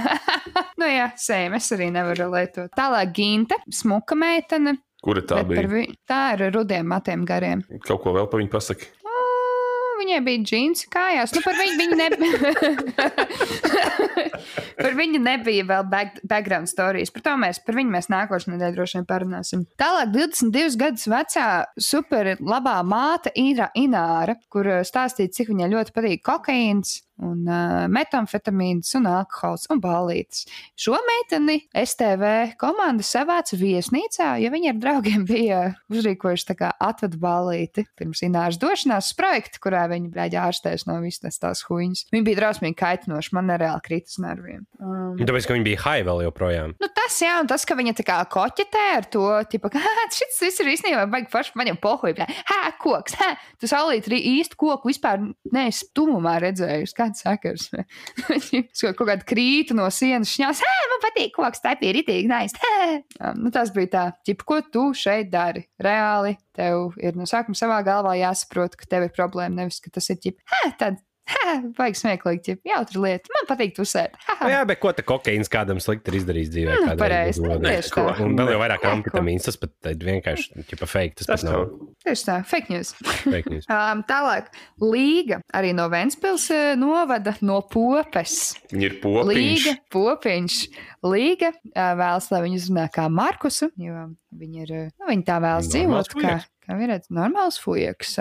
nu 0.81 0.89
jā, 0.89 1.09
sēm, 1.19 1.55
es 1.59 1.69
arī 1.75 1.91
nevaru 1.93 2.29
lietot. 2.33 2.71
Tālāk 2.77 3.13
Ginta, 3.17 3.59
smuka 3.73 4.17
meitene. 4.19 4.77
Kura 5.05 5.21
tā 5.21 5.43
bet 5.45 5.59
bija? 5.59 5.69
vi- 5.69 5.97
Tā 6.09 6.21
ir 6.37 6.47
rudiem 6.55 6.87
matiem 6.89 7.25
gariem. 7.29 7.61
Kaut 7.85 8.01
ko 8.05 8.13
vēl 8.15 8.29
par 8.31 8.41
viņu 8.41 8.49
pasaki. 8.53 8.87
Viņai 9.95 10.19
bija 10.25 10.43
džinsi 10.43 10.89
kājās. 10.91 11.31
Nu, 11.35 11.41
par 11.45 11.55
viņu, 11.55 11.75
viņa 11.79 11.97
nebija. 11.99 12.35
par 14.83 14.97
viņu 14.97 15.21
nebija 15.23 15.67
vēl 15.69 15.87
back, 15.91 16.19
background 16.27 16.69
stories. 16.71 17.13
Par 17.15 17.23
to 17.25 17.35
mēs, 17.41 17.61
par 17.63 17.77
viņu 17.79 17.95
mēs 17.95 18.11
nākošais 18.11 18.51
nedēļā 18.51 18.75
droši 18.75 18.99
vien 18.99 19.07
parunāsim. 19.09 19.63
Tālāk, 19.79 20.11
22 20.15 20.79
gadus 20.81 21.07
vecā 21.11 21.47
super 21.79 22.33
labā 22.41 22.75
māte 22.87 23.33
Ira 23.39 23.71
Ināra, 23.79 24.37
kur 24.51 24.71
uh, 24.79 24.83
stāstīja, 24.87 25.33
cik 25.39 25.53
viņai 25.53 25.71
ļoti 25.71 25.95
patīk 25.95 26.25
kokaīns. 26.27 26.99
Un 27.23 27.45
uh, 27.47 27.85
metamfetamīns, 27.87 28.89
un 28.99 29.05
alkohols 29.07 29.69
un 29.71 29.79
balītis. 29.79 30.43
Šo 30.75 30.97
meiteni 31.07 31.61
STV 31.71 32.57
komanda 32.59 33.05
savāca 33.07 33.55
viesnīcā, 33.55 34.33
jo 34.43 34.51
viņi 34.51 34.71
ar 34.73 34.81
draugiem 34.83 35.23
bija 35.29 35.61
uzrīkojuši 35.93 36.49
tā 36.49 36.57
kā 36.59 36.73
atvadu 36.75 37.19
balīti 37.21 37.85
pirms 37.95 38.23
Ināras 38.27 38.59
došanās 38.59 39.13
uz 39.13 39.15
projektu, 39.15 39.61
kurā 39.63 39.85
viņi 39.91 40.11
brāļā 40.11 40.43
ārstēs 40.49 40.83
no 40.89 40.97
visas 41.03 41.39
tās 41.39 41.63
huīņas. 41.69 42.09
Viņi 42.11 42.27
bija 42.27 42.41
drausmīgi 42.41 42.77
kaitinoši, 42.81 43.31
man 43.37 43.47
nereāli 43.53 43.85
krīt 43.85 44.11
uz 44.11 44.19
nerviem. 44.19 44.65
Um, 44.81 45.15
Tāpēc, 45.21 45.47
ka 45.47 45.55
viņi 45.55 45.67
bija 45.69 45.81
high 45.85 46.03
vēl 46.07 46.25
joprojām. 46.27 46.75
Nu, 46.83 46.91
tas, 46.99 47.15
jā, 47.23 47.37
un 47.39 47.47
tas, 47.49 47.63
ka 47.67 47.77
viņa 47.79 47.95
tā 47.95 48.05
kā 48.07 48.19
koķetē 48.35 48.85
ar 48.97 49.07
to, 49.15 49.25
tipa, 49.51 49.71
ka 49.71 49.81
"Hā, 49.85 50.05
šis 50.11 50.41
viss 50.43 50.61
ir 50.63 50.73
īstenībā 50.73 51.07
baigi 51.11 51.31
forši, 51.31 51.55
man 51.59 51.71
jau 51.71 51.77
pohuļ, 51.87 52.21
hā, 52.51 52.61
koks, 52.81 53.15
hā, 53.21 53.31
tu 53.61 53.71
saulīt 53.71 54.09
arī 54.11 54.21
īstu 54.35 54.59
koku 54.59 54.91
vispār 54.91 55.23
neesi 55.55 55.87
tumumā 55.95 56.37
redzējusi, 56.43 56.97
kāds 57.05 57.23
sakars. 57.25 57.69
Es 58.65 58.81
kaut 58.83 59.07
kādu 59.07 59.25
krītu 59.27 59.75
no 59.77 59.85
sienas 59.93 60.31
šņās, 60.33 60.61
hā, 60.65 60.75
man 60.91 61.01
patīk 61.03 61.33
koks, 61.35 61.61
tā 61.63 61.75
ir 61.85 61.99
ritīgi, 61.99 62.27
nice, 62.29 62.57
hā. 62.61 63.31
Nu, 63.37 63.51
tas 63.53 63.71
bija 63.75 63.91
tā, 63.91 64.05
tipa, 64.27 64.47
ko 64.47 64.59
tu 64.73 64.85
šeit 64.97 65.29
dari? 65.33 65.65
Reāli, 65.81 66.35
tev 66.55 66.95
ir 67.01 67.17
no 67.17 67.27
sākuma 67.29 67.57
savā 67.57 67.81
galvā 67.85 68.15
jāsaprot, 68.19 68.77
ka 68.79 68.89
tev 68.89 69.07
ir 69.07 69.15
problēma, 69.15 69.63
nevis, 69.63 69.81
ka 69.83 69.93
tas 69.93 70.09
ir, 70.13 70.19
tipa, 70.23 70.43
hā, 70.51 70.63
tad, 70.79 70.99
baigi 71.77 71.99
smieklīgi, 71.99 72.41
tipa, 72.45 72.61
jautri 72.69 73.01
lieta, 73.01 73.31
man 73.33 73.47
patīk 73.49 73.75
tusēt. 73.77 74.17
Jā, 74.49 74.61
bet 74.67 74.79
ko 74.81 74.91
tā 74.95 75.05
kokaīns 75.05 75.49
kādam 75.51 75.79
slikti 75.83 76.11
ir 76.11 76.19
izdarījis 76.21 76.51
dzīvē? 76.53 76.75
Mm, 76.77 76.99
pareizi, 77.01 77.43
tieši 77.65 77.93
tā. 77.95 78.05
Un 78.25 78.37
vēl 78.39 78.53
jau 78.53 78.59
vairāk 78.61 78.85
amfetamīns, 78.89 79.47
tas 79.49 79.59
pat 79.61 79.91
ir 79.91 80.05
vienkārši 80.09 80.65
ķipa 80.69 80.89
fake. 80.89 81.17
Tas, 81.21 81.29
Tas 81.31 81.45
nav. 81.47 81.65
Tieši 82.05 82.27
tā, 82.29 82.37
fake 82.47 82.73
news. 82.73 82.93
fake 83.25 83.53
news. 83.53 83.69
Um, 83.75 84.01
tālāk, 84.07 84.47
Līga 84.81 85.41
arī 85.55 85.73
no 85.75 85.87
Ventspils 85.91 86.47
novada 86.79 87.33
no 87.45 87.59
Popes. 87.69 88.55
Viņa 88.71 88.87
ir 88.87 88.95
popiņš. 89.01 89.29
Līga, 89.35 89.73
popiņš. 89.93 90.59
Līga 91.05 91.51
uh, 91.51 91.91
vēlas, 91.99 92.29
lai 92.31 92.41
viņu 92.45 92.61
uzrunā 92.61 92.85
kā 92.93 93.07
Markusu, 93.11 93.69
jo 93.81 94.07
viņi 94.35 94.63
ir, 94.65 94.73
nu, 94.95 95.09
viņi 95.09 95.25
tā 95.27 95.37
vēlas 95.43 95.69
Normāls 95.73 96.09
dzīvot. 96.11 96.15
Kā, 96.23 96.37
kā 96.67 96.77
ir 96.81 96.93
normāls 97.13 97.57
fujaks. 97.61 98.15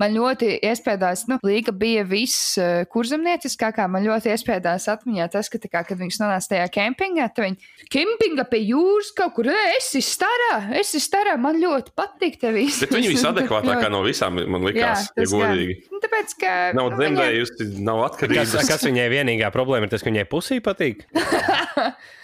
Man 0.00 0.14
ļoti 0.16 0.52
iespējams, 0.62 1.26
nu, 1.30 1.38
Līga 1.46 1.72
bija 1.76 2.04
viss 2.08 2.56
kurzemnieciskākā. 2.92 3.86
Man 3.90 4.04
ļoti 4.06 4.32
iespējams 4.34 4.88
atmiņā 4.92 5.28
tas, 5.32 5.48
ka, 5.52 5.58
tā 5.62 5.70
kā, 5.72 5.82
kad 5.88 5.98
viņš 6.00 6.18
nonāca 6.22 6.52
tajā 6.54 6.66
kempingā, 6.76 7.28
tad 7.34 7.46
viņi 7.48 7.90
kempingā 7.92 8.44
pie 8.50 8.60
jūras 8.68 9.12
kaut 9.16 9.34
kur, 9.38 9.50
"Ē, 9.50 9.62
es 9.78 9.90
esmu 9.94 10.04
starā, 10.06 10.52
es 10.78 10.94
esmu 10.94 11.02
starā, 11.06 11.38
man 11.38 11.56
ļoti 11.60 11.94
patīk 11.96 12.38
tev 12.40 12.54
viss. 12.54 12.80
Bet 12.80 12.90
viņa 12.90 13.10
visadekvātākā 13.14 13.90
no 13.90 14.02
visām, 14.04 14.40
man 14.48 14.62
likās, 14.62 15.08
ja 15.08 15.14
tas 15.16 15.30
gan. 15.32 15.40
godīgi. 15.40 15.78
Nu, 15.90 16.00
Tāpēc, 16.00 16.30
ka. 16.40 16.72
Nav 16.74 16.90
nu, 16.90 16.96
viņai- 16.96 17.16
dzemdējusi, 17.16 17.80
nav 17.80 18.00
Kas, 18.00 18.10
atkarības. 18.20 18.68
kas 18.68 18.82
viņai 18.84 19.08
vienīgā 19.12 19.50
problēma 19.52 19.82
ir 19.84 19.88
tas, 19.92 20.02
ka 20.02 20.10
viņai 20.10 20.24
pusī 20.28 20.60
patīk? 20.60 21.04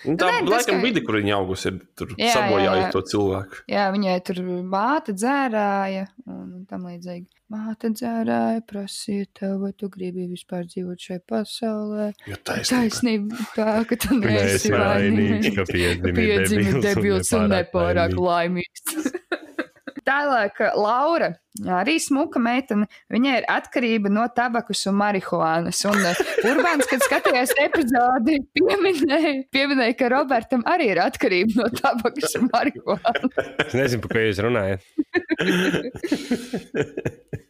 Nu, 0.06 0.14
Tā 0.14 0.28
Nē, 0.30 0.46
laikam 0.46 0.76
ka- 0.78 0.82
vidi, 0.84 1.00
kur 1.02 1.16
viņa 1.18 1.32
augusi, 1.34 1.66
ir 1.66 1.80
Jā, 2.16 2.34
jā, 2.46 2.74
jā. 2.78 2.90
to 2.92 3.00
cilvēku. 3.02 3.56
Jā, 3.66 3.86
viņai 3.90 4.24
tur 4.24 4.36
māte 4.62 5.10
dzērāja 5.46 6.06
un 6.26 6.64
tam 6.68 6.86
līdzīgi. 6.88 7.26
Māte 7.52 7.90
dzērāja, 7.94 8.62
prasīja 8.66 9.26
tev, 9.38 9.60
vai 9.62 9.72
tu 9.78 9.88
gribi 9.92 10.26
vispār 10.26 10.66
dzīvot 10.66 10.98
šajā 10.98 11.22
pasaulē. 11.30 12.08
Jo 12.26 12.38
taisnība. 12.46 13.38
Tā, 13.54 13.84
ka 13.86 13.98
tu 14.02 14.18
Neesi 14.18 14.72
vainīgs, 14.74 15.52
ka 15.54 15.66
piedzimi 15.70 16.82
debils 16.82 17.32
un 17.38 17.48
nepārāk 17.52 18.16
laimīgs. 18.18 19.12
Tālāk, 20.06 20.60
Laura, 20.78 21.32
arī 21.78 21.96
smuka 22.02 22.40
meitene, 22.42 22.88
viņai 23.12 23.34
ir 23.40 23.46
atkarība 23.50 24.10
no 24.12 24.26
tabakas 24.36 24.86
un 24.90 24.98
marihuānas. 25.00 25.82
Un 25.90 25.98
uh, 26.00 26.22
Urbāns, 26.50 26.88
kad 26.90 27.04
skatījās 27.06 27.54
epizodi, 27.62 28.40
pieminēja, 28.56 29.34
pieminēja, 29.54 29.98
ka 29.98 30.12
Robertam 30.12 30.64
arī 30.68 30.92
ir 30.94 31.02
atkarība 31.04 31.62
no 31.62 31.70
tabakas 31.80 32.36
un 32.40 32.50
marihuānas. 32.52 33.32
Es 33.66 33.74
nezinu, 33.78 34.02
par 34.06 34.16
ko 34.16 34.26
jūs 34.26 34.42
runājat. 34.46 34.80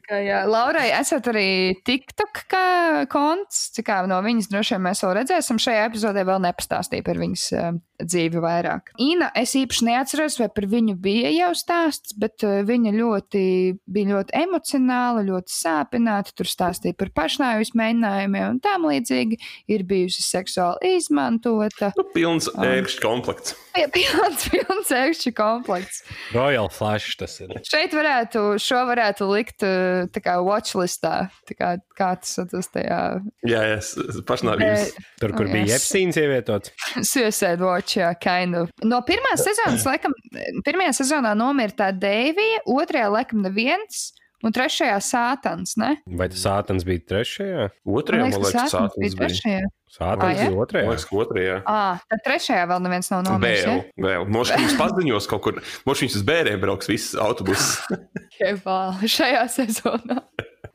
Kā, 0.06 0.20
jā, 0.22 0.44
Laurai, 0.46 0.86
esat 0.94 1.26
arī 1.32 1.74
TikTok 1.86 2.44
konts. 3.10 3.64
Cik 3.74 3.88
no 4.06 4.20
viņas 4.22 4.46
droši 4.52 4.76
vien 4.76 4.84
mēs 4.84 5.02
vēl 5.02 5.16
redzēsim. 5.18 5.58
Šajā 5.62 5.88
epizodē 5.88 6.22
vēl 6.28 6.38
nepastāstīja 6.44 7.02
par 7.06 7.18
viņas 7.18 7.46
uh, 7.56 7.72
dzīvi 8.04 8.42
vairāk. 8.44 8.92
Ina, 9.02 9.32
es 9.34 9.56
īpaši 9.58 9.88
neatceros, 9.88 10.38
vai 10.38 10.48
par 10.54 10.68
viņu 10.70 10.94
bija 11.02 11.32
jau 11.34 11.50
stāsts, 11.58 12.14
bet 12.22 12.46
uh, 12.46 12.60
viņa 12.68 12.94
ļoti, 12.94 13.42
bija 13.96 14.12
ļoti 14.14 14.36
emocionāla, 14.44 15.24
ļoti 15.26 15.54
sāpināta. 15.56 16.34
Tur 16.36 16.48
stāstīja 16.50 16.96
par 17.00 17.10
pašnāvības 17.16 17.72
mēģinājumiem 17.80 18.46
un 18.54 18.60
tam 18.64 18.84
līdzīgi. 18.90 19.40
Ir 19.72 19.84
bijusi 19.88 20.22
seksuāli 20.26 20.94
izmantota. 21.00 21.90
Nu, 21.96 22.04
pilns 22.14 22.50
ērkšķi 22.52 23.02
komplekts. 23.04 23.56
Ja, 23.76 23.88
pilns, 23.92 24.46
pilns 24.52 24.92
ekšķi 24.96 25.32
komplekts. 25.36 26.02
Royal 26.32 26.70
Flash 26.72 27.16
tas 27.20 27.34
ir. 27.44 27.50
Šeit 27.68 27.92
varētu, 27.96 28.44
šo 28.62 28.78
varētu 28.88 29.26
likt 29.28 29.64
uh, 29.66 30.06
tā 30.14 30.22
kā 30.24 30.38
watchlistā, 30.44 31.26
tā 31.48 31.56
kā, 31.58 31.74
kā 31.98 32.12
tas 32.22 32.36
tas 32.52 32.70
tajā 32.72 33.00
Jā, 33.46 33.60
jā, 33.72 33.76
s- 33.82 33.96
s- 34.00 34.22
pašnāvības. 34.28 34.94
Tur, 35.20 35.34
kur 35.36 35.46
Oh, 35.46 35.52
bija 35.52 35.68
yes. 35.68 35.82
Epsteins 35.84 36.16
ievietots. 36.20 36.72
Suicide 37.04 37.60
Watch, 37.64 37.98
jā, 38.00 38.08
kind 38.20 38.56
of. 38.62 38.70
No 38.84 39.02
pirmās 39.06 39.44
sezonas, 39.44 39.84
laikam, 39.90 40.14
pirmajā 40.66 40.94
sezonā 41.02 41.34
nomira 41.38 41.76
tā 41.76 41.90
Deivija, 41.96 42.62
otrajā, 42.72 43.10
laikam, 43.12 43.44
neviens, 43.86 44.12
un 44.44 44.52
trešajā 44.52 44.96
sātans, 45.02 45.76
ne? 45.80 45.96
Vai 46.06 46.28
tas 46.28 46.42
sātans 46.44 46.84
bija 46.86 47.00
trešajā? 47.08 47.70
Otrajā, 47.86 48.26
man 48.28 48.32
liekas, 48.36 48.52
Sātans 48.52 48.74
sātans 48.74 49.14
bija. 49.16 49.18
trešajā. 49.22 49.62
Sātans 49.96 50.22
Ah, 50.22 50.34
bija 50.34 50.50
Man 50.50 50.58
otrajā. 50.60 50.88
liekas, 50.90 51.04
ka 51.08 51.16
otrajā. 51.16 51.56
Ā, 51.64 52.00
tad 52.10 52.20
trešajā 52.26 52.64
vēl 52.68 52.80
neviens 52.84 53.10
nav 53.10 53.22
nomiris. 53.24 53.64
Vēl, 53.64 53.84
vēl. 54.06 54.26
Možda 54.28 54.56
viņas 54.60 54.76
paziņos 54.76 55.28
kaut 55.30 55.42
kur, 55.46 55.60
možda 55.86 56.04
viņas 56.04 56.16
uz 56.20 56.22
bērniem 56.28 56.60
brauks 56.60 56.86
viss 56.90 57.14
autobuss. 57.14 57.78
Ja? 58.36 58.52
Šajā 59.00 59.46
sezonā. 59.48 60.18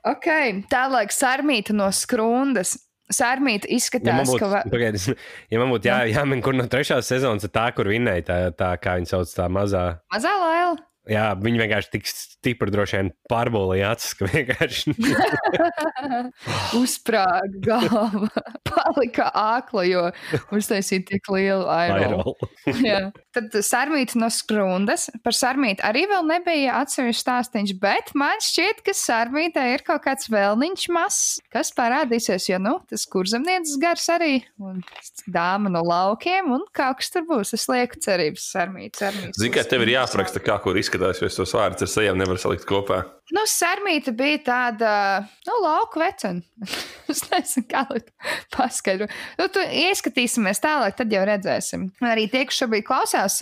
Ok, 0.10 0.26
tālāk 0.72 1.12
sarmīta 1.14 1.76
no 1.78 1.92
skrundas. 1.94 2.80
Ja 3.12 3.36
man 3.68 3.76
izskatās, 3.76 4.30
būtu, 4.30 4.40
ka. 4.40 4.48
va- 4.48 4.64
pagaidis, 4.72 5.10
ja 5.52 5.60
man 5.60 5.70
būtu 5.70 5.84
jā, 5.90 5.98
jāmin, 6.16 6.42
kur 6.42 6.54
no 6.56 6.64
trešās 6.72 7.06
sezonas 7.12 7.44
ir 7.44 7.52
tā, 7.52 7.68
kur 7.76 7.86
vinnēja 7.92 8.24
tā, 8.24 8.38
tā, 8.56 8.70
kā 8.82 8.96
viņa 8.98 9.10
sauc, 9.12 9.34
tā 9.36 9.50
mazā. 9.52 10.00
Mazā 10.14 10.32
laila. 10.40 10.78
Jā, 11.10 11.32
viņi 11.34 11.58
vienkārši 11.64 11.90
tik 11.96 12.06
stipri 12.06 12.70
droši 12.70 13.00
vien 13.00 13.08
pārbolīja 13.32 13.96
acis, 13.96 14.12
ka 14.20 14.28
vienkārši 14.30 14.94
Uzsprāga 16.82 17.62
galva, 17.66 18.30
palika 18.70 19.32
ākla, 19.34 19.88
jo 19.90 20.04
uztaisīja 20.54 21.08
tik 21.10 21.32
lielu 21.34 21.66
aerolu. 21.74 22.36
Tad 23.32 23.54
sarmīta 23.64 24.20
no 24.20 24.28
skrundas. 24.34 25.06
Par 25.24 25.36
sarmītu 25.36 25.84
arī 25.88 26.04
vēl 26.10 26.26
nebija 26.28 26.82
atsevišķs 26.82 27.22
stāstīns, 27.24 27.72
bet 27.80 28.12
man 28.18 28.42
šķiet, 28.44 28.82
ka 28.84 28.96
sarmītē 28.98 29.64
ir 29.76 29.86
kaut 29.88 30.04
kāds 30.04 30.28
vēlniņš 30.32 30.88
mazs, 30.92 31.40
kas 31.54 31.72
parādīsies, 31.78 32.50
jo, 32.52 32.60
nu, 32.60 32.74
tas 32.92 33.06
kurzemnieces 33.12 33.80
gars 33.80 34.10
arī, 34.12 34.42
un 34.60 34.82
dāma 35.32 35.72
no 35.72 35.84
laukiem, 35.88 36.52
un 36.58 36.68
kaut 36.76 37.00
kas 37.00 37.14
tur 37.14 37.24
būs. 37.30 37.56
Es 37.56 37.70
lieku 37.72 38.02
cerības 38.04 38.50
sarmīt, 38.52 39.00
sarmīt. 39.00 39.40
Zini, 39.40 39.54
kā 39.56 39.64
tev 39.64 39.86
ir 39.86 39.96
jāapraksta, 39.96 40.44
kā 40.44 40.60
kur 40.64 40.80
izskatās, 40.82 41.24
jo 41.24 41.32
es 41.32 41.40
tos 41.40 41.56
vārdus 41.56 41.88
ar 41.88 41.94
sejām 41.96 42.20
nevaru 42.20 42.42
salikt 42.42 42.68
kopā. 42.68 43.06
Nu, 43.32 43.44
sarmīta 43.48 44.12
bija 44.16 44.40
tāda, 44.46 44.92
nu, 45.48 45.58
lauku 45.64 46.02
vecena. 46.02 46.42
es 47.12 47.24
nezinu, 47.32 47.66
kā 47.72 47.86
lai 47.90 48.02
to 48.04 48.32
paskaidro. 48.56 49.08
Nu, 49.40 49.48
tu 49.54 49.64
ieskatīsimies 49.64 50.60
tālāk, 50.64 50.98
tad 51.00 51.14
jau 51.14 51.24
redzēsim. 51.28 51.88
Arī 52.08 52.28
tie, 52.32 52.44
kas 52.50 52.60
šobrīd 52.62 52.86
klausās, 52.88 53.40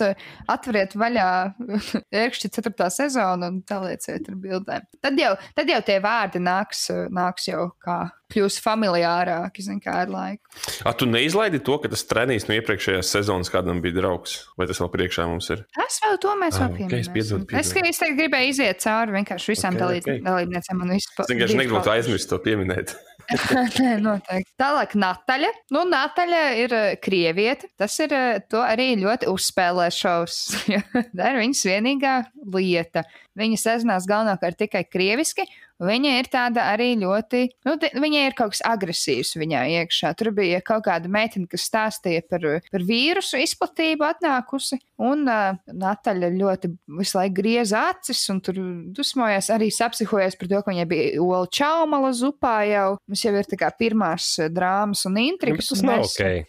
atveriet 0.50 0.94
vaļā 0.98 1.28
ērkšķi 2.22 2.52
4. 2.60 2.90
sezonu 3.00 3.50
un 3.50 3.60
talieciet 3.66 4.30
ar 4.30 4.38
bildēm. 4.46 4.88
Tad 5.02 5.20
jau, 5.20 5.34
tad 5.58 5.74
jau 5.74 5.82
tie 5.86 5.98
vārdi 6.04 6.42
nāks, 6.44 6.86
nāks 7.10 7.50
jau 7.50 7.68
kā 7.82 8.02
kļūs 8.32 8.58
familiārāki, 8.64 9.64
kā 9.84 9.96
ar 10.04 10.10
laiku. 10.12 10.54
A, 10.86 10.92
tu 10.96 11.08
neizlaidi 11.10 11.60
to, 11.66 11.76
ka 11.82 11.90
tas 11.92 12.04
trenīs 12.08 12.48
no 12.48 12.56
iepriekšējās 12.58 13.12
sezonas 13.16 13.50
kādam 13.52 13.82
bija 13.84 13.98
draugs, 14.00 14.38
vai 14.58 14.68
tas 14.70 14.80
vēl 14.82 14.90
priekšā 14.94 15.26
mums 15.30 15.50
ir? 15.54 15.64
Tas 15.76 16.00
vēl 16.04 16.18
to 16.22 16.34
mēs 16.40 16.58
Ah, 16.60 16.66
vēl 16.66 16.88
ok, 16.88 16.98
es 17.00 17.10
pieminēsim. 17.10 17.14
piedodu, 17.46 17.60
Es, 17.60 17.72
es 17.92 18.02
tagad 18.02 18.18
gribēju 18.22 18.54
iziet 18.54 18.82
cauri 18.84 19.16
vienkārši 19.20 19.54
visām 19.54 19.78
Ok, 19.80 19.86
okay, 20.00 20.18
ok. 20.20 20.26
dalībniecēm 20.26 20.82
un 20.86 20.92
vispār. 20.96 21.24
Es 21.26 21.32
vienkārši 21.34 21.60
negribu 21.60 21.94
aizmirst 21.94 22.30
to 22.32 22.38
pieminēt. 22.42 22.96
Nē, 23.80 23.92
noteikti. 24.02 24.50
Tālāk, 24.58 24.96
Nataļa. 24.98 25.50
Nu, 25.70 25.84
Nataļa 25.86 26.40
ir 26.58 26.72
eh, 26.74 26.86
krieviete. 27.02 27.68
Tas 27.78 27.94
ir 28.02 28.14
eh, 28.16 28.40
to 28.50 28.58
arī 28.58 28.88
ļoti 28.98 29.28
uzspēlē 29.30 29.86
šovs. 29.94 30.40
Tā 31.16 31.28
ir 31.30 31.38
viņas 31.38 31.60
vienīgā 31.68 32.14
lieta. 32.56 33.04
Viņa 33.38 33.60
sazinās 33.62 34.08
galvenokārt 34.10 34.58
tikai 34.64 34.82
krieviski. 34.90 35.46
Viņa 35.80 36.10
ir 36.20 36.28
tāda 36.28 36.66
arī 36.74 36.90
ļoti, 37.00 37.42
nu, 37.64 37.76
viņai 38.02 38.24
ir 38.28 38.34
kaut 38.36 38.52
kas 38.52 38.60
agresīvs 38.68 39.32
viņā 39.40 39.62
iekšā. 39.80 40.12
Tur 40.18 40.28
bija 40.36 40.60
kaut 40.64 40.84
kāda 40.84 41.08
meitene, 41.08 41.48
kas 41.48 41.64
stāstīja 41.70 42.26
par, 42.28 42.44
par 42.72 42.84
vīrusu 42.84 43.40
izplatību 43.40 44.04
atnākusi, 44.04 44.76
un 45.00 45.24
uh, 45.24 45.56
Nataļa 45.72 46.30
ļoti 46.36 46.72
visu 47.00 47.16
laiku 47.16 47.38
grieza 47.40 47.86
acis, 47.94 48.20
un 48.32 48.42
tur 48.44 48.60
dusmojās, 48.96 49.48
arī 49.54 49.70
sapsihojas 49.72 50.36
par 50.36 50.50
to, 50.52 50.60
ka 50.60 50.74
viņai 50.74 50.86
bija 50.90 51.24
ola 51.24 51.48
čaumala 51.48 52.12
zupā 52.16 52.58
jau. 52.68 52.88
Mums 53.08 53.24
jau 53.24 53.34
ir 53.40 53.48
tā 53.48 53.56
kā 53.60 53.72
pirmās 53.80 54.34
drāmas 54.52 55.06
un 55.08 55.16
intrigas. 55.24 55.72
tas 55.72 55.82
nav 55.86 56.02
mēs- 56.04 56.16
ok. 56.20 56.46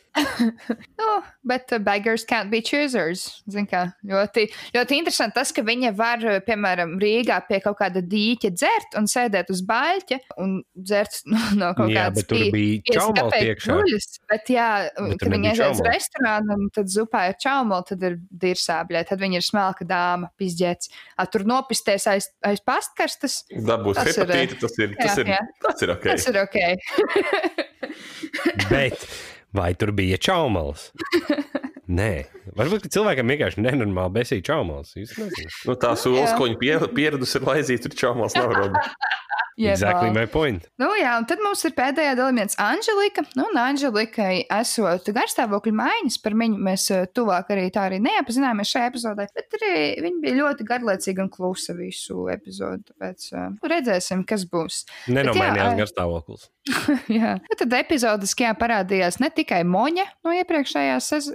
Nu, 1.01 1.21
bet 1.47 1.71
beggars 1.85 2.25
can't 2.27 2.51
be 2.51 2.61
choosers. 2.61 3.43
Zin 3.51 3.67
kā, 3.69 3.85
ļoti, 4.07 4.47
ļoti 4.75 4.97
interesanti 4.99 5.37
tas, 5.37 5.53
ka 5.55 5.63
viņa 5.65 5.93
var, 5.95 6.25
piemēram, 6.45 6.97
Rīgā 7.01 7.37
pie 7.47 7.61
kaut 7.63 7.77
kāda 7.79 8.03
dīķa 8.03 8.51
dzert 8.55 8.97
un 8.99 9.07
sēdēt 9.09 9.51
uz 9.53 9.63
baļķa 9.67 10.19
un 10.43 10.57
dzert 10.75 11.21
no, 11.31 11.39
no 11.59 11.71
kaut 11.77 11.93
Jā, 11.93 12.09
kādas. 12.09 12.27
Guļas, 13.81 14.09
bet, 14.31 14.51
jā, 14.51 14.69
Bet 14.97 15.23
kad 15.23 15.31
viņi 15.31 15.47
nebija 15.47 15.69
aiziet 15.69 15.79
uz 15.79 15.83
restorānu 15.87 16.57
un 16.57 16.67
tad 16.75 16.91
zupā 16.91 17.23
ir 17.31 17.39
čaumala, 17.41 17.87
tad 17.87 18.03
ir 18.07 18.19
dirsābļē, 18.43 19.05
tad 19.09 19.23
viņa 19.23 19.39
ir 19.39 19.47
smelka 19.47 19.87
dāma, 19.87 20.31
pizģēts. 20.41 20.91
A, 21.15 21.27
tur 21.31 21.47
nopisties 21.47 22.07
aiz, 22.11 22.29
aiz 22.47 22.63
pastkarstas, 22.67 23.41
Dabūt 23.51 23.99
Tas 23.99 24.07
ir, 24.11 24.23
hepatīti, 24.23 24.57
tas 24.61 24.77
ir, 24.79 24.93
tas 24.97 25.17
jā, 25.17 25.23
ir, 25.23 25.31
jā. 25.33 25.41
tas 25.65 25.83
ir 25.83 25.93
ok. 25.93 26.07
tas 26.07 26.27
ir 26.31 26.39
ok. 26.41 26.57
Bet 28.71 29.05
vai 29.53 29.73
tur 29.73 29.91
bija 29.91 30.17
čaumals? 30.17 30.91
Nē, 31.91 32.11
varbūt 32.55 32.85
ka 32.85 32.91
cilvēkam 32.95 33.31
vienkārši 33.33 33.63
nenormāli 33.65 34.15
besīja 34.21 34.45
nezinu. 35.19 35.49
Nu, 35.67 35.75
tā 35.79 35.91
sūles, 35.99 36.31
ko 36.37 36.47
viņi 36.47 36.59
pier- 36.61 36.87
pieradusi 36.95 37.39
ir 37.39 37.47
laizīt, 37.49 37.83
tur 37.83 37.97
čaumals 38.03 38.37
nav 38.37 38.53
rodas. 38.55 38.91
Exactly 39.57 40.09
Jebā. 40.09 40.13
my 40.13 40.27
point. 40.27 40.65
Nu, 40.79 40.89
jā, 40.97 41.11
un 41.19 41.25
tad 41.29 41.41
mums 41.43 41.61
ir 41.67 41.73
pēdējā 41.77 42.13
dalībniece 42.17 42.57
Anģelika. 42.61 43.23
Nu, 43.37 43.47
un 43.51 43.59
Anģelikai 43.59 44.45
esot 44.57 45.09
garstāvokļa 45.13 45.73
maiņas, 45.77 46.17
par 46.23 46.35
viņu 46.39 46.61
mēs 46.67 46.87
eh, 46.95 47.03
tuvāk 47.13 47.51
arī 47.53 47.67
tā 47.73 47.85
arī 47.89 47.99
neapzināmies 48.03 48.71
šajā 48.71 48.91
epizodē. 48.91 49.27
Bet 49.35 49.57
arī 49.59 49.73
viņa 50.07 50.23
bija 50.23 50.37
ļoti 50.39 50.67
garlaicīga 50.71 51.25
un 51.25 51.31
klusa 51.33 51.75
visu 51.77 52.25
epizodu. 52.31 52.93
Tāpēc 52.93 53.27
uh, 53.35 53.51
redzēsim, 53.73 54.23
kas 54.27 54.47
būs. 54.49 54.83
Nenomainījās 55.11 55.73
jā, 55.73 55.77
garstāvoklis. 55.83 56.47
jā. 57.19 57.35
Nu, 57.41 57.59
tad 57.59 57.77
epizodiski 57.81 58.47
jā, 58.47 58.55
parādījās 58.57 59.19
ne 59.21 59.31
tikai 59.33 59.61
Moņa 59.67 60.07
no 60.25 60.33
iepriekšējās 60.41 61.11
sez 61.13 61.29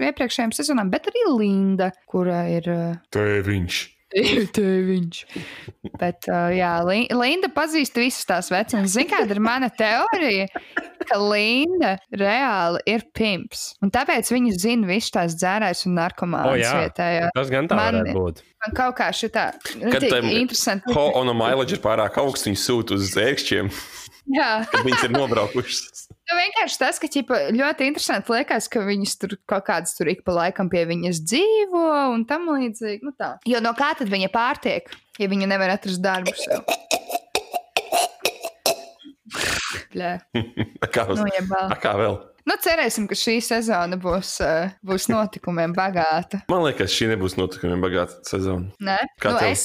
iepriekšējām 0.47 0.57
sezonām, 0.57 0.91
bet 0.93 1.07
arī 1.11 1.27
Linda, 1.39 1.91
kura 2.09 2.45
ir. 2.51 2.67
Uh, 2.71 2.97
Tā 3.13 3.27
ir 3.39 3.45
viņš. 3.47 3.83
Tēviņš. 4.57 5.19
Bet, 5.99 6.29
uh, 6.31 6.49
jā, 6.55 6.71
Li- 6.87 7.09
Linda 7.13 7.49
pazīst 7.53 7.97
visas 7.99 8.25
tās 8.29 8.49
vecās. 8.55 8.87
Zini, 8.95 9.09
kāda 9.11 9.35
ir 9.35 9.41
mana 9.43 9.69
teorija? 9.69 10.47
Ka 11.07 11.19
Linda 11.21 11.97
reāli 12.15 12.81
ir 12.89 13.03
pimps. 13.15 13.75
Un 13.85 13.91
tāpēc 13.93 14.31
viņa 14.33 14.55
zina 14.63 14.89
visu 14.89 15.13
tās 15.19 15.35
dzērājus 15.37 15.85
un 15.91 15.93
O, 15.93 15.99
narkomānus 16.01 16.63
jā. 16.63 16.73
vietējā. 16.85 17.29
Tas 17.35 17.51
gan 17.53 17.69
tā 17.69 17.77
Man- 17.79 17.99
varētu 17.99 18.17
būt. 18.17 18.41
Man 18.67 18.75
kaut 18.79 18.97
kā 18.99 19.11
šitā 19.15 19.45
Kad 19.93 20.09
tam 20.09 20.31
interesanti. 20.33 20.95
Ho 20.97 21.11
on 21.21 21.29
a 21.31 21.35
mileage 21.37 21.77
ir 21.77 21.83
pārāk 21.85 22.17
augsts, 22.23 22.47
viņi 22.49 22.63
sūta 22.63 22.97
uz 22.97 23.13
ērkšķiem, 23.21 23.69
Jā, 24.35 24.51
kad 24.73 24.83
viņas 24.87 25.05
ir 25.07 25.13
nobraukušas. 25.15 26.07
nu, 26.11 26.37
vienkārši 26.41 26.79
tas, 26.81 26.99
ka 27.03 27.11
ķipa, 27.11 27.39
ļoti 27.55 27.87
interesanti 27.91 28.35
liekas, 28.35 28.67
ka 28.73 28.83
viņas 28.83 29.15
tur 29.23 29.37
kaut 29.47 29.67
kādas 29.69 29.95
tur 29.99 30.11
ik 30.11 30.25
pa 30.27 30.35
laikam 30.35 30.71
pie 30.73 30.83
viņas 30.89 31.23
dzīvo 31.23 31.85
un 32.15 32.27
tam 32.29 32.49
līdzīgi. 32.51 33.07
Nu, 33.07 33.15
tā. 33.15 33.37
jo 33.47 33.63
no 33.63 33.75
kā 33.79 33.93
tad 33.99 34.11
viņa 34.11 34.33
pārtiek, 34.35 34.91
ja 35.23 35.31
viņa 35.31 35.51
nevar 35.55 35.77
atrast 35.77 36.03
darbu 36.03 36.35
sev? 36.39 36.67
Kā, 40.93 41.07
uz, 41.09 41.21
Nu, 41.21 41.77
kā 41.81 41.93
vēl? 41.97 42.19
Nu, 42.47 42.55
cerēsim, 42.63 43.09
ka 43.11 43.17
šī 43.19 43.41
sezona 43.43 43.99
būs, 43.99 44.37
uh, 44.45 44.75
būs 44.87 45.09
notikumiem 45.15 45.75
bagāta. 45.75 46.45
Man 46.53 46.63
liekas, 46.63 46.95
šī 46.95 47.11
nebūs 47.11 47.35
notikumiem 47.41 47.83
bagāta 47.83 48.21
sezona. 48.29 48.71
Nē, 48.87 49.01
Kā 49.23 49.35
nu, 49.35 49.41
tev? 49.43 49.51
es. 49.51 49.65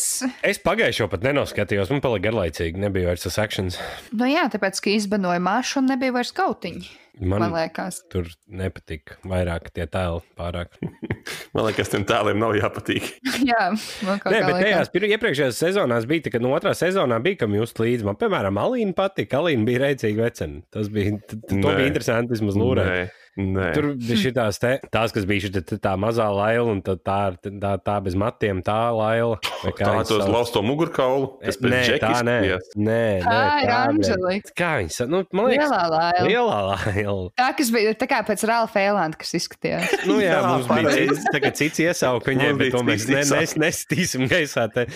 Es 0.53 0.61
pagājušo 0.65 1.05
pat 1.11 1.27
nenoskatījos, 1.27 1.93
man 1.93 2.01
palika 2.01 2.29
garlaicīgi, 2.31 2.81
nebija 2.81 3.11
vairs 3.11 3.27
tas 3.27 3.37
akcents. 3.43 3.77
Nu, 4.09 4.25
jā, 4.29 4.47
tāpēc, 4.49 4.81
ka 4.81 4.95
izbanoja 4.95 5.43
mašu 5.43 5.83
un 5.83 5.93
nebija 5.93 6.17
vairs 6.17 6.33
kautiņi. 6.33 6.89
Man, 7.19 7.41
Man 7.43 7.51
liekas, 7.51 7.99
tur 8.09 8.29
nepatika 8.47 9.17
vairāk 9.27 9.67
tie 9.75 9.83
tēli 9.89 10.21
pārāk. 10.39 10.77
Man 11.53 11.67
liekas, 11.67 11.91
tiem 11.91 12.05
tēliem 12.07 12.39
nav 12.39 12.55
jāpatīk. 12.55 13.09
jā, 13.51 13.65
man 14.07 14.21
kaut 14.21 14.31
Nē, 14.31 14.39
kā 14.39 14.47
bet 14.47 14.61
tajās 14.63 14.91
iepriekšējās 14.95 15.59
sezonās 15.59 16.07
bija, 16.09 16.25
tā, 16.25 16.31
ka 16.33 16.41
no 16.41 16.53
otrā 16.55 16.71
sezonā 16.77 17.19
bija, 17.23 17.41
kam 17.43 17.57
just 17.59 17.81
līdzi. 17.83 18.07
Man, 18.07 18.17
piemēram, 18.21 18.57
Alīna 18.61 18.95
patika, 18.95 19.41
Alīna 19.41 19.67
bija 19.67 19.83
rēcīga 19.83 20.23
vecena. 20.23 20.63
Tas 20.71 20.87
bija, 20.93 21.19
bija 21.51 21.89
interesanti 21.89 22.31
vismaz 22.37 22.55
lūrēt. 22.71 22.89
Nē, 22.89 23.20
nē. 23.37 23.67
Tur 23.75 23.85
bija 23.95 24.17
šitās 24.19 24.59
te, 24.59 24.73
tās, 24.91 25.13
kas 25.15 25.25
bija 25.29 25.45
šitā, 25.47 25.61
tā 25.79 25.93
mazā 25.99 26.25
laila, 26.33 26.71
un 26.75 26.81
tad 26.83 26.99
tā, 27.07 27.19
ir- 27.31 27.59
tā, 27.61 27.71
tā 27.79 27.95
bez 28.03 28.15
matiem, 28.19 28.59
tā 28.65 28.77
laila. 28.95 29.37
vai 29.63 29.71
kā 29.77 29.85
tā 29.85 29.91
viņas 29.95 30.09
tos 30.11 30.27
lausto 30.27 30.61
mugurkaulu. 30.65 31.29
Tas 31.43 31.57
pēc 31.61 31.71
Nē, 31.71 31.99
tā 32.01 32.11
nē. 32.27 32.37
Nē, 32.41 32.59
nē, 32.75 33.21
Tā 33.23 33.63
ir. 33.63 33.71
Anželika. 33.71 34.51
Kā 34.57 34.71
viņas, 34.81 34.99
nu, 35.07 35.23
man 35.33 35.45
liekas, 35.51 35.69
Lielā 35.71 35.83
laila. 35.89 36.25
lielā 36.27 36.59
laila. 36.71 37.29
Tā, 37.39 37.49
kas 37.57 37.71
bija 37.71 37.93
tā 37.95 38.07
kā 38.11 38.19
pēc 38.27 38.43
Ralfa 38.49 38.79
Eilanda, 38.83 39.17
kas 39.21 39.33
izskatījās. 39.39 39.95
Nu, 40.09 40.17
jā, 40.19 40.33
Jā, 40.35 40.41
mums 40.47 40.67
bija 40.67 41.15
tagad 41.31 41.55
cits 41.59 41.79
iesauka 41.83 42.31
viņai, 42.31 42.49
Mums 42.51 42.59
bet 42.59 42.67
bija 42.67 42.75
to 42.77 42.83
mēs 42.87 43.07
ne, 43.07 43.21
nes, 43.39 43.53
nestīsim 43.61 44.27
gaisā. 44.31 44.67
Te. 44.73 44.87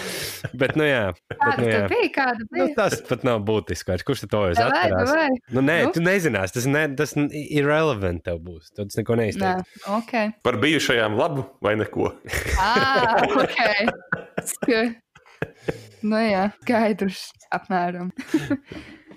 Bet, 0.54 0.76
nu 0.80 0.84
jā, 0.88 1.14
bet, 1.30 1.58
nu, 1.60 1.66
jā. 1.70 1.80
tad 1.86 1.90
bija? 1.94 2.10
Kāda 2.16 2.42
Nu, 2.46 2.48
bija? 2.66 2.76
tas 2.78 3.00
pat 3.08 3.24
nav 3.28 3.42
būtiski. 3.48 3.98
Kurš 4.06 4.26
to 4.30 4.42
jau 4.50 4.66
atcerās? 4.66 5.14
Nu, 5.54 5.62
nē, 5.62 5.78
Nu? 5.86 5.92
tu 5.96 6.02
nezinās, 6.04 6.52
tas, 6.56 6.66
ne, 6.70 6.88
tas 6.98 7.16
n- 7.18 7.30
irrelevant 7.32 8.25
tev 8.26 8.42
būs. 8.44 8.72
Tu 8.74 8.82
tas 8.84 8.98
neko 9.00 9.16
Nē, 9.18 9.28
neizteiks. 9.30 9.86
ok. 9.96 10.14
Par 10.46 10.58
bijušajām 10.62 11.16
labu 11.20 11.46
vai 11.64 11.76
neko. 11.80 12.12
Ah, 12.60 13.22
ok. 13.24 13.58
Nu 16.06 16.20
jā, 16.22 16.50
skaidrs. 16.64 17.30
Apmēram. 17.56 18.12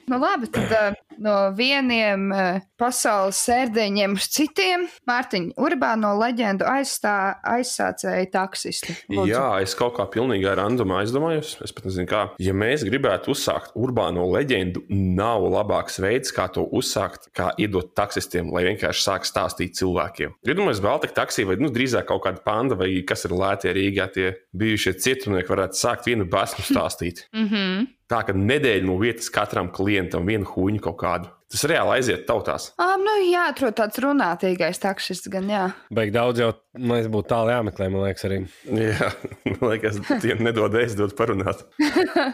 Nu, 0.08 0.16
labi, 0.16 0.46
tad 0.48 0.70
uh, 0.72 0.94
no 1.22 1.34
vieniem 1.56 2.28
uh, 2.32 2.60
pasaules 2.78 3.38
sērdeņiem 3.46 4.16
uz 4.18 4.28
citiem. 4.32 4.86
Mārtiņa, 5.08 5.54
urbāno 5.60 6.14
leģendu 6.20 6.66
aizstā, 6.68 7.14
aizsācēja 7.46 8.28
taksisti. 8.32 8.94
Lūdzu. 9.10 9.32
Jā, 9.32 9.46
es 9.64 9.74
kaut 9.78 9.96
kā 9.98 10.06
pilnīgi 10.12 10.48
randomā 10.58 11.02
aizdomājos. 11.02 11.56
Es 11.64 11.74
pat 11.74 11.88
nezinu, 11.88 12.08
kā. 12.10 12.22
Ja 12.42 12.54
mēs 12.56 12.84
gribētu 12.86 13.34
uzsākt 13.34 13.74
urbāno 13.78 14.26
leģendu, 14.32 14.84
nav 14.88 15.46
labāks 15.50 16.00
veids, 16.02 16.32
kā 16.34 16.48
to 16.54 16.66
uzsākt, 16.78 17.30
kā 17.36 17.50
iedot 17.60 17.92
taksistiem, 17.98 18.52
lai 18.54 18.64
vienkārši 18.70 19.04
sāk 19.04 19.28
stāstīt 19.28 19.76
cilvēkiem. 19.78 20.38
Iedomājieties, 20.46 20.84
Baltika 20.84 21.20
taksī 21.22 21.46
vai 21.48 21.58
nu, 21.60 21.72
drīzāk 21.74 22.08
kaut 22.08 22.24
kāda 22.26 22.42
panda 22.44 22.78
vai 22.78 22.90
kas 23.08 23.26
ir 23.28 23.36
lētie 23.36 23.74
Rīgā, 23.76 24.08
tie 24.14 24.32
bijušie 24.58 24.96
cietumnieki 25.02 25.54
varētu 25.54 25.78
sākt 25.78 26.08
vienu 26.08 26.28
basmu 26.30 26.64
stāstīt. 26.66 27.26
Mm 27.34 27.48
-hmm. 27.48 27.86
Tā 28.08 28.22
ka 28.24 28.32
nedēļa 28.32 28.86
no 28.88 28.94
vietas 28.96 29.28
katram 29.28 29.68
klientam 29.68 30.24
vienu 30.24 30.48
huņu 30.48 30.80
kaut 30.80 30.96
kādu. 31.08 31.32
Tas 31.48 31.64
reāli 31.64 31.94
aiziet 31.96 32.26
tautās. 32.28 32.70
um, 32.76 33.00
nu, 33.00 33.14
jāatrod 33.24 33.76
tāds 33.78 34.00
runātīgais 34.04 34.82
taksists, 34.82 35.30
gan 35.32 35.48
jā. 35.48 35.64
Baigi 35.94 36.12
daudz 36.12 36.42
jau, 36.42 36.50
man 36.78 36.96
liekas, 36.98 37.10
būtu 37.12 37.28
tālu 37.32 37.52
jāmeklē, 37.52 37.88
man 37.92 38.04
liekas, 38.06 38.24
arī. 38.28 38.38
Jā, 38.78 39.08
man 39.58 39.72
liekas, 39.72 39.98
tiem 40.22 40.42
nedod 40.46 40.74
aizdot 40.80 41.14
parunāt. 41.18 41.64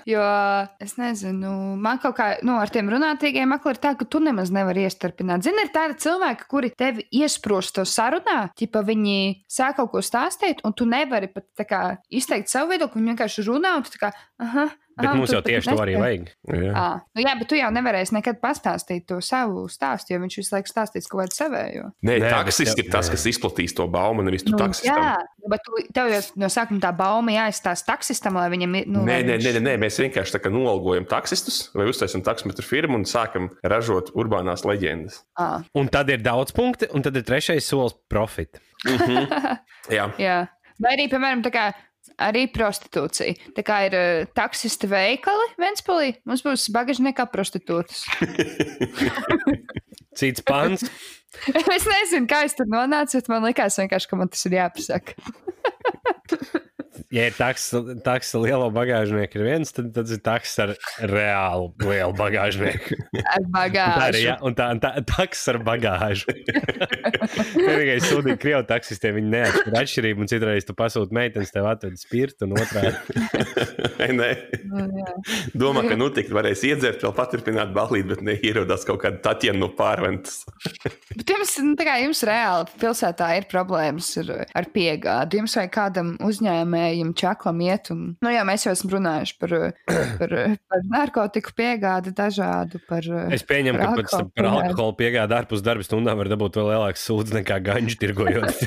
Jo 0.08 0.20
es 0.82 0.96
nezinu, 0.98 1.50
man 1.80 1.98
kaut 2.02 2.16
kā 2.18 2.26
nu, 2.44 2.56
ar 2.60 2.70
tiem 2.72 2.88
runātīgiem 2.92 3.48
makli 3.48 3.72
ir 3.74 3.80
tā, 3.82 3.94
ka 3.98 4.06
tu 4.10 4.20
nemaz 4.22 4.50
nevari 4.54 4.84
iestarpināt. 4.84 5.44
Zini, 5.46 5.64
ir 5.66 5.72
tādi 5.74 5.96
cilvēki, 6.04 6.48
kuri 6.50 6.70
tevi 6.76 7.06
iesprūst 7.22 7.76
to 7.78 7.84
sarunā, 7.88 8.48
ja 8.52 8.84
viņi 8.84 9.18
sāk 9.50 9.78
kaut 9.80 9.92
ko 9.94 10.02
stāstīt, 10.04 10.60
un 10.66 10.74
tu 10.76 10.86
nevari 10.88 11.28
pat 11.32 11.46
tā 11.58 11.66
kā, 11.68 11.82
izteikt 12.12 12.52
savu 12.52 12.74
viedokli. 12.74 13.00
Viņi 13.00 13.14
vienkārši 13.14 13.44
runā, 13.48 13.76
un 13.78 13.84
tu 13.86 13.94
tā 13.96 14.06
kā, 14.06 14.12
aha. 14.44 14.68
Bet 14.94 15.08
aha, 15.08 15.16
mums 15.18 15.32
jau 15.34 15.40
tieši 15.42 15.72
to 15.72 15.78
arī 15.82 15.96
nespēj. 15.96 16.02
vajag. 16.04 16.26
Jā. 16.54 16.72
À, 16.78 16.82
nu 17.18 17.22
jā, 17.24 17.32
bet 17.40 17.48
tu 17.50 17.56
jau 17.58 17.66
nevarēsi 17.74 18.14
nekad 18.14 18.36
pastāstīt. 18.38 19.02
to 19.10 19.16
savu 19.26 19.64
stāstu, 19.66 20.12
jo 20.14 20.20
viņš 20.22 20.36
visu 20.38 20.54
laiku 20.54 20.70
stāstīs 20.70 21.08
kaut 21.10 21.24
kādu 21.24 21.34
savējo. 21.34 21.88
Nē, 22.06 22.20
Nē, 22.22 22.28
taksists 22.30 22.76
bet- 22.78 22.84
ir 22.86 22.92
tas, 22.94 23.10
kas 23.10 23.24
izplatīs 23.26 23.74
to 23.74 23.88
baumu, 23.90 24.22
nevis 24.34 24.44
tu 24.46 24.52
Nu, 24.54 24.58
taksistam. 24.58 24.98
jā, 24.98 25.14
nu, 25.40 25.50
bet 25.54 25.62
tu, 25.64 25.78
tev 25.94 26.10
jau 26.10 26.20
no 26.42 26.50
sākuma 26.52 26.82
tā 26.82 26.90
bauma 26.98 27.32
jāizstāsta 27.36 27.92
taksistam, 27.94 28.36
lai 28.40 28.48
viņam 28.52 28.74
ir. 28.80 28.90
Nu, 28.90 29.04
Nē, 29.06 29.20
nē, 29.30 29.38
nē, 29.40 29.62
nē, 29.62 29.76
mēs 29.86 30.00
vienkārši 30.02 30.34
tā 30.36 30.42
kā 30.44 30.52
nolgojam 30.52 31.06
taksistus 31.08 31.70
vai 31.78 31.86
uztaisām 31.90 32.24
taksometru 32.26 32.66
firmu 32.66 32.98
un 32.98 33.06
sākam 33.08 33.48
ražot 33.62 34.10
urbānās 34.18 34.66
leģendas. 34.66 35.22
Ā, 35.38 35.62
Un 35.78 35.88
tad 35.88 36.10
ir 36.10 36.20
daudz 36.26 36.52
punktu, 36.56 36.90
un 36.92 37.06
tad 37.06 37.16
ir 37.16 37.24
trešais 37.24 37.64
solis- 37.70 37.94
profit. 38.12 38.60
Jā, 39.94 40.10
jā. 40.20 40.38
Vai 40.80 40.96
arī, 40.96 41.08
piemēram, 41.12 41.42
tā 41.46 41.52
kā. 41.54 41.64
Arī 42.20 42.44
prostitūcija. 42.52 43.32
Tā 43.56 43.62
kā 43.66 43.78
ir 43.88 43.94
uh, 43.96 44.26
taksista 44.36 44.86
veikali 44.86 45.46
Ventspēlī, 45.58 46.10
mums 46.28 46.44
būs 46.44 46.66
bagažniekā 46.70 47.24
prostitūtas. 47.32 48.04
Cits 50.18 50.44
pants. 50.46 50.84
Es 51.76 51.88
nezinu, 51.88 52.28
kā 52.30 52.44
es 52.48 52.56
tur 52.58 52.68
nonācu, 52.70 53.18
bet 53.20 53.32
man 53.32 53.48
vienkārši, 53.48 54.10
ka 54.10 54.20
man 54.20 54.30
tas 54.32 54.46
ir 54.48 54.58
jāpasaka. 54.60 55.18
Ja 57.14 57.26
ir 57.28 57.34
taks 57.38 57.70
ar 57.74 58.42
lielo 58.42 58.68
bagāžnieku, 58.74 59.40
ir 59.40 59.46
viens, 59.48 59.72
tad 59.74 59.90
tas 59.96 60.12
ir 60.14 60.20
taks 60.24 60.52
ar 60.62 60.74
reālu 61.10 61.72
lielu 61.82 62.14
bagāžnieku. 62.18 62.98
Ar 63.24 63.24
Tā 63.24 63.40
ir 63.40 63.48
bagāžu. 63.54 64.22
jā, 64.22 64.34
un 64.46 64.54
tā 64.56 64.68
ir 65.00 65.06
taks 65.10 65.42
ar 65.52 65.58
bagāžu. 65.66 66.34
Vienīgais 67.54 68.06
sūdīgi 68.08 68.38
krievu 68.42 68.62
taksistiem 68.68 69.18
viņi 69.18 69.32
neatšķir 69.34 69.78
atšķirību, 69.80 70.24
un 70.24 70.30
citreiz 70.30 70.66
tu 70.68 70.76
pasūti 70.78 71.16
meitenes, 71.16 71.52
tev 71.54 71.68
atved 71.70 71.98
spirtu 72.00 72.46
un 72.48 72.56
otrādi. 72.58 72.94
nē. 74.20 74.30
Nu, 74.70 74.86
jā. 75.00 75.14
Domā, 75.58 75.84
ka 75.88 75.96
nu 75.98 76.10
tik 76.14 76.30
varēs 76.34 76.62
iedzert, 76.68 77.02
vēl 77.04 77.14
paturpināt 77.16 77.74
balīt, 77.76 78.06
bet 78.10 78.22
neierodās 78.26 78.86
kaut 78.88 79.02
kāda 79.04 79.20
Tatjana 79.24 79.60
no 79.64 79.70
pārventas. 79.76 80.42
Bet 81.14 81.30
jums, 81.34 81.54
nu, 81.64 81.74
tā 81.78 81.86
kā 81.88 81.98
jums 82.02 82.22
reāli 82.26 82.68
pilsētā 82.80 83.30
ir 83.38 83.48
problēmas 83.50 84.10
ar, 84.22 84.32
ar 84.56 84.68
piegādi. 84.74 85.40
Jums 85.42 85.56
vai 85.58 85.66
kādam 85.72 86.14
uzņēmējam 86.84 87.12
čaklam 87.16 87.60
iet, 87.64 87.90
un, 87.92 88.02
nu 88.22 88.32
jā, 88.32 88.42
mēs 88.46 88.64
jau 88.66 88.72
esam 88.74 88.90
runājuši 88.92 89.36
par, 89.40 89.54
par, 90.20 90.34
par 90.70 90.84
narkotiku 90.90 91.54
piegādi 91.56 92.12
dažādu, 92.14 92.80
par. 92.88 93.06
Es 93.34 93.44
pieņemu, 93.46 93.78
ka 93.80 93.90
pēc 93.98 94.12
tam 94.12 94.30
par 94.34 94.48
alkoholu 94.50 94.96
piegādi 94.98 95.36
ārpus 95.36 95.64
darba 95.64 95.84
stundām 95.86 96.18
var 96.20 96.30
dabūt 96.32 96.58
vēl 96.58 96.70
lielāks 96.72 97.04
sūdzes 97.08 97.36
nekā 97.38 97.60
ganģu 97.64 97.98
tirgojot. 98.00 98.62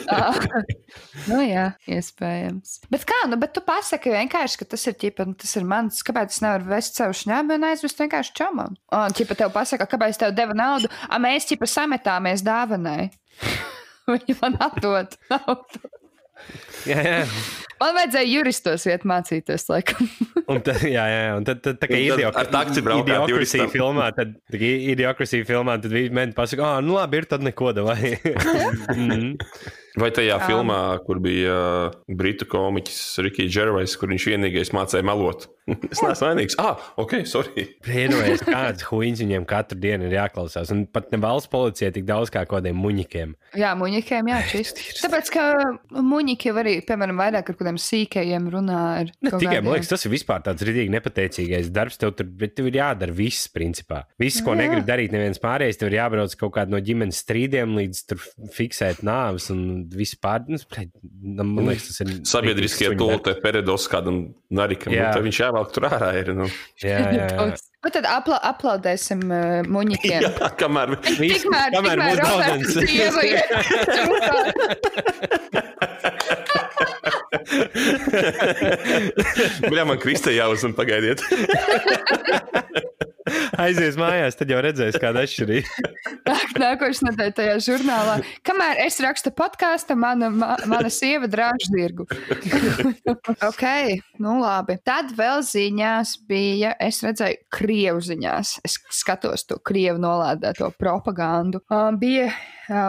nu 1.30 1.40
jā, 1.44 1.70
iespējams. 1.90 2.80
Bet 2.92 3.06
kā, 3.08 3.22
nu, 3.30 3.38
bet 3.40 3.54
tu 3.56 3.64
pasaki 3.64 4.14
vienkārši, 4.14 4.60
ka 4.62 4.70
tas 4.74 4.86
ir 4.90 4.98
ķipa, 5.00 5.28
nu, 5.28 5.36
tas 5.40 5.54
ir 5.58 5.68
mans, 5.68 6.02
kāpēc 6.06 6.34
es 6.34 6.42
nevaru 6.44 6.70
vest 6.70 7.00
savu 7.00 7.16
šņābu 7.16 7.58
un 7.58 7.68
aizvest 7.70 8.02
vienkārši 8.02 8.36
čomam? 8.40 8.76
Un 8.96 9.16
ķipa 9.16 9.38
tev 9.38 9.54
pasaka, 9.54 9.88
kāpēc 9.90 10.20
tev 10.20 10.34
deva 10.36 10.56
naudu, 10.56 10.90
a 11.08 11.20
mēs 11.22 11.48
ķipa 11.50 11.68
sametāmies 11.70 12.44
dāvanai. 12.46 13.10
Viņi 14.10 14.34
man 14.40 14.56
atdod 14.64 15.14
naudu. 15.30 15.90
Jā, 16.88 17.00
jā. 17.04 17.18
Man 17.80 17.94
vajadzēja 17.96 18.28
juristos 18.28 18.82
iet 18.90 19.06
mācīties, 19.08 19.62
laikam. 19.72 20.08
Un 20.52 20.58
tad, 20.66 20.82
jā, 20.84 21.04
jā, 21.08 21.20
un 21.38 21.46
tad, 21.48 21.62
tad 21.64 21.78
tā 21.80 21.88
kā 21.88 21.96
Un 21.96 22.08
tad 22.10 22.20
idiok- 22.20 22.36
ar 22.42 22.50
taksi 22.52 22.82
braukāt 22.84 23.30
juristam. 23.32 23.70
filmā, 23.72 24.10
tad 24.16 24.34
kā 24.52 24.70
idiokrasija 24.92 25.46
filmā, 25.48 25.78
tad 25.80 25.94
viņi 25.94 26.10
mēģina 26.12 26.36
pasakāt, 26.36 26.66
ah, 26.66 26.82
nu 26.84 26.98
labi, 26.98 27.22
ir 27.22 27.28
tad 27.30 27.40
neko, 27.46 27.72
vai. 27.86 28.18
Vai 30.00 30.10
tajā 30.16 30.38
Um. 30.38 30.46
filmā, 30.48 30.80
kur 31.04 31.20
bija 31.22 31.54
uh, 31.90 31.96
britu 32.08 32.48
komiķis 32.48 33.00
Rikijs 33.26 33.52
Džervais, 33.52 33.96
kur 34.00 34.12
viņš 34.12 34.28
vienīgais 34.32 34.72
mācīja 34.76 35.04
melot? 35.06 35.48
es 35.92 36.00
neesmu 36.02 36.26
vainīgs. 36.26 36.56
Ah, 36.60 36.80
ok, 37.00 37.20
sorry. 37.28 37.66
Brīnumēs, 37.84 38.42
kādas 38.46 38.86
huīņas 38.88 39.22
viņiem 39.24 39.46
katru 39.48 39.78
dienu 39.80 40.08
ir 40.08 40.16
jāklausās. 40.16 40.72
Un 40.74 40.84
pat 40.90 41.10
ne 41.12 41.20
valsts 41.22 41.50
policija 41.52 41.92
tik 41.94 42.06
daudz 42.08 42.32
kā 42.34 42.42
kādiem 42.48 42.78
muņikiem. 42.80 43.34
Jā, 43.60 43.72
muņikiem 43.78 44.30
jāčist. 44.32 44.80
Tāpēc, 45.00 45.30
ka 45.34 45.44
muņiki 45.94 46.50
jau 46.50 46.56
arī, 46.62 46.76
piemēram, 46.86 47.20
vairāk 47.20 47.52
ar 47.52 47.58
kādiem 47.60 47.80
sīkajiem 47.80 48.48
runā. 48.54 48.80
ar 49.02 49.12
Ne 49.20 49.34
tikai, 49.36 49.60
man 49.62 49.76
liekas, 49.76 49.92
tas 49.92 50.06
ir 50.06 50.14
vispār 50.14 50.42
tāds 50.46 50.64
rītīgi 50.66 50.92
nepateicīgais 50.96 51.70
darbs. 51.74 52.00
Tev 52.00 52.14
tur 52.18 52.28
bet 52.40 52.56
tev 52.58 52.70
ir 52.70 52.80
jādara 52.80 53.14
viss, 53.14 53.50
principā. 53.52 54.04
Viss, 54.20 54.42
ko 54.44 54.54
Jā. 54.54 54.62
negrib 54.64 54.88
darīt 54.88 55.14
neviens 55.14 55.40
pārējais, 55.42 55.80
tev 55.80 55.92
ir 55.92 56.00
jābrauc 56.00 56.36
kaut 56.40 56.54
kādā 56.56 56.74
no 56.74 56.80
ģimenes 56.84 57.20
strīdiem 57.24 57.76
līdz 57.78 58.02
tur 58.10 58.22
fiksēt 58.56 59.04
nāves 59.06 59.50
un 59.52 59.89
viss 59.96 60.16
pārdienas. 60.20 60.66
Man 61.22 61.66
liekas, 61.68 61.86
tas 61.90 62.00
ir. 62.04 62.08
Sabiedriskie 62.32 62.90
tūlīt 62.98 63.24
peredos 63.44 63.88
kādam 63.90 64.16
narikam. 64.52 64.92
Jā. 64.94 65.08
Nu, 65.10 65.18
tad 65.18 65.26
viņš 65.26 65.38
jāvelk 65.44 65.74
tur 65.74 65.88
ārā. 65.90 66.10
Ir, 66.20 66.32
nu. 66.36 66.46
Jā, 66.84 66.98
jā, 67.10 67.26
jā. 67.30 67.50
Nu, 67.80 67.88
tad 67.88 68.04
apla 68.04 68.36
aplaudēsim 68.44 69.20
uh, 69.24 69.64
muņikiem. 69.64 70.20
jā, 70.26 70.50
kamēr 70.60 70.92
Tikmēr, 71.00 71.72
kamēr 71.72 71.96
tikmēr 71.96 71.96
būs 72.04 72.20
Roberts 72.20 72.74
daudz. 72.76 73.00
Bļā, 79.64 79.84
man 79.88 79.98
Kristē 80.02 80.30
jāuzman, 80.36 80.76
pagaidiet. 80.76 81.24
Aizies 83.60 83.96
mājās, 84.00 84.36
tad 84.38 84.50
jau 84.52 84.60
redzēs, 84.64 84.98
kāda 85.00 85.24
atšķirība. 85.26 85.88
Nāk- 86.28 86.56
Nākošais 86.60 87.02
nedēļa 87.06 87.34
tajā 87.36 87.56
žurnālā. 87.64 88.16
Kamēr 88.46 88.80
es 88.84 88.98
rakstu 89.02 89.32
podkāstu, 89.36 89.96
mana, 89.98 90.30
ma, 90.34 90.54
mana 90.70 90.90
sieva 90.92 91.28
drāž 91.30 91.66
zirgu. 91.70 92.06
ok, 93.50 93.64
nu 94.22 94.36
labi. 94.42 94.78
Tad 94.86 95.12
vēl 95.18 95.42
ziņās 95.46 96.14
bija, 96.30 96.74
es 96.82 97.00
redzēju, 97.06 97.42
krievu 97.54 98.02
ziņās. 98.04 98.56
Es 98.66 98.78
skatos 99.00 99.46
to 99.48 99.58
krievu 99.64 100.00
nolādēto 100.02 100.70
propagandu. 100.78 101.62
Uh, 101.70 101.90
bija, 102.00 102.30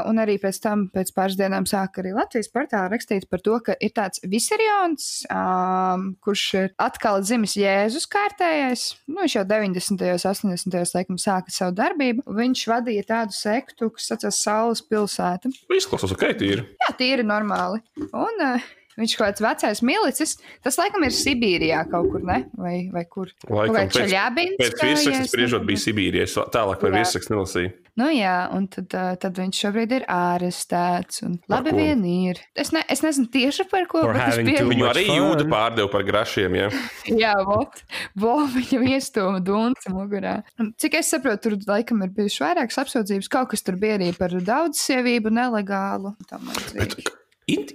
un 0.10 0.22
arī 0.22 0.38
pēc 0.42 0.60
tam, 0.64 0.86
pēc 0.94 1.12
pāris 1.16 1.38
dienām, 1.40 1.66
sāka 1.70 2.04
arī 2.04 2.14
Latvijas 2.16 2.52
portālā 2.54 2.92
rakstīt 2.92 3.28
par 3.32 3.44
to, 3.46 3.58
ka 3.66 3.76
ir 3.82 3.94
tāds 3.98 4.22
visarions, 4.28 5.08
um, 5.32 6.12
kurš 6.24 6.46
ir 6.60 6.70
atkal 6.82 7.22
dzimis 7.26 7.58
Jēzus 7.60 8.08
kārtējais. 8.12 8.88
Nu, 9.10 9.22
viņš 9.24 9.38
jau 9.40 9.46
90. 9.50 10.06
un 10.12 10.26
80. 10.58 10.96
laikam 10.98 11.22
sāka 11.22 11.54
savu 11.54 11.76
darbību. 11.78 12.26
Viņš 12.42 12.66
vadīja 12.72 13.08
tādu 13.14 13.38
sektu, 13.38 13.92
kas 13.96 14.12
saucās 14.12 14.44
Saules 14.46 14.84
pilsēta. 14.86 15.52
Izklausās, 15.74 16.14
ok, 16.16 16.28
tīri. 16.40 16.68
Jā, 16.86 16.94
tīri 17.00 17.26
normāli. 17.28 17.82
Un 18.12 18.46
uh, 18.46 18.70
viņš 19.02 19.18
kaut 19.20 19.28
kāds 19.32 19.43
vecais 19.45 19.82
milicis, 19.86 20.38
tas 20.64 20.78
laikam 20.80 21.04
ir 21.08 21.16
Sibīrijā 21.18 21.84
kaut 21.91 22.12
kur, 22.14 22.24
ne? 22.28 22.43
Vai, 22.58 22.76
vai 22.93 23.06
kur? 23.10 23.34
Laikam, 23.49 23.76
pēc, 23.82 23.97
Čaļabins? 23.99 24.58
pēc 24.62 24.82
virsraksta 24.86 25.30
spriežot 25.34 25.66
bija 25.68 25.84
Sibīrijā. 25.88 26.28
Es 26.30 26.38
Tālāk 26.52 26.80
par 26.82 26.91
Jā. 26.93 27.02
virsrakstu 27.02 27.36
nelasīju. 27.36 27.74
Nu 27.99 28.06
jā, 28.16 28.36
un 28.56 28.70
tad, 28.72 28.88
tad 29.20 29.36
viņš 29.36 29.58
šobrīd 29.66 29.91
ir 29.97 30.06
ārestēts. 30.08 31.22
Un 31.28 31.34
labi 31.52 31.74
vien 31.76 31.99
ir. 32.08 32.39
Es, 32.56 32.72
ne, 32.72 32.82
es 32.91 33.04
nezinu 33.04 33.28
tieši 33.34 33.66
par 33.72 33.84
ko, 33.91 34.04
For 34.06 34.16
bet 34.16 34.30
es 34.30 34.38
having 34.38 34.47
pie... 34.47 34.58
too 34.62 34.70
Viņu 34.72 34.88
arī 34.88 35.04
jūda 35.10 35.45
pārdeva 35.52 35.91
par 35.91 36.06
grašiem. 36.08 36.56
Ja? 36.56 36.70
Jā, 37.24 37.34
vot, 37.47 37.82
vo, 38.16 38.38
viņam 38.56 38.88
iestūma 38.95 39.41
dunci 39.43 39.91
mugurā. 39.93 40.38
Cik 40.82 40.99
es 41.02 41.12
saprotu, 41.14 41.49
tur 41.52 41.58
laikam 41.68 41.99
ir 42.08 42.14
bijušas 42.16 42.45
vairākas 42.45 42.80
apsūdzības. 42.86 43.32
Kaut 43.36 43.52
kas 43.54 43.66
tur 43.68 43.76
bija 43.82 43.99
arī 43.99 44.12
par 44.18 44.34
daudz 44.39 44.80
sievību 44.88 45.34
nelegālu. 45.36 46.16
Bet 46.32 46.47
līdzīgi. 46.47 47.04
it- 47.04 47.18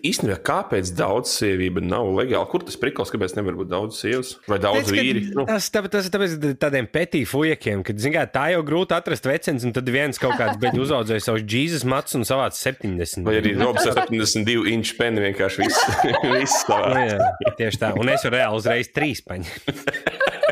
īstenībā, 0.07 0.37
kāpēc 0.47 0.91
daudz 0.97 1.33
sievību 1.41 1.83
nav 1.85 2.09
legāli? 2.17 2.49
Kur 2.53 2.65
tas 2.67 2.79
prikals, 2.81 3.11
kāpēc 3.15 3.35
nevar 3.39 3.57
būt 3.59 3.71
daudz 3.73 3.99
sievas 4.03 4.35
vai 4.49 4.59
daudz 4.63 4.87
Tāpēc, 4.87 4.93
ka 4.95 5.05
vīri? 5.07 5.23
Nu, 5.37 5.45
Tas, 5.49 5.69
tāpēc, 5.75 5.97
ir 6.09 6.15
tāpēc 6.17 6.37
tādiem 6.63 6.89
petī 6.93 7.23
fujekiem, 7.29 7.83
kad, 7.87 8.01
zin 8.03 8.15
kā, 8.15 8.25
tā 8.33 8.47
jau 8.55 8.63
grūti 8.67 8.97
atrast 8.97 9.27
vecens, 9.29 9.67
un 9.67 9.75
tad 9.77 9.89
viens 9.93 10.21
kaut 10.23 10.37
kāds 10.41 10.61
beidz 10.63 10.81
uzaudzēja 10.87 11.27
savus 11.27 11.45
Jēzus 11.47 11.87
matus 11.89 12.17
un 12.19 12.27
savāc 12.29 12.57
70. 12.59 13.25
vai 13.27 13.39
arī 13.43 13.55
Robs 13.59 13.85
ar 13.91 14.01
72 14.07 14.67
inču 14.73 14.97
peni 15.01 15.25
vienkārši 15.29 15.65
viss, 15.65 15.85
viss 16.39 16.63
Nu, 16.67 16.75
savā. 16.77 17.05
jā, 17.11 17.55
tieši 17.59 17.83
tā. 17.83 17.93
Un 18.01 18.09
es 18.15 18.25
varu 18.27 18.39
reāli 18.39 18.61
uzreiz 18.63 18.93
trīs 18.95 19.23
paņemt. 19.27 19.71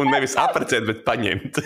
Un 0.00 0.10
nevis 0.12 0.36
apprecēt, 0.40 0.86
bet 0.88 1.04
paņemt. 1.06 1.60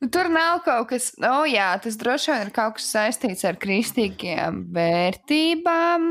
Nu, 0.00 0.08
Tur 0.12 0.30
nav 0.32 0.62
kaut 0.64 0.90
kas, 0.92 1.10
nu 1.20 1.44
jā, 1.48 1.70
tas 1.82 1.96
droši 2.00 2.32
vien 2.32 2.46
ir 2.46 2.52
kaut 2.56 2.78
kas 2.78 2.86
saistīts 2.94 3.44
ar 3.48 3.58
kristīgiem 3.60 4.62
vērtībām, 4.74 6.06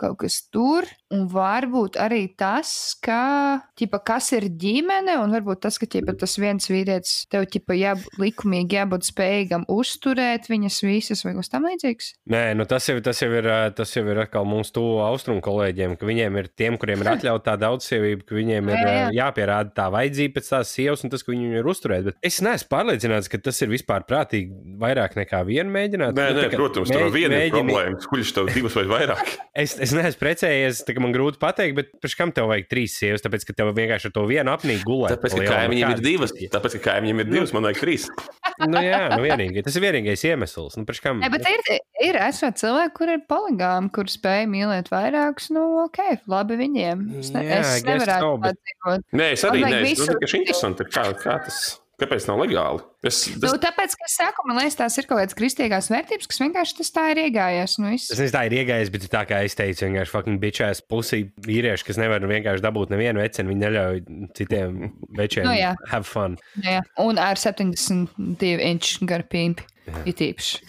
kaut 0.00 0.18
kas 0.24 0.42
tur. 0.52 0.88
Un 1.10 1.24
varbūt 1.26 1.96
arī 1.98 2.20
tas, 2.38 2.70
ka, 3.02 3.64
ķipa, 3.74 3.98
kas 4.06 4.28
ir 4.36 4.44
ģimene, 4.62 5.16
un 5.18 5.32
varbūt 5.34 5.58
tas, 5.64 5.74
ka 5.82 5.88
ķipa, 5.90 6.14
tas 6.20 6.36
viens 6.38 6.68
vīrietis 6.70 7.24
tev 7.32 7.48
ķipa, 7.50 7.74
jā, 7.74 7.96
likumīgi 8.22 8.76
jābūt 8.78 9.08
spējīgam 9.08 9.64
uzturēt 9.74 10.46
viņas 10.52 10.76
visas 10.86 11.24
vai 11.26 11.32
kas 11.34 11.50
tam 11.50 11.66
līdzīgs. 11.66 12.12
Nē, 12.30 12.42
nu 12.54 12.66
tas, 12.70 12.86
jau, 12.86 12.94
tas, 13.02 13.18
jau 13.24 13.30
ir, 13.40 13.48
tas 13.74 13.94
jau 13.96 14.04
ir 14.06 14.20
atkal 14.22 14.46
mūsu 14.46 14.76
tuvu 14.78 15.00
austrumu 15.08 15.42
kolēģiem, 15.42 15.96
ka 15.98 16.06
viņiem 16.06 16.38
ir 16.44 16.50
tiem, 16.54 16.78
kuriem 16.78 17.02
ir 17.02 17.10
atļauta 17.16 17.48
tā 17.50 17.56
daudzsievība, 17.64 18.28
ka 18.30 18.38
viņiem 18.38 18.70
ir 18.70 18.78
Jā, 18.80 18.94
jā. 18.94 19.08
jāpierāda 19.18 19.74
tā 19.80 19.88
vajadzība 19.92 20.38
pēc 20.38 20.52
tās 20.54 20.70
sievas 20.78 21.02
un 21.04 21.10
tas, 21.12 21.26
ka 21.26 21.34
viņi 21.34 21.50
ir 21.58 21.66
uzturēt. 21.74 22.06
Bet 22.12 22.22
es 22.30 22.38
neesmu 22.46 22.70
pārliecināts, 22.70 23.28
ka 23.34 23.42
tas 23.50 23.58
ir 23.66 23.72
vispār 23.74 24.06
prātīgi 24.06 24.78
vairāk 24.80 25.18
nekā 25.18 25.42
vienu 25.50 25.74
mēģināt. 25.74 26.14
Nē, 26.14 26.28
Nu, 26.30 26.44
nē, 26.44 26.48
protams, 26.54 26.88
tur 26.94 27.02
mēģ- 27.02 27.10
ir 27.10 27.16
viena 27.18 27.34
mēģini- 27.40 27.74
problēma. 27.74 28.00
Kurš 28.14 28.32
tev 28.38 28.54
divas 28.54 28.78
vai 28.78 28.86
vairāk? 28.94 29.26
Es, 29.60 29.74
es 29.82 29.90
neesmu 29.92 30.20
precējies, 30.22 30.84
tā 30.86 30.94
ka 31.00 31.04
man 31.06 31.14
grūti 31.16 31.40
pateikt, 31.40 31.76
bet 31.78 31.92
pēc 32.04 32.14
kam 32.18 32.32
tev 32.36 32.50
vajag 32.50 32.68
trīs 32.68 32.96
sievas? 33.00 33.24
Tāpēc, 33.24 33.46
ka 33.48 33.56
tev 33.56 33.72
vienkārši 33.76 34.10
ar 34.10 34.14
to 34.16 34.24
vienu 34.28 34.52
apnīku 34.52 34.84
gulēt. 34.84 35.16
Tāpēc, 35.16 35.36
ka 35.40 35.56
kaimiņiem 35.56 35.94
ir 35.96 36.02
divas. 36.04 36.34
Tāpēc, 36.52 36.76
ka 36.76 36.82
kaimiņiem 36.90 37.22
ir 37.24 37.30
divas, 37.30 37.54
man 37.56 37.66
vajag 37.68 37.80
trīs. 37.80 38.06
nu, 38.68 38.82
jā, 38.84 39.00
nu, 39.14 39.20
vienīgi. 39.24 39.64
Tas 39.64 39.78
ir 39.80 39.86
vienīgais 39.86 40.24
iemesls. 40.28 40.76
Nu, 40.76 40.86
kam? 41.00 41.22
Ne, 41.24 41.32
bet 41.32 41.48
ir, 41.48 41.64
ir 42.04 42.20
esot 42.28 42.60
cilvēki, 42.60 42.94
kur 43.00 43.14
ir 43.14 43.24
poligāmi, 43.30 43.92
kur 43.96 44.10
spēj 44.12 44.46
mīlēt 44.52 44.92
vairākus. 44.92 45.50
Nu, 45.56 45.66
ok, 45.86 46.02
labi 46.30 46.60
viņiem. 46.60 47.06
Es, 47.22 47.32
ne, 47.34 47.46
Jā, 47.48 47.60
es 47.64 47.86
nevarētu 47.88 48.26
so, 48.26 48.34
bet- 48.44 48.58
tā 48.60 48.74
dzīvot. 48.74 49.06
Nē, 49.16 49.30
es 49.36 49.46
arī 49.48 49.64
neesmu. 49.64 50.10
Tas 50.20 50.34
ir 50.34 50.42
interesanti. 50.42 50.90
Kā, 50.90 51.06
kā 51.16 51.38
tas, 51.46 51.62
kāpēc 52.00 52.26
nav 52.28 52.40
legāli? 52.42 52.82
Es, 53.06 53.20
Nu, 53.34 53.40
tas, 53.46 53.54
tāpēc, 53.62 53.94
ka 53.96 54.08
es 54.08 54.16
saku, 54.18 54.44
man 54.48 54.58
liekas, 54.60 54.76
tās 54.80 54.96
ir 55.00 55.06
kaut 55.08 55.20
kādas 55.22 55.36
kristīgās 55.38 55.90
vērtības, 55.92 56.28
kas 56.30 56.40
vienkārši 56.42 56.76
tas 56.80 56.92
tā 56.96 57.04
ir 57.14 57.22
iegājies. 57.26 57.76
Nu. 57.80 57.92
Es 57.96 58.08
nezinu, 58.12 58.32
tā 58.36 58.42
ir 58.48 58.56
iegājis, 58.60 58.92
bet 58.94 59.06
tā 59.12 59.22
kā 59.30 59.40
es 59.46 59.56
teicu, 59.58 59.86
vienkārši 59.88 60.14
fucking 60.14 60.40
bitchēs 60.42 60.82
pusī 60.90 61.22
vīrieši, 61.46 61.86
kas 61.90 62.00
nevar 62.00 62.24
vienkārši 62.28 62.64
dabūt 62.66 62.92
nevienu 62.94 63.22
vecenu, 63.22 63.52
viņi 63.54 63.64
neļauj 63.66 64.02
citiem 64.40 64.80
večiem 65.20 65.48
Nu, 65.48 65.54
jā. 65.56 65.74
have 65.92 66.04
fun. 66.08 66.36
Jā, 66.64 66.82
un 67.04 67.20
ar 67.22 67.40
72 67.40 68.56
inču 68.72 69.08
garu 69.08 69.28
pīmpi. 69.32 69.68
It 70.06 70.20
īpaši. 70.22 70.60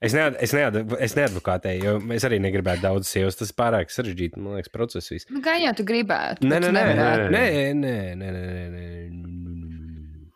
Es, 0.00 0.14
nead, 0.14 0.36
es, 0.42 0.52
nead, 0.54 0.76
es 1.02 1.14
neadvokātēju, 1.18 1.82
jo 1.82 2.14
es 2.14 2.24
arī 2.26 2.38
negribētu 2.42 2.84
daudz 2.84 3.08
sievas. 3.10 3.36
Tas 3.38 3.50
ir 3.50 3.56
pārāk 3.58 3.90
sarežģīti, 3.92 4.38
man 4.38 4.54
liekas, 4.58 4.70
process. 4.72 5.10
viss. 5.10 5.26
Nu, 5.32 5.42
gan 5.44 5.58
jau 5.62 5.72
tu 5.78 5.84
gribētu. 5.88 6.46
Nē, 6.46 6.60
nē, 6.62 6.68
tu 6.68 6.74
nē, 6.76 6.84
nevarētu. 6.86 7.32
nē, 7.34 7.42
nē, 7.82 7.96
nē, 8.14 8.30
nē, 8.30 8.46
nē, 8.46 8.68
nē. 8.76 9.27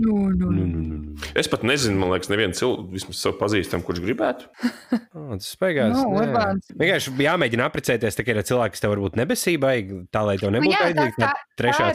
Nu, 0.00 0.16
nu, 0.32 0.50
Nu, 0.50 0.50
nu. 0.50 0.66
nu, 0.66 0.80
nu, 0.80 0.98
nu. 1.04 1.30
es 1.36 1.48
pat 1.50 1.64
nezinu, 1.66 1.98
man 2.00 2.14
liekas, 2.14 2.30
nevienu 2.32 2.56
cilvēku, 2.56 2.86
vismaz 2.94 3.20
sev 3.20 3.36
pazīstam, 3.40 3.84
kurš 3.86 4.02
gribētu. 4.06 4.50
Oh, 5.10 5.34
tas 5.34 5.56
beigās. 5.58 5.90
Nu. 5.90 6.04
Urbāns. 6.20 6.68
Vienkārši 6.78 7.12
jāmēģina 7.24 7.64
apprecēties, 7.66 8.14
tā 8.16 8.24
kā 8.24 8.32
ir 8.32 8.44
cilvēki, 8.46 8.76
kas 8.76 8.82
tev 8.84 8.92
varbūt 8.94 9.16
nebesībai, 9.18 9.74
tā 10.14 10.22
lai 10.26 10.36
tev 10.38 10.52
Nu, 10.54 10.60
nebūtu 10.60 11.16
tā, 11.18 11.32
tā 11.32 11.32
trešā 11.58 11.88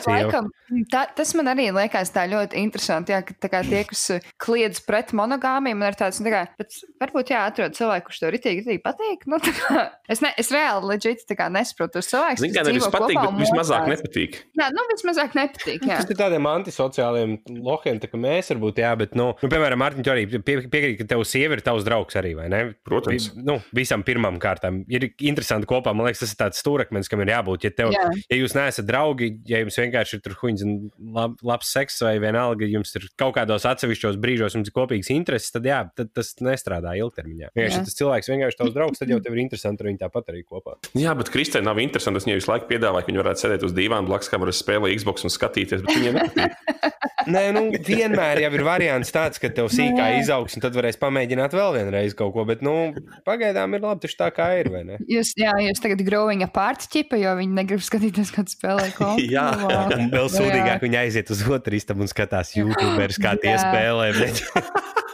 tā, 0.91 1.03
tas 1.15 1.31
man 1.37 1.49
arī 1.51 1.67
liekas 1.75 2.11
tā 2.15 2.25
ļoti 2.29 2.59
interesanti. 2.59 3.13
Jā, 3.15 3.21
ka 3.25 3.35
tā 3.45 3.49
kā 3.51 3.61
tie, 3.65 3.81
kas 3.87 4.03
uh, 4.15 4.27
kliedz 4.41 4.81
pret 4.85 5.13
monogāmiem, 5.17 5.77
man 5.79 5.93
ir 5.93 5.97
tāds, 5.99 6.19
nu, 6.19 6.27
tā 6.27 6.33
kā, 6.33 6.41
bet 6.59 6.77
varbūt 7.01 7.31
jāatrod 7.33 7.77
cilvēku, 7.77 8.09
kurš 8.09 8.21
to 8.23 8.31
ritīgi, 8.35 8.63
ritīgi 8.63 8.83
patīk. 8.83 9.25
Nu, 9.31 9.39
tā 9.43 9.53
kā, 9.57 9.85
es, 10.11 10.21
ne, 10.25 10.31
es 10.41 10.51
reāli 10.53 10.91
leģiti 10.93 11.27
tā 11.29 11.39
kā 11.39 11.49
nesaprotu 11.53 11.99
tos 11.99 12.11
cilvēkus. 12.11 12.45
Kas 12.45 12.57
kā 12.57 12.65
nevis 12.67 12.89
patīk, 12.93 13.19
bet 13.21 13.39
vismazāk 13.41 13.89
nepatīk. 13.93 14.39
Jā, 14.59 14.69
nu, 14.75 14.85
vismazāk 14.91 15.37
nepatīk. 15.39 15.87
Jā. 15.87 16.01
Tas 16.01 16.11
ir 16.11 16.19
tādiem 16.19 16.49
antisociāliem 16.51 17.37
lohiem, 17.65 17.94
tā 18.03 18.09
kā 18.11 18.19
mēs 18.21 18.49
varbūt, 18.53 18.79
jā, 18.83 18.91
bet, 18.99 19.15
nu, 19.15 19.31
nu 19.41 19.49
piemēram, 19.51 19.79
Mārtiņš 19.81 20.09
arī 20.11 20.23
pie, 20.43 20.55
piekrīt, 20.71 20.97
ka 21.01 21.07
tev 21.13 21.23
sieva 21.27 21.57
ir 21.57 21.61
tavs 21.65 21.85
draugs 21.87 22.15
arī, 22.19 22.33
vai 22.37 22.47
ne? 22.51 22.61
Protams. 22.85 23.29
Vi- 23.35 23.43
Nu, 23.45 23.59
visam 23.75 24.01
pirmam 24.03 24.39
kārtam 24.41 24.83
ir 24.89 25.09
interesanti 25.19 25.67
kopā. 25.69 25.93
Man 25.95 26.07
liekas, 26.07 26.19
tas 26.23 26.31
ir 26.33 26.39
tāds 26.39 26.61
stūrakmens, 26.63 27.09
kam 27.11 27.21
ir 27.21 27.27
jābūt. 27.33 27.63
Ja, 27.67 27.69
tev, 27.71 27.91
Jā. 27.93 28.05
ja 28.31 28.37
jūs 28.39 28.55
neesat 28.57 28.85
draugi, 28.87 29.31
ja 29.45 29.59
jums 29.63 29.77
vienkārši 29.77 30.17
ir 30.17 30.21
tur 30.25 30.33
huņģis 30.41 30.63
un 30.65 30.73
lab, 31.13 31.35
labs 31.45 31.69
seks, 31.71 31.99
vai 32.01 32.15
vienalga, 32.19 32.65
jums 32.69 32.95
ir 32.95 33.05
kaut 33.17 33.35
kādos 33.35 33.65
atsevišķos 33.69 34.17
brīžos 34.21 34.55
jums 34.57 34.67
ir 34.71 34.73
kopīgs 34.75 35.11
intereses, 35.13 35.51
tad 35.53 35.63
jā, 35.69 35.83
tad 35.95 36.11
tas 36.15 36.33
nestrādā 36.41 36.95
ilgtermiņā. 36.97 37.51
Ja 37.55 37.69
tas 37.69 37.95
cilvēks 37.99 38.31
vienkārši 38.33 38.57
tavs 38.63 38.73
draugs, 38.73 38.99
tad 38.99 39.09
jau 39.13 39.19
tev 39.21 39.33
ir 39.37 39.43
interesanti 39.45 39.83
ar 39.85 39.91
viņu 39.91 40.01
tāpat 40.01 40.33
arī 40.33 40.43
kopā. 40.43 40.75
Jā, 40.97 41.13
bet 41.17 41.29
Kristē 41.29 41.61
nav 41.63 41.77
interesanti. 41.83 42.17
Es 42.17 42.25
viņai 42.25 42.39
visu 42.41 42.51
laiku 42.51 42.67
piedāvāju, 42.71 43.05
ka 43.05 43.11
viņi 43.11 43.21
varētu 43.23 43.43
sēdēt 43.45 43.63
uz 43.67 43.73
dīvāna 43.77 44.07
blakus, 44.07 44.29
kā 44.31 44.39
varēs 44.41 44.63
spēlēt 44.63 44.95
Xbox 44.99 45.23
un 45.27 45.33
skatīties. 45.33 45.83
Bet 45.85 45.95
viņiem 45.99 46.19
nepatīk. 46.19 46.91
Nē, 47.25 47.41
nu, 47.55 47.61
vienmēr 47.89 48.41
jau 48.45 48.51
ir 48.57 48.63
variants 48.65 49.13
tāds, 49.13 49.41
ka 49.41 49.49
tev 49.53 49.69
sīkā 49.73 50.09
jā. 50.13 50.21
izaugs, 50.23 50.57
un 50.57 50.63
tad 50.63 50.75
varēs 50.77 50.99
pamēģināt 51.01 51.55
vēl 51.55 51.75
vienreiz 51.77 52.15
kaut 52.17 52.33
ko. 52.35 52.45
Bet, 52.47 52.63
nu, 52.65 52.93
pagaidām 53.27 53.77
ir 53.77 53.85
labi, 53.85 54.03
tieši 54.05 54.19
tā 54.19 54.29
kā 54.35 54.49
ir. 54.59 54.71
vai 54.73 54.83
ne? 54.87 54.99
Jūs, 55.11 55.35
jā, 55.39 55.53
jūs 55.67 55.83
tagad 55.83 56.03
growing 56.07 56.45
apart 56.45 56.87
ķipa, 56.91 57.19
jo 57.21 57.35
viņi 57.39 57.59
negrib 57.61 57.85
skatīties, 57.85 58.33
kāds 58.35 58.57
spēlē 58.57 58.91
kompu. 58.99 59.25
Jā. 59.31 59.47
Nu, 59.55 59.69
vau. 59.69 59.85
Un 59.95 60.11
vēl 60.13 60.29
Jā. 60.29 60.35
sūdīgāk, 60.37 60.83
viņi 60.85 61.01
aiziet 61.05 61.33
uz 61.35 61.45
otru 61.47 61.79
istabu 61.79 62.05
un 62.05 62.11
skatās 62.11 62.55
YouTube, 62.57 63.09
kā 63.21 63.37
tie 63.41 63.55
Jā. 63.55 63.63
spēlē. 63.65 64.11
Bet... 64.19 64.45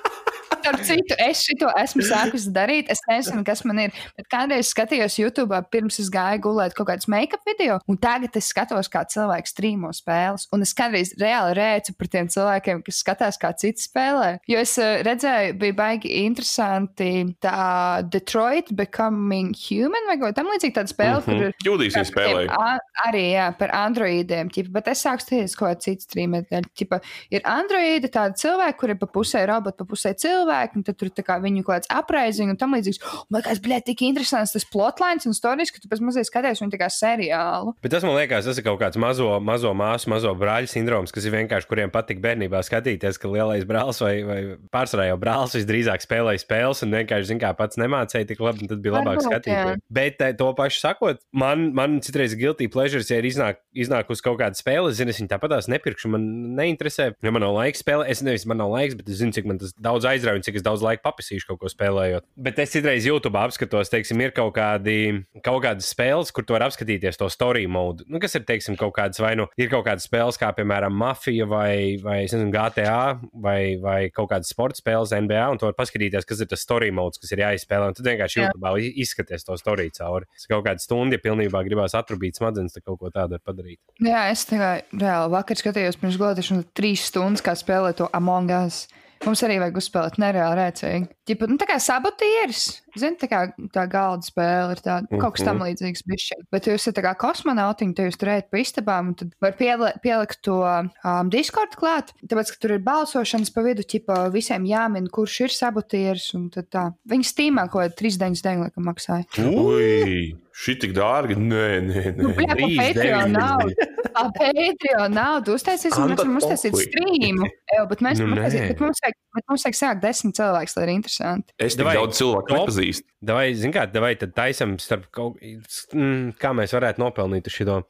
Starp 0.71 0.85
citu, 0.87 1.15
es 1.19 1.41
šo 1.43 1.69
esmu 1.81 2.05
sākusi 2.07 2.51
darīt. 2.55 2.87
Es 2.93 3.01
nezinu, 3.09 3.43
kas 3.47 3.63
man 3.67 3.81
ir. 3.83 3.95
Bet 4.15 4.27
kādreiz 4.31 4.69
skatījos 4.71 5.17
YouTube, 5.19 5.57
pirms 5.73 5.99
es 5.99 6.07
gāju 6.13 6.39
gulēt 6.47 6.75
kaut 6.77 6.87
kādas 6.87 7.09
make-up 7.11 7.43
video, 7.47 7.77
un 7.91 7.97
tagad 7.99 8.35
es 8.39 8.47
skatos, 8.53 8.87
kā 8.91 9.03
cilvēks 9.11 9.51
strīmo 9.51 9.91
spēles. 9.95 10.47
Un 10.55 10.63
es 10.63 10.71
kādreiz 10.77 11.11
reāli 11.19 11.57
rēcu 11.59 11.95
par 11.99 12.07
tiem 12.13 12.29
cilvēkiem, 12.31 12.81
kas 12.87 13.01
skatās, 13.03 13.39
kā 13.41 13.51
citi 13.59 13.83
spēlē. 13.83 14.37
Jo 14.47 14.61
es 14.63 14.77
uh, 14.79 15.01
redzēju, 15.03 15.57
bija 15.59 15.75
baigi 15.81 16.13
interesanti 16.23 17.11
tā 17.43 18.01
Detroit 18.11 18.71
Becoming 18.77 19.51
Human 19.67 20.07
vai 20.07 20.15
kaut 20.21 20.31
kā 20.31 20.39
tam 20.39 20.51
līdzīga 20.53 20.77
tāda 20.79 20.93
spēle, 20.93 21.19
kur 21.25 21.45
ir. 21.49 21.55
Jūdīs 21.67 21.97
viņa 21.99 22.07
spēlēja. 22.13 22.55
A- 22.55 22.79
Arī 23.01 23.31
jā, 23.33 23.47
par 23.57 23.71
androīdiem. 23.73 24.51
Ķipa, 24.53 24.69
bet 24.75 24.87
es 24.91 24.99
sāku 25.01 25.23
skatīties 25.25 25.55
kaut 25.57 25.71
kādu 25.71 25.85
citu 25.87 26.05
strīmēju. 26.05 26.99
Ir 27.33 27.41
androīdi, 27.49 28.11
tādi 28.13 28.37
cilvēki, 28.43 28.77
kuriem 28.77 28.99
pa 29.01 29.07
pusē 29.09 29.41
roboti, 29.49 29.79
pa 29.81 29.87
pusē 29.89 30.11
cilvēki, 30.21 30.60
un 30.77 30.85
tad 30.87 30.97
tur 30.99 31.09
ir 31.09 31.41
viņu 31.45 31.63
kaut 31.65 31.73
kāds 31.75 31.91
apreiziņš 31.91 32.53
un 32.53 32.59
tam 32.59 32.75
līdzīgs. 32.77 33.01
Man 33.29 33.41
liekas, 33.41 33.61
bļē, 33.63 33.79
tik 33.87 34.03
interesants 34.07 34.55
tas 34.55 34.67
plotlines 34.69 35.27
un 35.27 35.35
stāstījums, 35.37 35.73
ka 35.73 35.83
tu 35.83 35.91
pēc 35.91 36.03
mazliet 36.05 36.29
skaties 36.29 36.61
viņu 36.63 36.89
seriālu. 36.91 37.75
Bet 37.83 37.93
tas 37.93 38.05
man 38.05 38.17
liekas, 38.17 38.47
tas 38.47 38.59
ir 38.59 38.65
kaut 38.65 38.79
kāds 38.81 38.99
mazo, 39.01 39.29
mazo 39.43 39.73
māsu, 39.77 40.09
mazo 40.11 40.33
brāļu 40.37 40.69
sindroms, 40.71 41.13
kas 41.13 41.27
ir 41.27 41.35
vienkārši 41.35 41.69
kuriem 41.69 41.93
patīk 41.93 42.21
bērnībā 42.23 42.61
skatīties, 42.65 43.19
ka 43.21 43.31
lielais 43.31 43.65
brālis 43.67 44.01
vai, 44.03 44.13
vai 44.27 44.39
pārsvarā 44.73 45.09
jau 45.09 45.19
brālis 45.21 45.57
visdrīzāk 45.57 46.05
spēlēja 46.05 46.43
spēles 46.43 46.83
un 46.85 46.95
vienkārši, 46.97 47.29
zin 47.31 47.41
kā, 47.41 47.53
pats 47.57 47.79
nemācīja 47.81 48.29
tik 48.31 48.43
labi, 48.43 48.65
un 48.65 48.71
tad 48.71 48.83
bija 48.83 48.97
labāk 48.99 49.23
skatīties. 49.25 49.83
Bet 49.93 50.21
eh, 50.23 50.35
to 50.37 50.49
pašu 50.57 50.81
sakot, 50.83 51.21
man, 51.35 51.69
man 51.77 51.99
citreiz 52.05 52.35
ir 52.35 52.41
guilty 52.41 52.69
pleasures, 52.71 53.09
ja 53.11 53.19
ir 53.21 53.27
iznāk, 53.29 53.61
iznākusi 53.71 54.25
kaut 54.25 54.39
kāda 54.41 54.57
spēle, 54.57 54.91
zinu, 54.95 55.13
es 55.13 55.21
viņu 55.21 55.31
tāpat 55.31 55.55
tās 55.55 55.69
nepirkšu, 55.71 56.11
man 56.13 56.27
neinteresē, 56.57 57.11
jo 57.21 57.33
man 57.33 57.45
nav 57.45 57.55
laika 57.57 57.79
spēlēt. 57.79 58.11
Es 58.11 58.23
nevis 58.25 58.47
man 58.49 58.61
nav 58.61 58.71
laiks, 58.73 58.97
bet 58.99 59.09
es 59.11 59.21
zinu, 59.21 59.35
cik 59.35 59.47
man 59.49 59.61
tas 59.61 59.73
daudz 59.79 60.07
aizrauja 60.09 60.41
un 60.41 60.45
cik 60.45 60.50
es 60.59 60.65
daudz 60.65 60.83
laika 60.85 61.03
papisīšu 61.07 61.51
kaut 61.51 61.61
ko 61.61 61.71
spēlējot. 61.71 62.25
Bet 62.35 62.59
es 62.63 62.73
citreiz 62.73 63.07
YouTube 63.07 63.39
apskatos, 63.39 63.91
teiksim, 63.91 64.21
ir 64.25 64.33
kaut, 64.35 64.53
kādi, 64.57 65.23
kaut 65.45 65.61
kādas 65.65 65.89
spēles, 65.93 66.33
kur 66.35 66.45
tu 66.47 66.55
vari 66.55 66.67
apskatīties 66.67 67.19
to 67.19 67.29
story 67.31 67.67
mode. 67.71 68.05
Nu, 68.11 68.21
kas 68.23 68.35
ir, 68.37 68.45
teiksim, 68.47 68.77
kaut 68.79 68.95
kādas, 68.97 69.21
vai 69.23 69.33
nu 69.39 69.47
ir 69.59 69.71
kaut 69.71 69.85
kādas 69.87 70.07
spēles, 70.09 70.39
kā 70.41 70.51
piemēram 70.57 70.95
Mafija 70.97 71.47
vai, 71.49 71.97
vai 72.03 72.21
nezinu, 72.25 72.51
GTA 72.53 73.19
vai, 73.33 73.77
vai 73.81 73.99
kaut 74.13 74.31
kādas 74.33 74.51
sporta 74.51 74.81
spēles 74.81 75.13
NBA, 75.15 75.43
un 75.53 75.61
tu 75.61 75.67
vari 75.67 75.77
paskatīties, 75.79 76.27
kas 76.27 76.43
ir 76.43 76.51
tas 76.51 76.63
story 76.63 76.91
mode, 76.95 77.19
kas 77.21 77.33
ir 77.33 77.43
jāizspēlē. 77.43 77.91
Un 77.91 77.97
tad 77.97 78.09
vienkārši 78.11 78.41
Jā. 78.41 78.49
YouTube 78.49 78.91
izskaties 79.01 79.45
to 79.47 79.57
story 79.59 79.89
cauri. 79.95 80.29
Tas 80.35 80.47
kaut 80.49 80.65
kāda 80.67 80.83
stunda, 80.83 81.17
ja 81.17 81.23
pilnībā 81.23 81.63
gribās 81.67 81.95
atrubīt 81.97 82.39
smadzenes, 82.39 82.75
tad 82.75 82.85
kaut 82.87 83.01
ko 83.01 83.11
tādu 83.13 83.37
var 83.37 83.43
padarīt. 83.51 83.79
Jā, 84.03 84.27
es 84.31 84.45
kā 84.49 84.73
reāli 84.91 85.35
vakar 85.35 85.59
skatījos 85.59 85.99
pirms 86.01 86.19
gulēšanas, 86.21 86.51
un 86.57 86.65
trīs 86.77 87.05
stundas 87.11 87.45
kā 87.45 87.55
spēlē 87.57 87.93
to 87.97 88.09
Among 88.17 88.51
Us. 88.61 88.85
Mums 89.21 89.43
arī 89.45 89.59
vajag 89.61 89.75
uzspēlēt 89.77 90.15
nereāli 90.21 90.57
rēcīgi. 90.57 91.09
Ģipa, 91.29 91.49
nu, 91.51 91.57
tā 91.61 91.67
kā 91.69 91.75
sabotieris, 91.83 92.63
zini, 92.97 93.17
tā 93.21 93.27
kā 93.31 93.41
tā 93.73 93.85
galda 93.91 94.25
spēle 94.25 94.75
ir 94.75 94.81
tāda, 94.81 95.05
mm 95.05 95.11
-hmm. 95.11 95.21
kaut 95.21 95.35
kas 95.37 95.45
tam 95.45 95.61
līdzīgs 95.63 96.03
bišķi. 96.07 96.39
Bet 96.51 96.67
jūs 96.67 96.81
esat 96.81 96.97
tā 96.97 97.03
kā 97.05 97.13
kosmonautiņi, 97.15 97.95
te 97.95 98.07
jūs 98.07 98.17
tur 98.17 98.29
ejat 98.29 98.49
pa 98.51 98.57
istabām, 98.57 99.07
un 99.07 99.15
tad 99.15 99.33
var 99.41 99.53
pielikt 100.01 100.41
to 100.41 100.61
um, 100.61 101.29
Discord 101.29 101.75
klāt, 101.75 102.13
tāpēc, 102.27 102.51
ka 102.51 102.57
tur 102.61 102.71
ir 102.71 102.79
balsošanas 102.79 103.53
pa 103.53 103.61
vidu, 103.61 103.83
ķipa, 103.83 104.31
visiem 104.31 104.65
jāmin, 104.65 105.07
kurš 105.09 105.39
ir 105.41 105.49
sabotieris, 105.49 106.33
un 106.33 106.49
tad 106.49 106.69
tā. 106.69 106.91
Viņi 107.09 107.23
stīmā 107.23 107.69
kaut 107.69 107.81
kādā 107.81 107.95
3,9 107.95 108.59
laikam 108.65 108.83
maksāja. 108.85 109.25
Ui, 109.39 110.35
šī 110.51 110.75
tik 110.81 110.93
dārga. 110.97 111.35
Nē, 111.37 111.81
nē, 111.87 112.03
Nu, 112.17 112.29
nē. 112.29 112.35
bļā, 112.37 112.47
pa 112.47 112.55
trīs 112.55 112.77
Patreon 112.77 113.31
naudu. 113.31 113.89
Pa 114.11 114.23
Patreon 114.35 115.13
naudu 115.15 115.55
uztaisīsim, 115.55 116.09
mēs 116.11 116.19
varam 116.19 116.37
uztaisīt 116.41 116.75
streamu. 116.75 117.47
Jā, 117.71 117.85
bet 117.87 118.01
mēs 118.03 118.19
Nu, 118.19 118.27
nu, 118.27 118.35
nē. 118.35 118.67
bet 118.67 118.79
mums 118.83 118.99
vajag, 119.03 119.15
bet 119.37 119.45
mums 119.47 119.63
vajag 119.65 119.77
sākt 119.79 120.01
desmit 120.03 120.35
cilvēkus, 120.35 120.75
lai 120.77 120.83
ir 120.83 120.93
interesanti. 120.97 121.53
Es 121.57 121.75
tik 121.75 121.85
Davai, 121.85 121.95
daudz 121.95 122.19
cilvēku 122.19 122.51
top. 122.51 122.67
Nepazīstu. 122.81 123.07
Vai, 123.31 123.53
zin 123.55 123.73
kā, 123.73 123.85
vai 124.01 124.15
tad 124.19 124.33
taisam 124.35 124.77
starp 124.81 125.07
kaut 125.13 125.37
mm, 125.41 126.33
kā 126.41 126.53
mēs 126.57 126.73
varētu 126.73 127.01
nopelnīt 127.01 127.49
šo? 127.51 127.81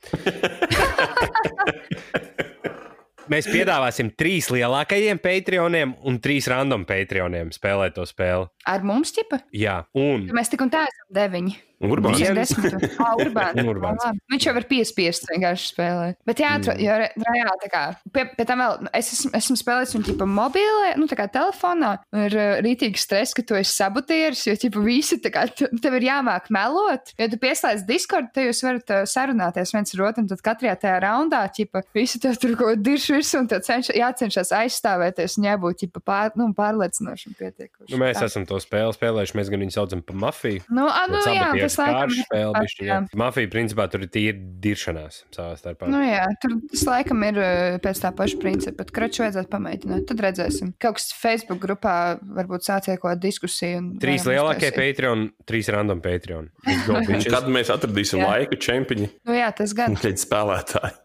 Mēs 3.31 3.45
piedāvāsim 3.47 4.09
trīs 4.19 4.49
lielākajiem 4.51 5.21
Patreoniem 5.23 5.93
un 6.03 6.17
trīs 6.19 6.49
random 6.51 6.83
Patreoniem 6.83 7.53
spēlēt 7.55 7.95
to 7.95 8.03
spēli. 8.09 8.49
Ar 8.67 8.83
mums, 8.83 9.13
ķipa? 9.15 9.45
Jā, 9.55 9.85
un 9.95 10.27
Mēs 10.35 10.51
tik 10.51 10.65
un 10.65 10.73
tā 10.73 10.83
esam 10.89 11.13
deviņi. 11.15 11.55
Urbāns. 11.81 12.21
Ah, 13.01 13.15
urbāns. 13.17 13.57
Urbāns. 13.65 14.01
Ah, 14.03 14.11
labi. 14.11 14.21
Viņš 14.31 14.45
jau 14.45 14.53
var 14.55 14.65
piespiest 14.69 15.25
vienkārši 15.29 15.69
spēlēt. 15.71 16.17
Bet 16.27 16.41
jā, 16.41 16.51
mm. 16.59 16.81
jo 16.83 16.97
re- 17.01 17.09
reāli 17.25 17.61
tā 17.63 17.69
kā, 17.71 17.81
pie, 18.13 18.25
pie 18.37 18.45
tam 18.47 18.61
vēl, 18.61 18.75
nu, 18.85 18.91
es 18.97 19.11
esmu, 19.15 19.31
esmu 19.37 19.57
spēlējis 19.59 19.95
un 19.97 20.05
ķipa 20.07 20.27
mobilē, 20.29 20.91
nu 21.01 21.07
tā 21.09 21.17
kā 21.19 21.25
telefonā, 21.31 21.91
ir 22.23 22.35
uh, 22.37 22.51
rītīgi 22.65 23.01
stress, 23.01 23.35
ka 23.37 23.45
tu 23.47 23.57
esi 23.57 23.73
sabotieris, 23.73 24.43
jo 24.47 24.55
ķipa 24.61 24.83
visi, 24.85 25.17
tā 25.23 25.31
kā, 25.33 25.47
tu, 25.49 25.69
tev 25.81 25.97
ir 25.97 26.07
jāmāk 26.09 26.51
melot. 26.53 27.13
Ja 27.21 27.29
tu 27.31 27.39
pieslēdz 27.41 27.85
Discord, 27.89 28.31
tad 28.35 28.49
jūs 28.49 28.61
varat 28.67 28.93
uh, 28.93 29.03
sarunāties 29.09 29.73
viens 29.75 29.95
ar 29.97 30.05
otru, 30.09 30.25
un 30.25 30.29
tad 30.31 30.45
katrā 30.45 30.75
tajā 30.79 30.99
raundā, 31.05 31.41
ķipa, 31.57 31.83
visi 31.97 32.21
tev 32.21 32.37
tur 32.41 32.55
kaut 32.59 32.75
ko 32.75 32.85
dirž 32.89 33.09
virsū, 33.15 33.41
un 33.41 33.49
tev 33.51 33.63
cenš, 33.65 33.93
jācenšas 33.97 34.53
aizstāvēties 34.61 35.39
un 35.39 35.49
jābūt, 35.49 35.81
ķipa, 35.85 36.03
pār, 36.05 36.35
nu, 36.39 36.51
pārliecinošam 36.57 37.37
pietiekoši. 37.39 37.89
nu, 37.89 38.01
mēs 38.01 38.19
Tā. 38.19 38.27
esam 38.29 38.45
to 38.49 38.59
spēli 38.61 38.95
spēlējuši. 38.97 39.37
Mēs 39.39 39.51
gan 39.51 39.63
viņu 39.65 39.75
saucam 39.75 40.03
par 40.05 40.19
mafiju. 40.27 40.63
Nu, 40.69 40.85
a, 40.89 41.05
nu 41.09 41.21
Bet 41.21 41.35
jā, 41.35 41.49
Tas 41.71 41.79
laikam 41.81 42.13
ir 42.13 42.25
spēle. 42.27 42.63
jā. 42.85 42.97
Mafija, 43.17 43.49
principā, 43.53 43.85
tur 43.91 44.03
ir 44.05 44.11
tīri 44.13 44.35
diršanās 44.63 45.21
savā 45.33 45.55
starpā. 45.59 45.89
Nu, 45.91 46.01
jā, 46.05 46.25
tur 46.43 46.57
tas 46.71 46.83
laikam 46.89 47.23
ir 47.27 47.39
uh, 47.41 47.77
pēc 47.83 48.01
tā 48.03 48.11
paša 48.17 48.39
principa, 48.41 48.77
bet 48.83 48.91
kraču 48.95 49.23
vajadzētu 49.25 49.51
pamēģināt. 49.53 50.05
Tad 50.11 50.23
redzēsim. 50.27 50.73
Kaut 50.81 50.99
kas 50.99 51.09
Facebook 51.17 51.61
grupā 51.63 51.95
varbūt 52.21 52.67
sācies 52.67 52.99
kaut 53.01 53.11
kāda 53.13 53.23
diskusija. 53.27 53.79
un 53.81 53.93
Trīs 54.01 54.27
lielākie. 54.27 54.71
Patreon, 54.75 55.27
trīs 55.49 55.71
random 55.73 56.01
Patreon. 56.03 56.49
Kad 57.31 57.47
mēs 57.51 57.71
atradīsim 57.73 58.21
Jā. 58.21 58.27
laiku 58.33 58.57
čempioni, 58.61 59.09
Nu, 59.27 59.33
jā, 59.37 59.51
tas 59.55 59.73
gan. 59.77 59.95
kad 59.99 60.19
spēlētāji. 60.21 60.95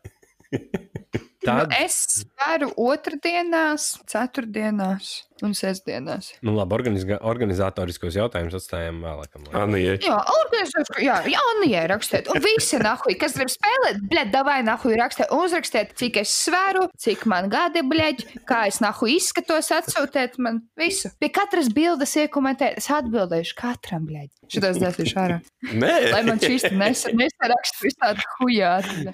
Tad, 1.47 1.69
Nu, 1.71 1.77
es 1.79 2.25
varu 2.41 2.73
otrdienās, 2.81 3.93
ceturtdienās 4.11 5.26
un 5.45 5.53
sestdienās. 5.57 6.31
nu, 6.47 6.55
labi, 6.57 6.73
organizga- 6.77 7.19
organizatoriskos 7.21 8.15
jautājumus 8.17 8.55
atstājam 8.57 9.03
vēlākam. 9.05 9.45
laikam. 9.47 9.61
Anija. 9.63 9.97
Jā, 10.01 10.17
organizācija, 10.41 11.01
jā, 11.05 11.17
jā, 11.35 11.43
Anijai 11.57 11.87
rakstiet. 11.93 12.29
Un 12.33 12.41
visi 12.45 12.79
nahuj, 12.81 13.17
kas 13.21 13.35
grib 13.37 13.51
spēlēt, 13.53 14.01
blēd, 14.11 14.31
davai 14.33 14.63
nahuj 14.65 14.97
rakstiet. 15.01 15.31
Uzrakstiet, 15.37 15.93
cik 16.01 16.17
es 16.23 16.31
sveru, 16.45 16.87
cik 16.99 17.27
man 17.27 17.49
gadi, 17.53 17.83
blēd, 17.87 18.25
kā 18.49 18.67
es 18.71 18.81
nahuj 18.81 19.17
izskatos, 19.17 19.71
atsūtiet 19.77 20.39
man 20.39 20.63
visu. 20.79 21.11
Pie 21.21 21.29
katras 21.35 21.69
bildes 21.73 22.17
iekomentēt, 22.17 22.79
es 22.81 22.89
atbildēšu 22.93 23.57
katram, 23.61 24.07
blēd. 24.09 24.31
Šitos 24.53 24.79
desīšu 24.81 25.17
ārā. 25.21 25.41
Nē, 25.83 26.13
Lai 26.13 26.23
man 26.29 26.39
šīs 26.41 26.69
nesarakstu 26.73 27.89
visādi 27.89 28.25
hujāti. 28.39 29.11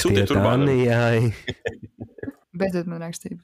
Sūtiet 0.00 0.30
urbānam. 0.32 0.68
Anijai. 0.68 1.32
Beidzot 2.54 2.86
man 2.86 3.02
rakstīja. 3.02 3.40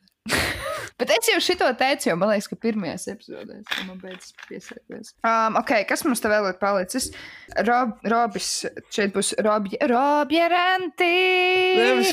Bet 1.01 1.13
es 1.15 1.31
jau 1.31 1.39
šito 1.43 1.69
teicu, 1.81 2.11
jo 2.11 2.17
man 2.21 2.33
liekas, 2.33 2.49
ka 2.51 2.59
pirmajās 2.61 3.07
epizodēs 3.15 3.85
man 3.89 4.01
beidzas 4.03 4.35
piesēties. 4.47 5.15
Um, 5.25 5.57
ok, 5.61 5.73
kas 5.89 6.05
mums 6.07 6.21
te 6.21 6.31
vēl 6.33 6.51
ir 6.51 6.59
palicis? 6.61 7.11
Rob, 7.69 7.97
Robis, 8.13 8.51
šeit 8.93 9.15
būs 9.17 9.33
Robja, 9.47 9.81
Robja 9.91 10.51
Ranti! 10.53 11.13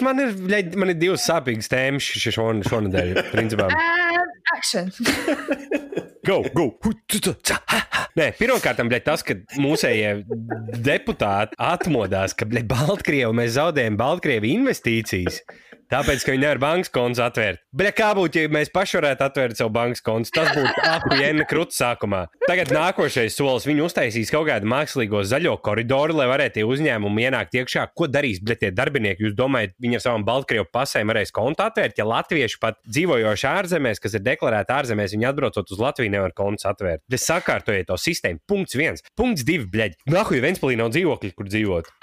Man 0.07 0.23
ir, 0.23 0.38
man 0.79 0.93
ir 0.93 0.99
divas 0.99 1.27
sāpīgas 1.27 1.71
tēmas 1.71 2.07
šon, 2.07 2.63
šonadēļ. 2.67 3.13
Principā. 3.33 3.69
And 3.75 4.43
action! 4.55 4.91
Go, 6.27 6.41
go! 6.51 6.65
Nē, 8.17 8.25
pirmkārt, 8.35 8.81
tas, 9.05 9.21
ka 9.23 9.38
mūsējie 9.61 10.09
deputāti 10.83 11.55
atmodās, 11.55 12.33
ka 12.35 12.47
bļaļ, 12.49 12.65
Baltkrievu 12.67 13.35
mēs 13.38 13.53
zaudējam 13.55 13.95
Baltkrievu 13.99 14.49
investīcijas. 14.49 15.39
Tāpēc, 15.88 16.23
ka 16.25 16.33
viņi 16.33 16.43
nevar 16.43 16.59
bankas 16.59 16.89
kontu 16.91 17.21
atvērt. 17.23 17.61
Bet 17.79 17.95
kā 17.95 18.09
būtu, 18.17 18.41
ja 18.41 18.51
mēs 18.51 18.67
paši 18.75 18.97
varētu 18.97 19.23
atvērt 19.23 19.59
savu 19.59 19.71
bankas 19.71 20.03
kontu? 20.03 20.33
Tas 20.35 20.49
būtu 20.51 20.83
apjēna 20.83 21.45
krūts 21.47 21.79
sākumā. 21.79 22.25
Tagad 22.43 22.73
nākošais 22.75 23.38
solis. 23.39 23.67
Viņi 23.69 23.85
uztaisīs 23.85 24.31
kaut 24.33 24.49
kādu 24.49 24.67
mākslīgo 24.67 25.21
zaļo 25.23 25.53
koridoru, 25.63 26.17
lai 26.19 26.27
varētu 26.27 26.59
tie 26.59 26.65
uzņēmumi 26.67 27.27
ienākt 27.29 27.55
iekšā. 27.55 27.85
Ko 27.95 28.09
darīs 28.11 28.41
tie 28.43 28.73
darbinieki? 28.75 29.29
Jūs 29.29 29.38
domājat, 29.39 29.77
viņi 29.79 29.99
ar 29.99 30.03
savām 30.03 30.27
Baltkrievu 30.27 30.67
pasēm 30.75 31.07
varēs 31.13 31.31
kontu 31.35 31.63
atvērt? 31.63 31.95
Ja 32.01 32.09
latvieši 32.09 32.59
pat 32.59 32.81
dzīvojoši 32.83 33.47
ārzemēs, 33.53 34.03
kas 34.03 34.19
ir 34.19 34.25
deklarēti 34.27 34.75
ārzemēs, 34.75 35.15
viņi 35.15 35.29
atbraucot 35.31 35.71
uz 35.71 35.83
Latviju, 35.88 36.11
nevar 36.17 36.35
kontus 36.35 36.67
atvērt. 36.67 37.05
Bet 37.07 37.23
sakārtojiet 37.23 37.88
to 37.88 37.95
sistēmu. 38.01 38.43
Punkts 38.43 38.75
viens. 38.75 39.07
Punkts 39.15 39.47
divi, 39.47 39.69
bļaļ. 39.71 39.99
Nahuj, 40.11 40.43
Ventspīlī 40.43 40.79
nav 40.83 40.91
dzīvokļi, 40.91 41.35
kur 41.38 41.47
dzīvot. 41.47 41.95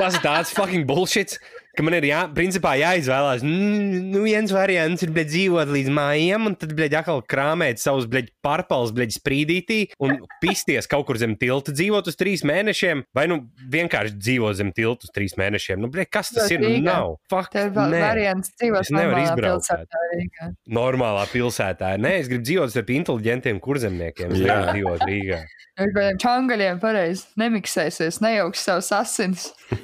Tas 0.00 0.16
ir 0.16 0.22
tāds 0.24 0.52
fucking 0.56 0.86
bullshit, 0.88 1.36
ka 1.80 1.86
man 1.86 1.96
ir 1.96 2.04
jā, 2.10 2.20
principā 2.36 2.74
jāizvēlās. 2.76 3.44
Nu, 3.46 4.20
viens 4.26 4.52
variants 4.52 5.04
ir 5.06 5.14
bļaļ, 5.16 5.28
dzīvot 5.30 5.72
līdz 5.72 5.92
mājām, 5.96 6.50
un 6.50 6.56
tad 6.60 6.74
bļaļ, 6.76 6.96
atkal 7.00 7.22
krāmēt 7.24 7.80
savus 7.80 8.08
bļaļ, 8.10 8.28
parpals, 8.44 8.92
bļaļ, 8.96 9.14
sprīdītī 9.16 9.80
un 10.04 10.18
pisties 10.42 10.88
kaut 10.90 11.06
kur 11.08 11.20
zem 11.20 11.38
tilta, 11.40 11.72
dzīvot 11.72 12.10
uz 12.12 12.18
trīs 12.20 12.44
mēnešiem, 12.48 13.06
vai 13.16 13.26
nu 13.32 13.40
vienkārši 13.72 14.18
dzīvot 14.18 14.60
zem 14.60 14.74
tilta 14.76 15.08
uz 15.08 15.14
trīs 15.16 15.36
mēnešiem. 15.40 15.80
Nu, 15.80 15.88
bļaļ, 15.92 16.08
kas 16.12 16.34
tas 16.34 16.50
Tas 16.50 16.54
ir? 16.54 16.64
Nu, 16.64 16.84
nav. 16.84 17.16
Fuck, 17.32 17.52
Tev 17.54 17.72
vēl 17.76 17.94
nē. 17.94 18.02
variants 18.04 18.52
dzīvot 18.60 18.92
normālā 18.94 19.34
pilsētā 19.38 20.04
Rīgā. 20.10 20.50
Normālā 20.80 21.24
pilsētā. 21.30 21.94
Nē, 22.02 22.14
es 22.24 22.30
gribu 22.30 22.46
dzīvot 22.48 22.72
starp 22.74 22.92
inteliģentiem 22.96 23.60
kurzemniekiem. 23.62 24.34
Es 24.34 24.42
Jā. 24.42 24.60
negribu 24.60 24.96
dzīvot 24.96 25.06
Rīgā. 25.08 25.40
Ar 25.80 25.92
kādiem 25.96 26.18
čangaļiem 26.20 26.80
pareizi 26.82 27.24
nemiksēsies, 27.40 28.20
nejauks 28.24 28.66
savus 28.68 28.90
asins. 28.96 29.48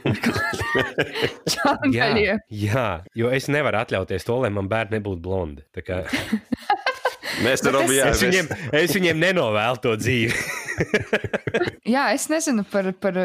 Jā, 1.95 2.37
jā, 2.51 2.87
jo 3.17 3.31
es 3.33 3.47
nevaru 3.53 3.79
atļauties 3.81 4.27
to, 4.27 4.37
lai 4.43 4.51
man 4.53 4.69
bērni 4.71 4.99
nebūtu 4.99 5.23
blondi. 5.25 5.65
Kā 5.87 6.03
Mēs 7.45 7.61
Bet 7.61 7.75
Robi, 7.75 7.99
es- 8.01 8.23
viņiem, 8.23 8.47
es 8.79 8.95
viņiem 8.97 9.19
nenovēlu 9.21 9.81
to 9.85 9.91
dzīvi. 10.01 10.33
Jā, 11.95 12.07
es 12.17 12.25
nezinu 12.33 12.65
par, 12.69 12.89
par, 13.01 13.17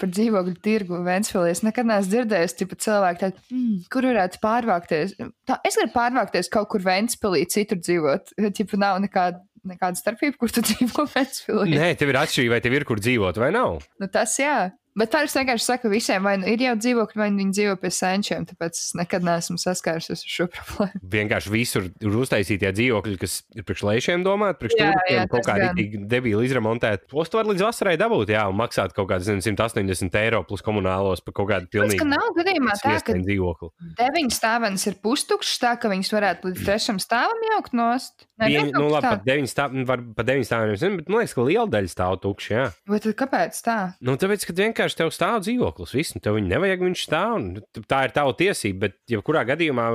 par 0.00 0.10
dzīvokļu 0.12 0.54
tirgu 0.64 1.00
Vēnspīlī. 1.06 1.50
Es 1.52 1.60
nekad 1.64 1.88
neesmu 1.88 2.10
dzirdējis, 2.14 2.54
ka 2.70 2.78
cilvēki 2.86 3.20
tādi, 3.22 3.42
mm, 3.52 3.74
kur 3.92 4.08
varētu 4.08 4.40
pārvākties. 4.42 5.14
Tā, 5.48 5.58
es 5.68 5.76
gribu 5.78 5.92
pārvākties 5.94 6.50
kaut 6.52 6.70
kur 6.72 6.84
Vēnspīlī, 6.84 7.44
citur 7.52 7.80
dzīvot. 7.82 8.32
Ķipa 8.56 8.80
nav 8.80 9.00
nekāda, 9.04 9.40
nekāda 9.68 10.00
starpība, 10.00 10.36
kur 10.40 10.52
tu 10.52 10.64
dzīvo 10.68 11.06
Vēnspīlī. 11.12 11.78
Nē, 11.78 11.92
tev 12.00 12.12
ir 12.12 12.20
atšķirība, 12.22 12.56
vai 12.56 12.62
tev 12.64 12.76
ir 12.78 12.86
kur 12.88 13.02
dzīvot 13.02 13.40
vai 13.40 13.52
nav. 13.54 13.80
Nu, 14.02 14.10
tas 14.12 14.36
jā. 14.40 14.58
Bet 14.98 15.12
tā 15.14 15.22
es 15.26 15.34
vienkārši 15.36 15.62
saku 15.62 15.90
visiem, 15.92 16.24
vai 16.26 16.34
nu 16.40 16.48
ir 16.50 16.62
jau 16.64 16.74
dzīvokļi, 16.78 17.20
vai 17.20 17.28
nu 17.30 17.42
viņi 17.42 17.54
dzīvo 17.54 17.74
pie 17.78 17.90
senčiem. 17.94 18.46
Tāpēc 18.48 18.78
es 18.80 18.88
nekad 18.98 19.26
neesmu 19.26 19.58
saskārusies 19.62 20.24
ar 20.24 20.32
šo 20.34 20.46
problēmu. 20.56 21.02
Vienkārši 21.14 21.52
visur 21.54 21.86
ir 21.86 22.16
uztaisītie 22.18 22.72
dzīvokļi, 22.74 23.18
kas 23.22 23.38
ir 23.54 23.66
priekš 23.68 23.84
lēšiem 23.86 24.26
domāti, 24.26 24.58
priekš 24.62 24.78
turkiem, 24.80 25.30
kaut 25.30 25.44
tas 25.44 25.48
kā 25.48 25.56
rītīgi 25.62 26.02
debīli 26.10 26.48
izremontēt. 26.48 27.06
Tos 27.12 27.30
tu 27.30 27.38
vari 27.38 27.54
līdz 27.54 27.66
vasarai 27.68 27.94
dabūt, 28.00 28.32
jā, 28.34 28.42
un 28.50 28.58
maksāt 28.58 28.96
kaut 28.96 29.10
kādas 29.12 29.30
nezinu, 29.30 29.58
180 29.58 30.18
eiro 30.22 30.42
plus 30.48 30.64
komunālos 30.66 31.22
par 31.22 31.36
kaut 31.38 31.50
kādu 31.52 31.68
Tas, 31.68 31.74
pilnīgi 31.76 32.02
ka 32.02 32.08
nav 32.08 32.34
gadījumā 32.38 32.74
tā, 32.82 32.96
ka 33.06 33.18
dzīvokli. 33.22 33.70
deviņas 34.00 34.40
stāvens 34.42 34.88
ir 34.90 34.98
pustukšs, 35.04 35.60
tā 35.62 35.76
ka 35.78 35.92
viņas 35.92 36.10
varētu 36.16 36.50
līdz 36.50 36.66
trešam 36.66 36.98
stāvam 37.02 37.46
jaukt 37.52 37.76
nost. 37.78 38.26
Nē, 38.38 38.46
Vien, 38.52 38.68
nu, 38.70 38.86
labi, 38.86 39.08
pat 39.10 39.24
9 39.26 39.50
stāv, 39.50 39.72
var 39.88 40.02
pa 40.14 40.22
9 40.22 40.46
stāviem, 40.46 40.98
bet 41.00 41.08
man 41.10 41.24
liekas, 41.24 41.32
ka 41.34 41.42
liela 41.42 41.66
daļa 41.72 41.90
stāv 41.90 42.18
tukši. 42.22 42.52
Jā. 42.54 42.66
Vai 42.86 43.00
tad 43.02 43.16
kāpēc 43.18 43.58
tā? 43.66 43.78
Nu, 43.98 44.14
tāpēc, 44.20 44.44
ka 44.46 44.54
vienkārši 44.60 44.87
tev 44.96 45.10
stāv 45.12 45.42
dzīvoklis, 45.44 45.94
viss, 45.96 46.14
un 46.16 46.22
tev 46.24 46.38
viņa 46.38 46.52
nevajag, 46.54 46.84
viņš 46.86 47.02
stāv. 47.04 47.36
Tā 47.90 48.00
ir 48.06 48.14
tava 48.16 48.34
tiesība, 48.38 48.86
bet, 48.86 48.96
ja 49.10 49.20
kurā 49.24 49.44
gadījumā 49.48 49.86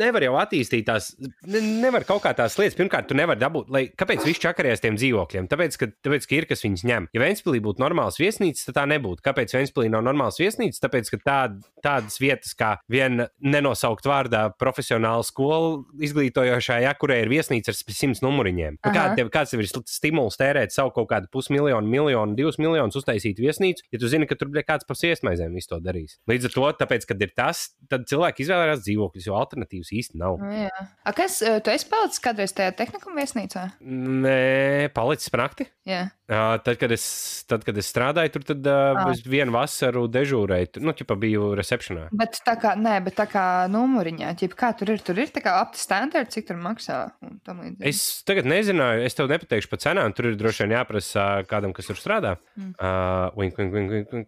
nevar 0.00 0.24
jau 0.26 0.34
attīstīt 0.40 0.88
tās, 0.88 1.12
ne, 1.46 1.62
nevar 1.84 2.06
kaut 2.08 2.24
kā 2.24 2.32
tās 2.36 2.56
lietas. 2.58 2.78
Pirmkārt, 2.78 3.08
tu 3.10 3.18
nevari 3.18 3.40
dabūt, 3.40 3.70
lai, 3.72 3.84
kāpēc 3.94 4.24
viņš 4.26 4.42
čakarēs 4.42 4.82
tiem 4.84 4.98
dzīvokļiem? 4.98 5.48
Tāpēc, 5.50 5.78
ka, 5.80 5.90
tāpēc, 6.06 6.26
ka 6.26 6.38
ir 6.38 6.48
kas 6.50 6.64
viņus 6.66 6.86
ņem. 6.90 7.08
Ja 7.14 7.22
Vēnspīlī 7.22 7.62
būtu 7.64 7.84
normāls 7.84 8.18
viesnīca, 8.20 8.66
tad 8.68 8.78
tā 8.80 8.86
nebūtu. 8.90 9.24
Kāpēc 9.26 9.54
Vēnspīlī 9.56 9.92
nav 9.92 10.04
normāls 10.06 10.40
viesnīca? 10.40 10.82
Tāpēc, 10.86 11.12
ka 11.14 11.20
tād, 11.24 11.60
tādas 11.84 12.18
vietas 12.22 12.56
kā 12.58 12.74
viena 12.90 13.28
nenosaukt 13.38 14.08
vārdā 14.08 14.46
profesionāla 14.60 15.26
skola 15.26 15.84
izglītojošā, 16.02 16.80
ja 16.84 16.94
kurai 16.98 17.20
ir 17.24 17.32
viesnīca 17.32 17.72
ar 17.72 17.78
simts 17.80 18.22
numuriņiem. 18.24 18.80
Nu. 18.80 18.94
Kāda 18.94 19.18
tev, 19.18 19.30
kāds 19.32 19.54
tev 19.54 19.64
ir 19.64 19.70
stimuls 19.90 20.38
tērēt 20.40 20.74
savu 20.74 20.94
kaut 20.96 21.10
kādu 21.12 21.30
pusmiljonu, 21.32 21.90
miljonu, 21.90 22.36
divus 22.38 22.58
miljonus 22.62 22.98
uztaisīt 23.00 23.40
viesnīcu, 23.42 23.86
ja 23.92 24.00
tu 24.00 24.10
zini, 24.10 24.28
ka 24.30 24.38
tur 24.40 24.50
bija 24.52 24.66
kāds 24.72 24.88
pa 24.88 24.96
siesmaizēm 24.98 25.56
visu 25.56 25.74
to 25.74 25.80
darīs. 25.84 26.16
Līdz 26.30 26.48
ar 26.48 26.54
to, 26.56 26.66
tāpēc, 26.82 27.06
kad 27.10 27.24
ir 27.26 27.34
tas, 27.36 27.66
tad 27.90 28.06
cilvēki 28.10 28.44
izvēlējās 28.46 28.84
dzīvokļus, 28.86 29.28
jo 29.28 29.36
alternatīvas 29.40 29.92
īsti 30.00 30.20
nav. 30.20 30.40
Nu, 30.40 30.54
jā. 30.64 30.86
A, 31.04 31.14
kas, 31.16 31.40
eh, 31.44 31.60
tu 31.64 31.72
esi 31.74 31.88
palicis 31.90 32.24
kādreiz 32.24 32.56
tajā 32.56 32.72
tehnikuma 32.78 33.20
viesnīcā? 33.20 33.66
Nē, 33.80 34.88
palicis 34.96 35.32
prakti. 35.32 35.68
Jā. 35.88 36.08
Uh, 36.30 36.60
tad, 36.62 36.76
kad 36.78 36.92
es, 36.94 37.04
tad, 37.50 37.64
kad 37.66 37.78
es 37.80 37.88
strādāju 37.90 38.30
tur, 38.36 38.44
tad 38.52 38.66
uh, 38.70 39.00
es 39.10 39.24
vienu 39.26 39.50
vasaru 39.56 40.04
dežūrēju. 40.14 40.78
Nu, 40.84 40.92
ķipa 40.94 41.16
biju 41.18 41.48
recepcionā. 41.58 42.04
Bet 42.14 42.38
tā 42.46 42.54
kā, 42.60 42.76
nē, 42.78 43.00
bet 43.02 43.16
tā 43.18 43.26
kā 43.26 43.44
numuriņā, 43.72 44.30
ķip, 44.38 44.54
kā 44.58 44.70
tur 44.78 44.92
ir, 44.94 45.02
tur 45.02 45.18
ir 45.18 45.32
tā 45.34 45.42
kā 45.42 45.56
apti 45.58 45.82
standarti, 45.82 46.36
cik 46.36 46.46
tur 46.52 46.60
maksā 46.62 47.00
un 47.26 47.40
tam 47.42 47.64
līdzīgi. 47.64 47.82
Es 47.90 48.22
tagad 48.28 48.46
nezināju, 48.46 49.02
es 49.08 49.18
tev 49.18 49.30
nepateikšu 49.32 49.72
par 49.72 49.82
cenām. 49.82 50.14
Tur 50.14 50.30
ir 50.30 50.38
droši 50.38 50.68
vien 50.68 50.76
jāprasa 50.76 51.26
kādam, 51.50 51.74
kas 51.74 51.90
tur 51.90 51.98
strādā. 51.98 52.36
Mm. 52.54 52.76
Uh, 52.78 53.40
wink, 53.40 53.58
wink, 53.58 53.74
wink, 53.74 53.90
wink, 53.96 54.14
wink, 54.14 54.19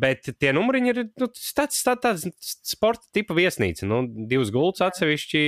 bet 0.00 0.26
tie 0.40 0.52
numuriņi 0.54 0.90
ir 0.90 0.98
nu, 1.20 1.28
tāds, 1.30 1.78
tāds, 1.86 2.00
tāds 2.02 2.24
sporta 2.66 3.06
tipa 3.14 3.36
viesnīca. 3.36 3.86
Nu, 3.88 4.02
divas 4.28 4.50
gultas, 4.54 4.82
atsevišķi 4.88 5.42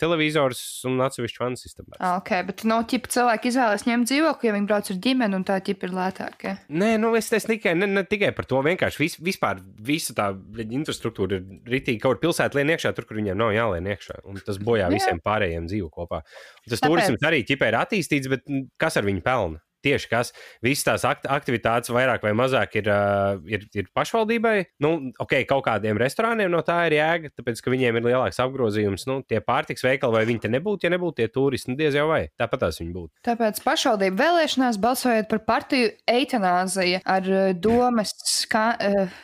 televizors 0.00 0.60
un 0.88 1.00
atsevišķi 1.06 1.42
vanu 1.42 1.60
sistēma. 1.60 1.98
Ah, 1.98 2.18
ok, 2.20 2.32
bet 2.50 2.64
no 2.68 2.78
ķipa 2.86 3.10
cilvēki 3.16 3.50
izvēlas 3.52 3.86
ņemt 3.88 4.10
dzīvokli, 4.10 4.50
ja 4.50 4.56
viņi 4.56 4.70
brauc 4.70 4.92
ar 4.92 5.00
ģimeni 5.08 5.38
un 5.40 5.46
tā 5.48 5.58
ķipa 5.66 5.88
ir 5.88 5.96
lētāk. 5.96 6.46
Ja? 6.46 6.54
Nē, 6.68 6.92
nu 7.02 7.12
es, 7.18 7.30
es 7.36 7.48
tikai, 7.48 7.74
ne, 7.78 7.88
ne 7.90 8.04
tikai 8.06 8.32
par 8.36 8.48
to. 8.50 8.62
Vienkārši 8.66 9.02
vis, 9.02 9.18
vispār 9.32 9.60
visa 9.90 10.14
tā 10.16 10.30
infrastruktūra 10.66 11.40
ir 11.40 11.46
rītīgi. 11.66 12.00
Kaut 12.02 12.16
kur 12.16 12.24
pilsētā 12.28 12.60
lien 12.60 12.74
iekšā, 12.76 12.94
tur, 12.96 13.08
kur 13.08 13.20
viņiem 13.20 13.38
nav 13.38 13.54
jālien 13.56 13.90
iekšā. 13.94 14.20
Un 14.28 14.40
tas 14.44 14.60
bojā 14.62 14.86
Jā. 14.86 14.94
visiem 14.94 15.22
pārējiem 15.24 15.70
dzīvo 15.70 15.90
kopā. 15.92 16.22
Un 16.22 16.72
tas 16.72 16.82
Tāpēc- 16.82 16.92
turisms 16.92 17.26
arī 17.26 17.42
ķipē 17.48 17.72
ir 17.72 17.80
attīstīts, 17.82 18.30
bet 18.32 18.46
kas 18.80 18.98
ar 19.00 19.06
viņu 19.08 19.24
pelna? 19.26 19.62
Tieši 19.84 20.10
kas. 20.10 20.32
Visas 20.64 20.86
tās 20.86 21.06
akt 21.08 21.28
aktivitātes 21.30 21.92
vairāk 21.94 22.24
vai 22.24 22.32
mazāk 22.36 22.78
ir, 22.80 22.90
uh, 22.90 23.40
ir, 23.50 23.66
ir 23.76 23.90
pašvaldībai. 23.96 24.56
Nu, 24.82 24.94
ok, 25.22 25.38
kaut 25.48 25.66
kādiem 25.68 26.00
restorāniem 26.00 26.50
no 26.52 26.62
tā 26.66 26.82
ir 26.88 26.98
jēga, 26.98 27.32
tāpēc, 27.36 27.62
ka 27.62 27.74
viņiem 27.74 28.00
ir 28.00 28.08
lielāks 28.10 28.40
apgrozījums. 28.42 29.06
Nu, 29.10 29.20
tie 29.26 29.42
pārtiks 29.44 29.84
veikali, 29.86 30.16
vai 30.18 30.24
viņi 30.28 30.44
te 30.46 30.52
nebūtu, 30.52 30.86
ja 30.86 30.94
nebūtu 30.94 31.20
tie 31.20 31.28
turisti, 31.32 31.72
nu, 31.72 31.78
diez 31.80 31.96
jau 31.98 32.08
vai. 32.10 32.24
Tāpat 32.38 32.66
tās 32.66 32.80
viņi 32.82 32.94
būtu. 32.96 33.12
Tāpēc 33.26 33.62
pašvaldību 33.64 34.20
vēlēšanās 34.22 34.80
balsojot 34.82 35.30
par 35.30 35.44
partiju 35.46 35.92
eitanāziju 36.10 37.02
ar 37.16 37.30
domas 37.60 38.14
ka, 38.50 38.66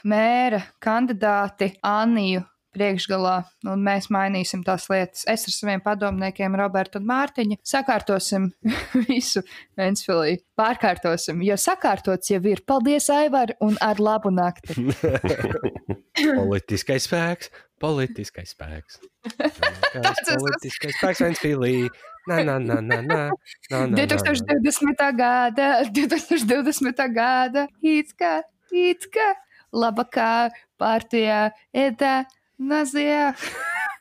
mēra 0.08 0.62
kandidāti 0.82 1.72
Anniju 1.86 2.44
priekšgalā, 2.72 3.34
un 3.68 3.82
mēs 3.84 4.08
mainīsim 4.12 4.62
tās 4.66 4.88
lietas. 4.90 5.24
Es 5.30 5.46
ar 5.48 5.54
saviem 5.54 5.82
padomniekiem, 5.84 6.56
Robertu 6.58 7.00
un 7.00 7.08
Mārtiņu, 7.10 7.58
sakārtosim 7.66 8.50
visu 9.08 9.44
Ventspilī. 9.78 10.38
Pārkārtosim, 10.58 11.42
jo 11.46 11.56
sakārtots 11.60 12.32
jau 12.32 12.40
ir. 12.48 12.62
Paldies, 12.68 13.08
Aivar, 13.12 13.54
un 13.64 13.76
ar 13.84 14.00
labu 14.02 14.32
nakti! 14.34 14.76
Politiskais 16.40 17.08
spēks, 17.08 17.52
politiskais 17.82 18.52
spēks. 18.54 19.00
Politiskais 19.32 20.96
spēks 20.98 21.22
Ventspilī. 21.24 21.76
Na, 22.28 22.36
na, 22.46 22.54
na, 22.62 22.76
na, 22.78 23.00
na, 23.02 23.22
na, 23.70 23.78
na, 23.90 23.96
2020. 23.98 25.00
gada, 25.18 25.70
2020. 25.90 27.00
gada, 27.10 27.64
it 27.82 28.12
kā, 28.14 28.36
it 28.70 29.08
kā 29.10 29.32
labākā 29.74 30.52
partijā 30.78 31.48
ir 31.74 31.96
tā. 32.58 32.64
Nazija. 32.72 33.34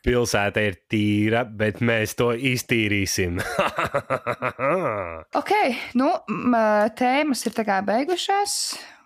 Pilsēta 0.02 0.62
ir 0.66 0.80
tīra, 0.90 1.44
bet 1.46 1.78
mēs 1.78 2.16
to 2.18 2.32
iztīrīsim. 2.34 3.36
ok, 5.40 5.52
nu, 5.94 6.08
tēmas 6.98 7.46
ir 7.46 7.54
beigušās. 7.86 8.56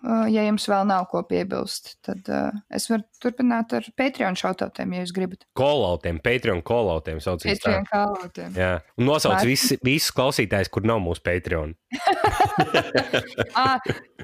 Ja 0.05 0.43
jums 0.45 0.67
vēl 0.69 0.85
nav 0.87 1.07
ko 1.11 1.23
piebilst, 1.27 1.95
tad 2.05 2.27
uh, 2.29 2.51
es 2.73 2.85
varu 2.91 3.03
turpināt 3.21 3.73
ar 3.75 3.87
Patreon 3.97 4.37
šautautiem, 4.37 4.93
ja 4.93 5.03
jūs 5.03 5.13
gribat. 5.15 5.47
Kolautiem, 5.57 6.19
Patreon 6.23 6.61
kolautiem 6.65 7.21
saucīs. 7.23 7.57
Patreon 7.57 7.87
kolautiem. 7.89 8.53
Jā, 8.57 8.71
un 8.99 9.09
nosauc 9.09 9.41
visi, 9.47 9.79
visus 9.85 10.13
klausītājus, 10.15 10.69
kur 10.73 10.85
nav 10.87 11.01
mūsu 11.03 11.23
Patreon. 11.25 11.73
ah, 13.61 13.79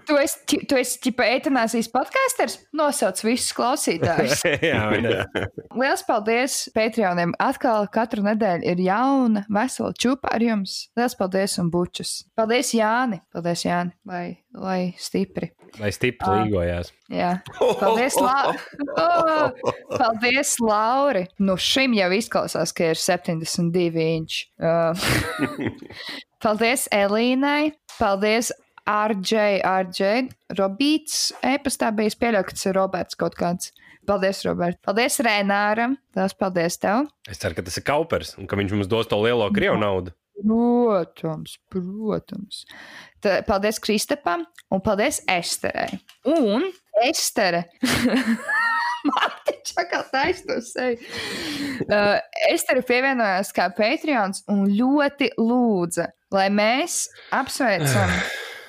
tu 0.07 0.17
esi, 0.19 0.59
tu 0.69 0.77
esi 0.79 0.99
ķipa 1.07 1.27
eitanāsijas 1.37 1.89
podkāsters? 1.93 2.59
Nosauc 2.75 3.19
visus 3.25 3.53
klausītājus. 3.57 4.43
jā, 4.69 4.83
jā. 4.99 5.25
Liels 5.81 6.05
paldies 6.07 6.59
Patreoniem. 6.75 7.35
Atkal 7.41 7.89
katru 7.93 8.25
nedēļu 8.27 8.69
ir 8.73 8.85
jauna, 8.87 9.45
vesela 9.53 9.93
čupa 9.97 10.33
ar 10.35 10.45
jums. 10.45 10.77
Liels 10.99 11.17
paldies 11.19 11.57
un 11.61 11.73
bučus. 11.73 12.15
Paldies, 12.37 12.73
Jāni. 12.77 13.23
Paldies, 13.33 13.65
Jāni. 13.67 13.95
Lai, 14.09 14.25
lai 14.53 14.79
stipri. 14.99 15.53
Lai 15.81 15.89
stipri 15.93 16.27
uh, 16.29 16.43
līgojās. 16.43 16.91
Jā. 17.09 17.31
Paldies, 17.79 18.17
La... 18.21 18.53
oh, 19.03 19.71
paldies, 19.93 20.55
Lauri. 20.61 21.25
Nu, 21.41 21.55
šim 21.57 21.95
jau 21.97 22.09
izklausās, 22.13 22.73
ka 22.75 22.91
ir 22.93 22.99
72 22.99 24.07
inči. 24.17 24.45
Uh, 24.61 24.93
paldies 26.43 26.85
Elīnai. 26.93 27.73
Paldies 27.97 28.51
RJ, 28.83 29.63
RJ. 29.63 30.11
Robīts 30.59 31.31
e-pastā 31.45 31.93
bija 31.95 32.13
pieļauts, 32.19 32.49
ka 32.49 32.57
tas 32.57 32.69
ir 32.69 32.77
Roberts 32.77 33.19
kaut 33.19 33.37
kāds. 33.39 33.71
Paldies, 34.03 34.41
Robert. 34.43 34.81
Paldies, 34.83 35.15
Renāram. 35.23 35.95
Tās 36.15 36.35
paldies 36.35 36.75
tev. 36.81 37.07
Es 37.29 37.39
ceru, 37.39 37.55
ka 37.55 37.63
tas 37.63 37.79
ir 37.79 37.85
Kaupers 37.87 38.35
un 38.35 38.49
ka 38.51 38.59
viņš 38.59 38.75
mums 38.75 38.89
dos 38.91 39.07
to 39.07 39.19
lielo 39.23 39.47
krievu 39.55 39.79
naudu. 39.79 40.11
Protams, 40.33 41.57
protams. 41.71 42.63
Tā, 43.23 43.41
paldies 43.47 43.79
Kristapam 43.83 44.45
un 44.73 44.81
paldies 44.83 45.21
Esterei. 45.29 45.99
Un 46.27 46.65
Estere. 47.05 47.67
Taču 49.47 49.83
kā 49.91 49.99
taisno 50.11 50.59
seju. 50.63 50.97
Uh, 51.85 52.17
Estere 52.49 52.83
pievienojās 52.87 53.51
kā 53.55 53.67
Patreons 53.75 54.45
un 54.51 54.65
ļoti 54.71 55.33
lūdza, 55.39 56.07
lai 56.33 56.47
mēs 56.53 57.03
apsveicam 57.35 58.13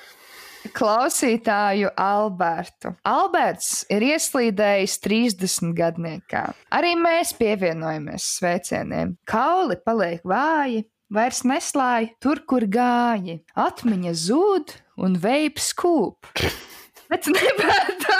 klausītāju 0.77 1.93
Albertu. 2.01 2.95
Alberts 3.07 3.85
ir 3.93 4.03
ieslīdējis 4.11 4.97
30 5.05 5.75
gadniekā. 5.77 6.47
Arī 6.75 6.95
mēs 6.99 7.31
pievienojamies 7.37 8.27
sveicieniem. 8.39 9.15
Kauli 9.29 9.79
paliek 9.85 10.25
vāji, 10.27 10.83
vairs 11.13 11.43
neslāj 11.47 12.11
tur, 12.23 12.41
kur 12.47 12.65
gāji. 12.69 13.41
Atmiņa 13.57 14.15
zūd 14.25 14.75
un 15.05 15.19
veips 15.21 15.73
kūp. 15.77 16.31
Bet 17.11 17.27
nebēdā. 17.29 18.15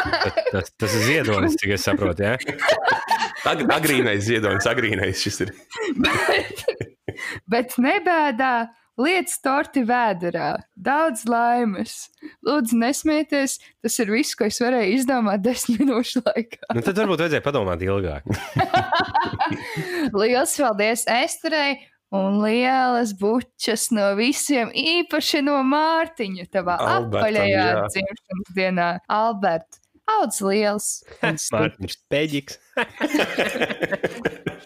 tas, 0.52 0.70
tas 0.78 0.94
ir 0.94 1.06
ziedonis, 1.08 1.56
cik 1.58 1.74
es 1.74 1.86
saprotu. 1.88 2.28
Ja? 2.28 2.36
Ag, 3.50 3.64
agrīnais 3.74 4.26
ziedonis, 4.26 4.66
agrīnais 4.70 5.22
šis 5.22 5.42
ir. 5.46 5.52
bet, 6.06 6.66
bet 7.50 7.78
nebēdā. 7.82 8.56
Lietas 8.96 9.42
torti 9.44 9.82
vēderā, 9.84 10.54
daudz 10.80 11.26
laimes. 11.28 12.06
Lūdzu, 12.48 12.78
nesmieties, 12.80 13.58
tas 13.84 13.98
ir 14.00 14.14
viss, 14.14 14.38
ko 14.40 14.48
es 14.48 14.62
varēju 14.64 14.94
izdomāt 14.96 15.44
desmit 15.44 15.82
minūšu 15.82 16.22
laikā. 16.24 16.70
nu, 16.78 16.84
tad 16.86 17.02
varbūt 17.02 17.26
vajadzēja 17.26 17.44
padomāt 17.44 17.84
ilgāk. 17.84 18.24
Lielas 20.16 20.56
paldies 20.56 21.04
Esterei 21.12 21.76
un 22.16 22.40
lielas 22.44 23.14
bučas 23.20 23.90
no 23.96 24.12
visiem, 24.20 24.72
īpaši 24.72 25.44
no 25.46 25.60
Mārtiņa, 25.68 26.48
tavā 26.54 26.78
apaļajā 26.98 27.66
dzimšanas 27.88 28.54
dienā. 28.58 28.90
Albert, 29.12 29.82
audz 30.18 30.42
liels! 30.46 30.90
Mārtiņš 31.56 32.00
Peģiks! 32.12 32.60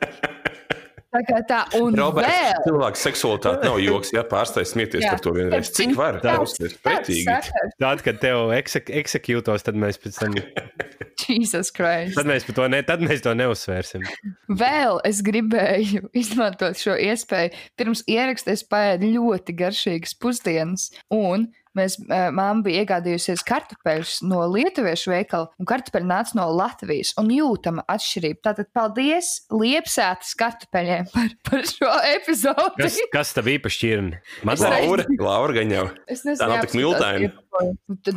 Tā 1.09 1.23
kā 1.25 1.39
tā, 1.49 1.59
un 1.79 1.95
Roberts, 1.97 2.29
vēl. 2.29 2.59
cilvēks 2.67 3.03
seksualitāte 3.07 3.65
nav 3.65 3.79
joks, 3.81 4.11
ja 4.13 4.21
pārstāj 4.29 4.67
smieties 4.69 5.01
jā. 5.01 5.15
par 5.15 5.23
to 5.25 5.33
vienreiz. 5.33 5.71
Cik 5.73 5.95
var? 5.97 6.19
Tas 6.21 6.53
ir 6.61 6.75
pretīgi. 6.85 7.33
Tad, 7.81 8.03
kad 8.05 8.19
tev 8.21 8.53
eksek 8.53 8.91
eksekūtos, 9.01 9.65
tad 9.65 9.79
mēs 9.81 9.97
pēc 10.03 10.19
tam. 10.21 10.37
Jesus 11.29 11.71
Christ. 11.75 12.17
Tad 12.17 12.29
mēs, 12.29 12.47
to, 12.47 12.67
ne, 12.71 12.81
tad 12.87 13.03
mēs 13.05 13.23
to 13.25 13.35
neuzsvērsim. 13.37 14.05
Vēl 14.49 15.01
es 15.07 15.23
gribēju 15.25 16.09
izmantot 16.21 16.79
šo 16.79 16.97
iespēju. 16.99 17.55
Pirms 17.79 18.05
ierakstēs 18.09 18.65
paēdu 18.69 19.13
ļoti 19.17 19.57
garšīgas 19.59 20.15
pusdienas, 20.19 20.89
un 21.13 21.49
Mēs, 21.77 21.99
māma 22.09 22.63
bija 22.65 22.81
iegādījusies 22.83 23.43
kartupeļus 23.45 24.15
no 24.25 24.41
lietuviešu 24.49 25.11
veikala, 25.13 25.51
un 25.61 25.67
kartupeļi 25.69 26.07
nāca 26.09 26.37
no 26.39 26.47
Latvijas. 26.57 27.13
Un 27.21 27.29
jūtama 27.33 27.85
atšķirība. 27.93 28.41
Tātad 28.49 28.71
paldies 28.75 29.31
Liepsētas 29.53 30.33
kartupeļiem 30.39 31.09
par, 31.13 31.29
par 31.49 31.67
šo 31.69 31.91
epizodi. 32.15 32.81
Kas, 32.81 32.97
kas 33.13 33.35
tev 33.37 33.51
īpaši 33.53 33.79
šķirni? 33.79 34.21
Laura, 34.49 35.05
Laura 35.21 35.59
gan 35.59 35.75
jau. 35.75 35.85
Es 36.09 36.25
nezinu, 36.25 36.41
tā 36.41 36.49
nav 36.49 36.65
tik 36.65 36.75
miltaina. 36.79 37.31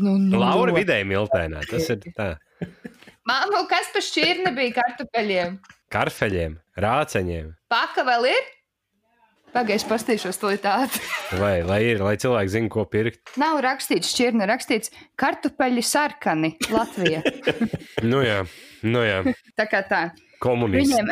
Nu, 0.00 0.16
nu, 0.16 0.40
Laura 0.40 0.74
vidēji 0.76 1.08
miltainā. 1.12 1.66
Tas 1.68 1.92
ir 1.92 2.00
tā. 2.16 2.32
Māmu, 3.28 3.66
kas 3.70 3.92
pa 3.94 4.02
šķirni 4.02 4.50
bija 4.56 4.80
kartupeļiem? 4.80 5.60
Karfeļiem, 5.92 6.56
rāceņiem. 6.82 7.52
Paka 7.70 8.04
vēl 8.08 8.32
ir? 8.32 8.50
Pagaidiet, 9.52 9.84
pastīšos 9.84 10.38
to 10.40 10.50
tādu. 10.64 11.00
lai, 11.42 11.58
lai 11.68 11.80
ir, 11.84 12.00
lai 12.00 12.14
cilvēki 12.20 12.54
zinātu, 12.54 12.72
ko 12.72 12.86
pirkt. 12.88 13.34
Nav 13.40 13.60
rakstīts 13.64 14.14
šķirne, 14.14 14.46
rakstīts 14.48 14.92
kartupeļi 15.20 15.84
sarkani 15.84 16.54
Latvijā. 16.72 17.20
nu 18.10 18.22
jā, 18.24 18.38
nu 18.88 19.04
jā. 19.04 19.20
Tā 19.58 19.68
kā 19.68 19.82
tā. 19.90 20.06
Komunisti. 20.42 20.96
Viņiem, 20.98 21.10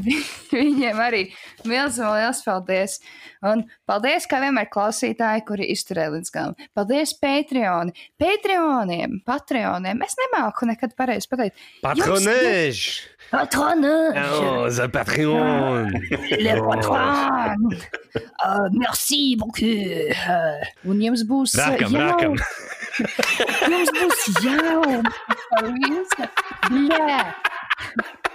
viņiem 0.54 1.00
arī 1.02 1.22
milzīgi 1.66 2.10
liels 2.14 2.42
paldies. 2.46 2.98
Un 3.46 3.64
paldies, 3.88 4.28
kā 4.30 4.38
vienmēr, 4.42 4.68
klausītāji, 4.70 5.42
kuri 5.48 5.70
izturēja 5.74 6.12
līdz 6.14 6.32
galam. 6.34 6.54
Paldies, 6.76 7.14
Patreoni, 7.18 7.94
Patreoniem, 8.20 9.18
Patreoniem. 9.26 10.04
Es 10.06 10.14
nemāku 10.20 10.68
nekad 10.70 10.94
pareizi 10.98 11.30
pateikt. 11.32 11.64
Patronēž! 11.84 12.84
Patronēž! 13.30 14.18
Oh, 14.30 14.68
the 14.68 14.88
Patreon! 14.88 15.90
Le 16.40 16.54
patron! 16.60 17.66
Uh, 18.44 18.68
merci 18.72 19.36
beaucoup! 19.38 19.60
Un 20.86 21.02
jums 21.02 21.24
būs 21.28 21.54
rakam, 21.58 21.94
jau... 21.94 22.06
rakam. 22.10 22.34
jums 23.70 23.92
būs 23.98 24.20
jau! 24.46 25.02
Jā! 26.90 27.22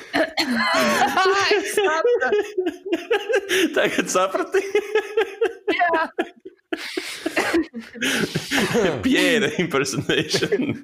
Tagad 3.76 4.06
saprati? 4.10 4.58
Jā. 5.70 6.08
Pierre 9.02 9.50
impersonation. 9.58 10.70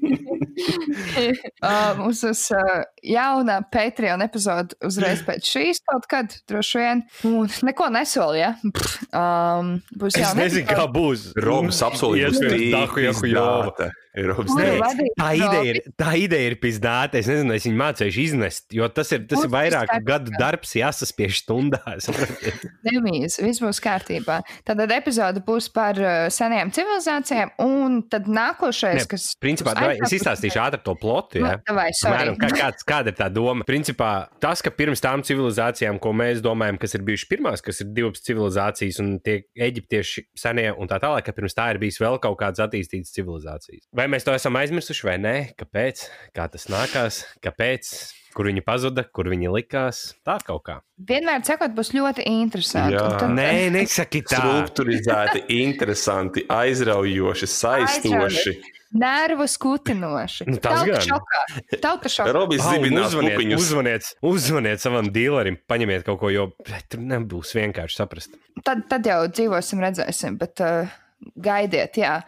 uh, 1.62 1.95
mums 1.99 2.23
uz 2.27 2.41
uh, 2.55 2.83
jaunā 3.07 3.61
Patreon 3.73 4.23
epizode 4.25 4.75
uzreiz 4.87 5.23
pēc 5.27 5.47
šīs 5.47 5.81
kaut 5.87 6.07
kad 6.11 6.35
droši 6.51 6.79
vien. 6.83 7.03
Un 7.29 7.47
neko 7.71 7.87
nesolu, 7.95 8.37
ja? 8.41 8.51
Pff, 8.67 8.93
Um, 9.17 9.79
būs 9.97 10.17
Es 10.19 10.23
jauna 10.25 10.43
nezinu, 10.45 10.67
kā 10.69 10.85
būs. 10.93 11.21
Romas 11.41 11.79
apsolīja, 11.87 12.29
būs 12.33 12.41
Iespējams, 12.43 12.73
Dahu 12.75 12.97
Jahu 13.05 13.27
Jova. 13.31 13.71
izdāta. 13.71 13.87
Eiropas 14.17 14.49
Kuru 14.49 14.57
Savienība. 14.57 14.87
vadīt 14.87 15.17
Tā 15.21 15.31
ideja, 15.37 15.62
ir, 15.71 15.81
tā 16.01 16.12
ideja 16.21 16.51
ir 16.51 16.57
pizdāta. 16.62 17.21
Es 17.21 17.29
nezinu, 17.31 17.55
es 17.57 17.67
viņu 17.69 17.79
mācīšu 17.81 18.23
iznest, 18.23 18.67
jo 18.75 18.89
tas 18.93 19.12
ir, 19.12 19.25
tas 19.29 19.43
ir 19.43 19.51
Būs 19.51 19.53
vairāk 19.53 19.93
viss 19.93 20.07
gadu 20.07 20.35
darbs, 20.41 20.73
jāsaspiež 20.79 21.43
stundās. 21.43 22.09
Nemīs, 22.89 23.39
viss 23.43 23.62
būs 23.62 23.81
kārtībā. 23.85 24.41
Tad 24.67 24.83
epizode 24.97 25.43
būs 25.47 25.69
par 25.75 26.01
uh, 26.01 26.14
senajām 26.33 26.73
civilizācijām, 26.77 27.55
un 27.64 28.01
tad 28.12 28.31
nākošais, 28.31 29.03
Ne, 29.03 29.09
kas. 29.11 29.29
Principā, 29.43 29.75
davai, 29.77 29.99
es 30.05 30.14
izstāstīšu 30.17 30.62
ātri 30.62 30.83
to 30.87 30.97
plotu. 31.01 31.43
Nu, 31.43 31.53
Ja? 31.53 31.61
davai, 31.67 31.91
sorry. 31.97 32.17
Apmēram, 32.17 32.39
kā, 32.41 32.51
kāds, 32.57 32.87
kāda 32.89 33.12
ir 33.12 33.19
tā 33.19 33.29
doma? 33.33 33.67
Principā 33.69 34.11
tas, 34.43 34.62
ka 34.64 34.73
pirms 34.75 35.03
tām 35.05 35.23
civilizācijām, 35.27 36.01
ko 36.03 36.14
mēs 36.17 36.41
domājam, 36.45 36.79
kas 36.81 36.97
ir 36.97 37.05
bijušas 37.07 37.31
pirmās, 37.31 37.64
kas 37.64 37.83
ir 37.85 37.93
divas 37.97 38.23
civilizācijas 38.27 39.01
un 39.05 39.17
tie 39.25 39.39
eģiptieši 39.69 40.27
senie 40.39 40.71
un 40.73 40.91
tā 40.91 40.99
tālāk, 41.03 41.27
ka 41.29 41.35
pirms 41.37 41.57
tā 41.57 41.69
ir 41.75 41.81
bijis 41.83 42.01
vēl 42.03 42.19
kaut 42.23 42.39
kādas 42.41 42.62
attīstītas 42.67 43.14
civilizācijas. 43.17 43.85
Vai 43.97 44.06
mēs 44.11 44.25
to 44.27 44.35
esam 44.37 44.57
aizmirsuši 44.61 45.07
vai 45.09 45.17
nē? 45.23 45.35
Kāpēc? 45.59 46.07
Kā 46.37 46.47
tas 46.53 46.67
nākās? 46.73 47.25
Kāpēc? 47.45 47.91
Kur 48.37 48.51
viņi 48.51 48.61
pazuda, 48.67 49.01
kur 49.17 49.31
viņi 49.33 49.49
likās? 49.49 50.11
Tā 50.27 50.35
kaut 50.45 50.61
kā. 50.67 50.75
Vienmēr 51.09 51.41
sakot, 51.49 51.73
būs 51.73 51.95
ļoti 51.97 52.27
interesanti. 52.29 52.93
Jā. 52.99 53.07
Tad- 53.23 53.31
Nē, 53.33 53.71
nesaki 53.73 54.21
tā. 54.29 54.37
Struktūrizēti, 54.43 55.47
interesanti, 55.65 56.45
aizraujoši, 56.53 57.49
saistoši. 57.49 58.53
Nervu 58.97 59.45
skutinoši. 59.51 60.45
Nu, 60.49 60.57
tas 60.63 60.83
Tauta 60.83 60.93
gan. 60.93 61.01
šokā. 61.09 61.41
Tauta 61.83 62.09
šokā. 62.13 62.33
Robis 62.37 62.61
un 62.65 62.77
zibinās 62.77 63.09
Uzvaniet, 63.11 63.35
pupiņus. 63.37 63.59
uzvaniet, 63.65 64.11
uzvaniet 64.23 64.81
savam 64.85 65.09
dealerim, 65.13 65.57
paņemiet 65.69 66.05
kaut 66.07 66.21
ko, 66.21 66.31
jo 66.33 66.47
tur 66.89 67.01
nebūs 67.09 67.53
vienkārši 67.59 67.99
saprast. 67.99 68.37
Tad, 68.65 68.85
tad 68.89 69.09
jau 69.09 69.19
dzīvosim, 69.29 69.81
redzēsim, 69.85 70.37
bet 70.41 70.61
uh, 70.65 70.93
gaidiet, 71.37 71.99
jā. 72.01 72.21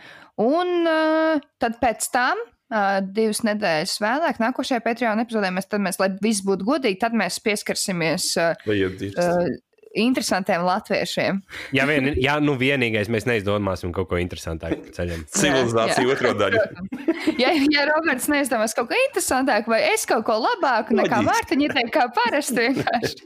Un 0.42 0.86
uh, 0.86 1.42
tad 1.60 1.80
pēc 1.82 2.08
tam. 2.14 2.40
Uh, 2.68 2.98
divas 3.00 3.38
nedēļas 3.48 3.94
vēlāk, 4.04 4.42
nākošajā 4.42 4.82
Patreon 4.84 5.22
epizodē 5.22 5.48
mēs, 5.56 5.70
tad 5.72 5.80
mēs, 5.80 5.96
lai 6.02 6.10
viss 6.20 6.44
būtu 6.44 6.66
godīgi, 6.68 6.98
tad 7.00 7.14
mēs 7.16 7.38
pieskarsimies 7.40 8.26
uh, 8.36 8.66
uh, 8.68 9.46
interesantiem 9.96 10.62
latviešiem. 10.66 11.40
Jā, 11.76 11.86
vien, 11.88 12.12
jā, 12.20 12.36
nu 12.44 12.54
vienīgais 12.58 13.08
mēs 13.12 13.26
neizdomāsim 13.28 13.92
kaut 13.96 14.08
ko 14.10 14.18
interesantāku 14.20 14.92
ceļam. 14.96 15.24
Civilizācija 15.40 16.14
otro 16.14 16.34
daļu. 16.38 16.58
Ja, 17.38 17.50
ja 17.50 17.82
Roberts 17.88 18.28
neizdomās 18.30 18.74
kaut 18.76 18.88
ko 18.90 18.96
interesantāku, 18.96 19.72
vai 19.72 19.80
es 19.90 20.04
kaut 20.08 20.22
ko 20.26 20.36
labāku 20.38 20.94
nekā 20.96 21.18
Loģiski. 21.18 21.28
Mārtiņa, 21.28 21.68
teikt, 21.74 21.90
kā 21.94 22.04
parasti 22.14 22.58
vienkārši. 22.66 23.18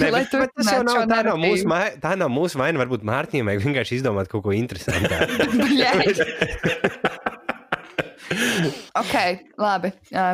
Nē, 0.00 0.08
bet, 0.08 0.32
bet 0.32 0.54
tas 0.56 0.70
jau 0.72 0.82
nav, 0.88 1.04
tā, 1.10 1.20
nav 1.28 1.40
mūsu, 1.40 1.68
tā 2.02 2.14
nav 2.20 2.32
mūsu 2.32 2.60
vaina. 2.60 2.80
Varbūt 2.82 3.04
Mārtiņam 3.08 3.52
vajag 3.52 3.66
vienkārši 3.68 4.00
izdomāt 4.00 4.32
kaut 4.32 4.42
ko 4.48 4.56
interesantāku. 4.56 5.30
Ok, 9.00 9.14
labi. 9.60 9.90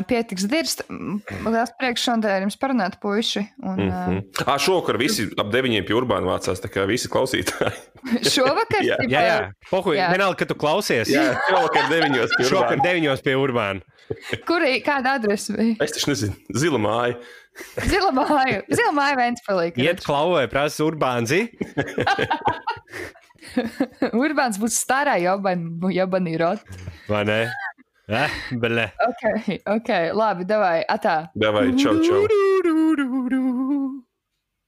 Pietiks 0.09 0.47
dirst. 0.51 0.83
Mm, 0.91 1.19
Liels 1.49 1.73
prieks 1.81 2.05
šodien 2.07 2.45
jums 2.47 2.59
parunāt, 2.61 2.99
puiši. 3.03 3.45
Un, 3.63 3.85
uh, 3.89 3.97
Mhm. 4.09 4.21
Ā, 4.47 4.57
šovakar 4.63 4.99
visi 5.01 5.27
ap 5.39 5.51
deviņiem 5.53 5.85
pie 5.89 5.97
urbāna 5.99 6.29
vācās, 6.31 6.61
tā 6.63 6.71
kā 6.73 6.87
visi 6.89 7.11
klausītāji. 7.13 7.75
šovakar, 8.35 8.83
Jā. 8.87 8.97
jā, 9.11 9.23
jā, 9.29 9.39
pohuj, 9.71 9.97
Jā. 9.99 10.11
vienalga, 10.15 10.39
ka 10.43 10.49
tu 10.51 10.55
klausies. 10.59 11.11
Jā, 11.13 11.27
šovakar 11.51 11.91
deviņos 11.93 12.31
pie 12.39 12.47
urbāna. 12.49 12.83
deviņos 12.87 13.25
pie 13.27 13.37
Urbāna. 13.39 13.81
kurī, 14.49 14.79
kāda 14.85 15.17
adrese 15.19 15.53
bija? 15.57 15.77
Es 15.85 15.93
taču 15.93 16.11
nezinu, 16.15 16.35
zila 16.57 16.79
māja. 16.81 17.19
Zila 17.91 18.13
māja, 18.15 18.61
zila 18.71 18.93
māja 18.95 19.17
Ventspilī. 19.19 19.73
Iet 19.83 19.99
klauvē, 20.07 20.45
prasa 20.49 20.85
Urbānzi. 20.87 21.41
Urbāns 24.15 24.59
būs 24.61 24.77
starā 24.79 25.17
jobanī 25.21 26.37
rot. 26.41 26.63
Vai 27.09 27.25
ne? 27.27 27.39
Eh, 28.09 28.31
ok, 29.05 29.23
ok, 29.69 29.89
labi, 30.17 30.47
dabūj, 30.49 30.81
atā. 30.89 31.17
Davai, 31.37 31.77
čau, 31.77 31.93
čau. 32.01 32.23